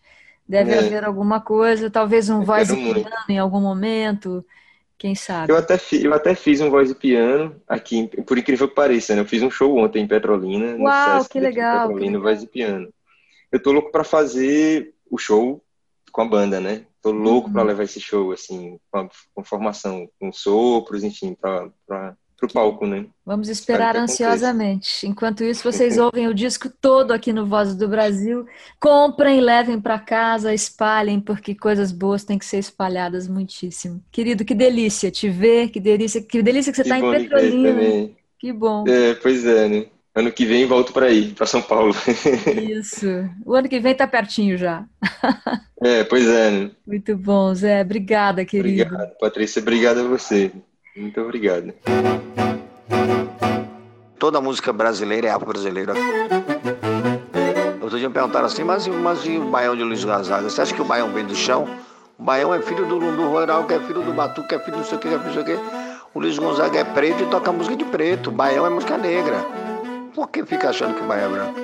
deve 0.48 0.72
é. 0.72 0.80
haver 0.80 1.06
alguma 1.06 1.40
coisa. 1.40 1.90
Talvez 1.90 2.30
um 2.30 2.44
voz 2.44 2.70
e 2.70 2.76
piano 2.76 3.16
em 3.30 3.38
algum 3.38 3.62
momento. 3.62 4.44
Quem 4.98 5.16
sabe? 5.16 5.54
Eu 5.54 5.56
até, 5.56 5.78
fiz, 5.78 6.04
eu 6.04 6.14
até 6.14 6.36
fiz 6.36 6.60
um 6.60 6.70
voz 6.70 6.92
e 6.92 6.96
piano 6.96 7.56
aqui, 7.66 8.10
por 8.28 8.38
incrível 8.38 8.68
que 8.68 8.76
pareça, 8.76 9.16
né? 9.16 9.22
Eu 9.22 9.26
fiz 9.26 9.42
um 9.42 9.50
show 9.50 9.78
ontem 9.78 10.04
em 10.04 10.08
Petrolina. 10.08 10.76
Uau, 10.76 11.24
que 11.24 11.40
legal! 11.40 11.88
Petrolina, 11.88 12.18
que 12.18 12.24
voz 12.24 12.44
e 12.44 12.48
piano. 12.48 12.90
Eu 13.50 13.64
tô 13.64 13.72
louco 13.72 13.94
para 13.94 14.04
fazer 14.04 14.94
o 15.10 15.18
show 15.18 15.64
com 16.12 16.22
a 16.22 16.26
banda, 16.26 16.60
né? 16.60 16.82
Tô 17.02 17.12
louco 17.12 17.48
uhum. 17.48 17.54
para 17.54 17.64
levar 17.64 17.84
esse 17.84 18.00
show, 18.00 18.32
assim, 18.32 18.78
com, 18.92 19.10
com 19.34 19.44
formação, 19.44 20.10
com 20.20 20.32
sopros, 20.32 21.04
enfim, 21.04 21.34
para 21.34 21.72
o 22.42 22.54
palco, 22.54 22.86
né? 22.86 23.06
Vamos 23.26 23.48
esperar 23.48 23.96
ansiosamente. 23.96 25.08
Enquanto 25.08 25.44
isso, 25.44 25.64
vocês 25.64 25.98
ouvem 26.00 26.28
o 26.28 26.34
disco 26.34 26.70
todo 26.70 27.12
aqui 27.12 27.32
no 27.32 27.46
Voz 27.46 27.74
do 27.74 27.88
Brasil. 27.88 28.46
Comprem, 28.80 29.40
levem 29.40 29.80
para 29.80 29.98
casa, 29.98 30.54
espalhem, 30.54 31.22
porque 31.22 31.56
coisas 31.56 31.92
boas 31.92 32.24
têm 32.24 32.38
que 32.38 32.46
ser 32.46 32.58
espalhadas 32.58 33.28
muitíssimo. 33.28 34.04
Querido, 34.12 34.44
que 34.44 34.54
delícia 34.54 35.10
te 35.10 35.30
ver, 35.30 35.70
que 35.70 35.80
delícia, 35.80 36.22
que 36.22 36.42
delícia 36.42 36.72
que 36.72 36.78
você 36.78 36.84
está 36.84 37.00
em 37.00 37.12
Petrolina. 37.12 38.10
Que 38.38 38.54
bom. 38.54 38.86
É, 38.88 39.16
pois 39.16 39.46
é, 39.46 39.68
né? 39.68 39.88
Ano 40.16 40.32
que 40.32 40.46
vem 40.46 40.66
volto 40.66 40.92
para 40.92 41.06
aí, 41.06 41.32
para 41.34 41.46
São 41.46 41.62
Paulo. 41.62 41.94
Isso. 42.70 43.08
O 43.46 43.54
ano 43.54 43.70
que 43.70 43.80
vem 43.80 43.94
tá 43.94 44.08
pertinho 44.08 44.58
já. 44.58 44.86
É, 45.82 46.04
pois 46.04 46.28
é. 46.28 46.52
Né? 46.52 46.72
Muito 46.86 47.16
bom, 47.16 47.56
Zé. 47.56 47.80
Obrigada, 47.84 48.44
querido. 48.44 48.84
Obrigado, 48.84 49.18
Patrícia. 49.18 49.62
Obrigado 49.62 50.02
a 50.02 50.04
você. 50.04 50.52
Muito 50.94 51.22
obrigado. 51.22 51.74
Toda 54.20 54.42
música 54.42 54.74
brasileira 54.74 55.28
é 55.28 55.32
afro-brasileira. 55.32 55.94
Outro 57.82 57.98
dia 57.98 58.10
me 58.10 58.14
perguntaram 58.14 58.46
assim, 58.46 58.66
mas, 58.66 58.86
mas 58.88 59.26
e 59.26 59.38
o 59.38 59.50
baião 59.50 59.74
de 59.74 59.84
Luiz 59.84 60.04
Gonzaga? 60.04 60.50
Você 60.50 60.62
acha 60.62 60.76
que 60.76 60.82
o 60.82 60.86
baião 60.86 61.14
vem 61.14 61.26
do 61.26 61.34
chão? 61.34 61.66
O 62.18 62.24
baião 62.24 62.54
é 62.54 62.62
filho 62.62 62.86
do 62.86 62.98
Lundu 62.98 63.30
Rural, 63.30 63.66
que 63.66 63.74
é 63.74 63.80
filho 63.80 64.02
do 64.02 64.12
Batu, 64.12 64.46
que 64.46 64.56
é 64.56 64.60
filho 64.60 64.74
do 64.74 64.80
não 64.80 64.86
sei 64.86 64.98
o 64.98 65.00
que, 65.00 65.08
que 65.08 65.16
é 65.16 65.18
filho 65.18 65.32
do 65.32 65.38
não 65.38 65.46
sei 65.46 65.56
o 65.56 65.58
que. 65.58 66.10
O 66.14 66.20
Luiz 66.20 66.38
Gonzaga 66.38 66.80
é 66.80 66.84
preto 66.84 67.24
e 67.24 67.28
toca 67.28 67.54
música 67.54 67.78
de 67.78 67.86
preto. 67.86 68.30
O 68.30 68.34
baião 68.34 68.66
é 68.66 68.70
música 68.70 68.98
negra. 68.98 69.59
Por 70.20 70.32
que 70.32 70.46
fica 70.46 70.70
achando 70.70 70.96
que 70.96 71.02
o 71.02 71.08
baião 71.08 71.28
é 71.28 71.34
branco? 71.34 71.60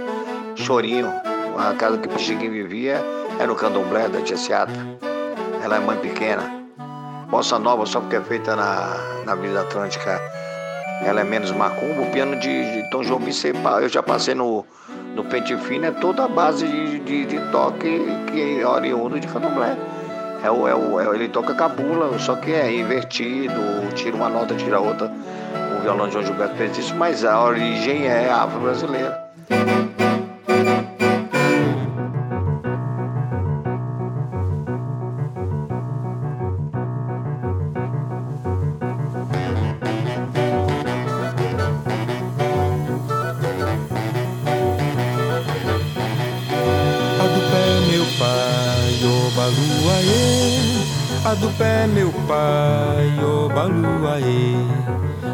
Chorinho, 0.55 1.11
a 1.57 1.73
casa 1.73 1.97
que 1.97 2.07
o 2.07 2.11
Pixinguinho 2.11 2.53
vivia 2.53 3.03
é 3.37 3.45
no 3.45 3.53
candomblé 3.53 4.07
da 4.07 4.21
Tia 4.21 4.37
Seata. 4.37 4.71
Ela 5.61 5.75
é 5.75 5.79
mãe 5.79 5.97
pequena. 5.97 6.63
Bossa 7.29 7.59
Nova, 7.59 7.85
só 7.85 7.99
porque 7.99 8.15
é 8.15 8.21
feita 8.21 8.55
na, 8.55 9.23
na 9.25 9.33
Avenida 9.33 9.59
Atlântica, 9.59 10.21
ela 11.03 11.19
é 11.19 11.23
menos 11.25 11.51
macumba. 11.51 12.03
O 12.03 12.11
piano 12.11 12.39
de, 12.39 12.81
de 12.81 12.89
Tom 12.91 13.01
Vicente, 13.19 13.59
eu 13.81 13.89
já 13.89 14.01
passei 14.01 14.33
no, 14.33 14.65
no 15.13 15.25
Pente 15.25 15.57
Fino, 15.57 15.87
é 15.87 15.91
toda 15.91 16.23
a 16.23 16.29
base 16.29 16.65
de, 16.65 16.99
de, 16.99 17.25
de 17.25 17.51
toque 17.51 17.99
que 18.31 18.61
é 18.61 18.65
oriundo 18.65 19.19
de 19.19 19.27
candomblé. 19.27 19.75
É 20.41 20.49
o, 20.49 20.65
é 20.65 20.73
o, 20.73 21.01
é, 21.01 21.13
ele 21.13 21.27
toca 21.27 21.53
cabula, 21.55 22.17
só 22.19 22.37
que 22.37 22.53
é 22.53 22.73
invertido, 22.73 23.53
tira 23.95 24.15
uma 24.15 24.29
nota, 24.29 24.55
tira 24.55 24.79
outra. 24.79 25.11
Violão 25.85 26.07
de 26.07 26.13
João 26.13 26.25
Gilberto 26.25 26.55
fez 26.55 26.75
isso, 26.79 26.95
mas 26.95 27.23
a 27.23 27.43
origem 27.43 28.07
é 28.07 28.27
afro-brasileira. 28.27 29.23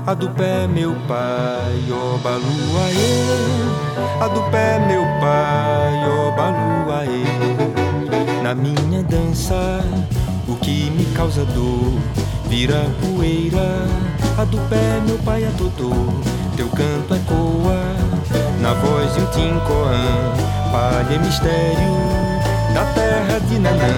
A 0.06 0.16
do 0.16 0.30
pé, 0.32 0.68
meu 0.68 0.96
pai, 1.08 1.86
ó 1.92 2.18
baluaê. 2.18 3.22
A 4.20 4.28
do 4.28 4.42
pé, 4.50 4.80
meu 4.88 5.04
pai, 5.22 6.10
ó 6.10 6.32
baluaê. 6.36 7.24
Na 8.42 8.56
minha 8.56 9.04
dança, 9.04 9.80
o 10.48 10.56
que 10.56 10.90
me 10.90 11.06
causa 11.16 11.46
dor 11.46 11.94
vira 12.50 12.84
poeira. 13.00 13.86
A 14.40 14.44
do 14.44 14.58
pé, 14.70 15.00
meu 15.06 15.20
pai, 15.20 15.46
a 15.46 15.52
totô. 15.52 15.92
Teu 16.58 16.68
canto 16.70 17.14
ecoa 17.14 17.80
na 18.60 18.74
voz 18.74 19.14
de 19.14 19.22
um 19.22 19.26
tincoã. 19.28 20.34
Palha 20.72 21.20
mistério 21.20 21.94
da 22.74 22.86
terra 22.96 23.40
de 23.48 23.60
Nanã. 23.60 23.94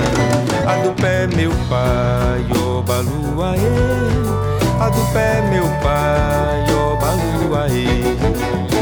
A 0.67 0.83
do 0.83 0.91
pé, 1.01 1.27
meu 1.27 1.51
pai, 1.69 2.45
ó 2.59 2.81
baluaê. 2.81 4.62
A 4.79 4.89
do 4.89 5.13
pé, 5.13 5.41
meu 5.49 5.65
pai, 5.81 6.65
ó 6.73 6.95
baluaê. 6.97 8.17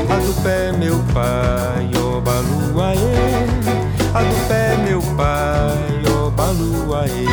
A 0.10 0.16
do 0.18 0.34
pé, 0.42 0.72
meu 0.72 1.00
pai, 1.14 1.90
ó 1.98 2.20
baluaê. 2.20 2.98
A 4.14 4.22
do 4.22 4.48
pé, 4.48 4.78
meu 4.86 5.02
pai, 5.16 6.02
ó 6.08 6.30
baluaê. 6.32 7.26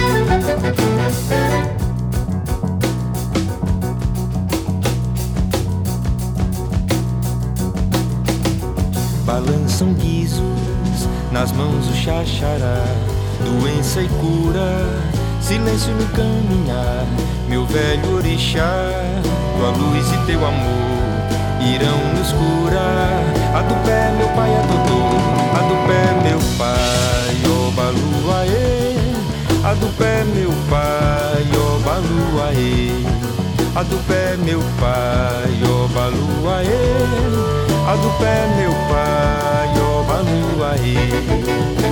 Balançam 9.24 9.92
guizos 9.94 11.09
nas 11.30 11.52
mãos 11.52 11.88
o 11.88 11.94
xaxará, 11.94 12.82
doença 13.44 14.00
e 14.00 14.09
cura, 14.09 14.86
silêncio 15.40 15.92
no 15.94 16.06
caminhar, 16.09 17.06
meu 17.49 17.64
velho 17.64 18.16
orixá, 18.16 18.92
tua 19.57 19.70
luz 19.70 20.12
e 20.12 20.26
teu 20.26 20.44
amor 20.44 20.99
irão 21.61 21.99
nos 22.14 22.32
curar. 22.32 23.22
A 23.55 23.62
do 23.62 23.74
pé, 23.84 24.12
meu 24.16 24.28
pai, 24.28 24.55
a 24.55 24.61
Dodô, 24.62 25.03
a 25.55 25.61
do 25.68 25.76
pé, 25.86 26.03
meu 26.28 26.40
pai, 26.59 27.36
ó 27.46 27.70
baluaê, 27.70 28.96
a 29.64 29.74
do 29.74 29.88
pé, 29.96 30.24
meu 30.24 30.53
pai, 30.68 31.46
ó 31.57 31.78
baluaê, 31.80 32.90
a 33.74 33.82
do 33.82 33.96
pé, 34.07 34.36
meu 34.36 34.61
pai, 34.78 35.61
ó 35.64 35.88
baluaê. 35.88 37.49
A 37.88 37.96
do 37.96 38.11
pé, 38.18 38.46
meu 38.59 38.70
pai, 38.90 39.88
baluaê. 40.09 40.96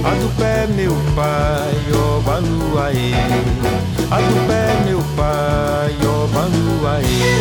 A 0.02 0.10
do 0.20 0.28
pé, 0.38 0.66
meu 0.74 0.96
pai, 1.14 1.76
ó 1.94 2.20
baluaê. 2.26 3.12
A 4.10 4.18
do 4.28 4.36
pé, 4.48 4.62
meu 4.86 5.02
pai, 5.16 5.94
ó 6.06 6.26
baluaê. 6.34 7.36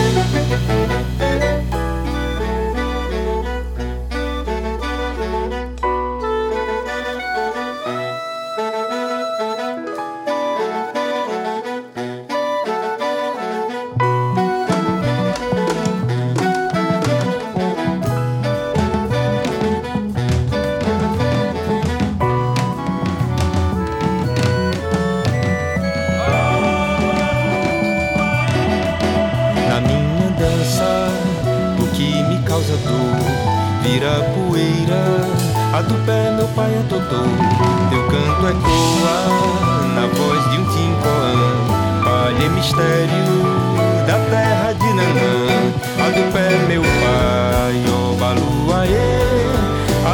A 45.98 46.10
do 46.10 46.32
pé, 46.32 46.50
meu 46.68 46.82
pai, 46.84 47.86
ó 47.90 48.14
baluaê. 48.20 49.26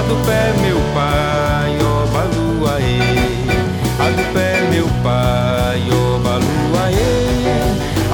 do 0.07 0.15
pé, 0.26 0.53
meu 0.61 0.80
pai, 0.95 1.78
ó 1.82 2.05
baluaê. 2.13 2.99
A 3.99 4.09
do 4.09 4.24
pé, 4.34 4.61
meu 4.72 4.88
pai, 5.03 5.82
ó 5.91 6.19
baluaê. 6.19 7.11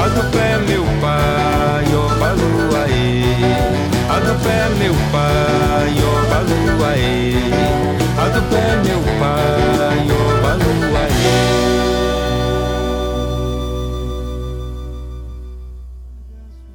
A 0.03 0.07
do 0.09 0.23
pé, 0.31 0.57
meu 0.67 0.85
pai, 1.01 1.85
ó 1.93 2.07
baluaê. 2.19 3.05
A 4.09 4.19
do 4.19 4.33
pé, 4.43 4.69
meu 4.79 4.95
pai, 5.11 5.93
ó 6.01 6.13
baluaê. 6.29 8.06
A 8.17 8.29
do 8.29 8.41
pé, 8.49 8.75
meu 8.83 8.99
pai. 9.19 10.17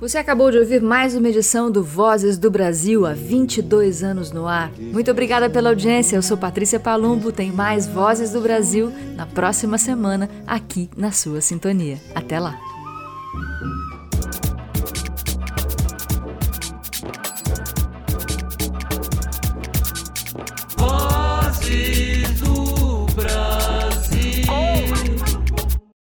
Você 0.03 0.19
acabou 0.19 0.51
de 0.51 0.59
ouvir 0.59 0.83
mais 0.83 1.15
uma 1.15 1.29
edição 1.29 1.71
do 1.71 1.81
Vozes 1.81 2.37
do 2.37 2.51
Brasil 2.51 3.07
há 3.07 3.13
22 3.13 4.03
anos 4.03 4.33
no 4.33 4.49
ar. 4.49 4.73
Muito 4.77 5.13
obrigada 5.13 5.49
pela 5.49 5.69
audiência. 5.69 6.17
Eu 6.17 6.23
sou 6.23 6.37
Patrícia 6.37 6.81
Palumbo. 6.81 7.31
Tem 7.31 7.53
mais 7.53 7.87
Vozes 7.87 8.33
do 8.33 8.41
Brasil 8.41 8.93
na 9.15 9.27
próxima 9.27 9.79
semana 9.79 10.29
aqui 10.45 10.91
na 10.97 11.13
sua 11.13 11.41
sintonia. 11.41 11.99
Até 12.17 12.41
lá. 12.41 12.72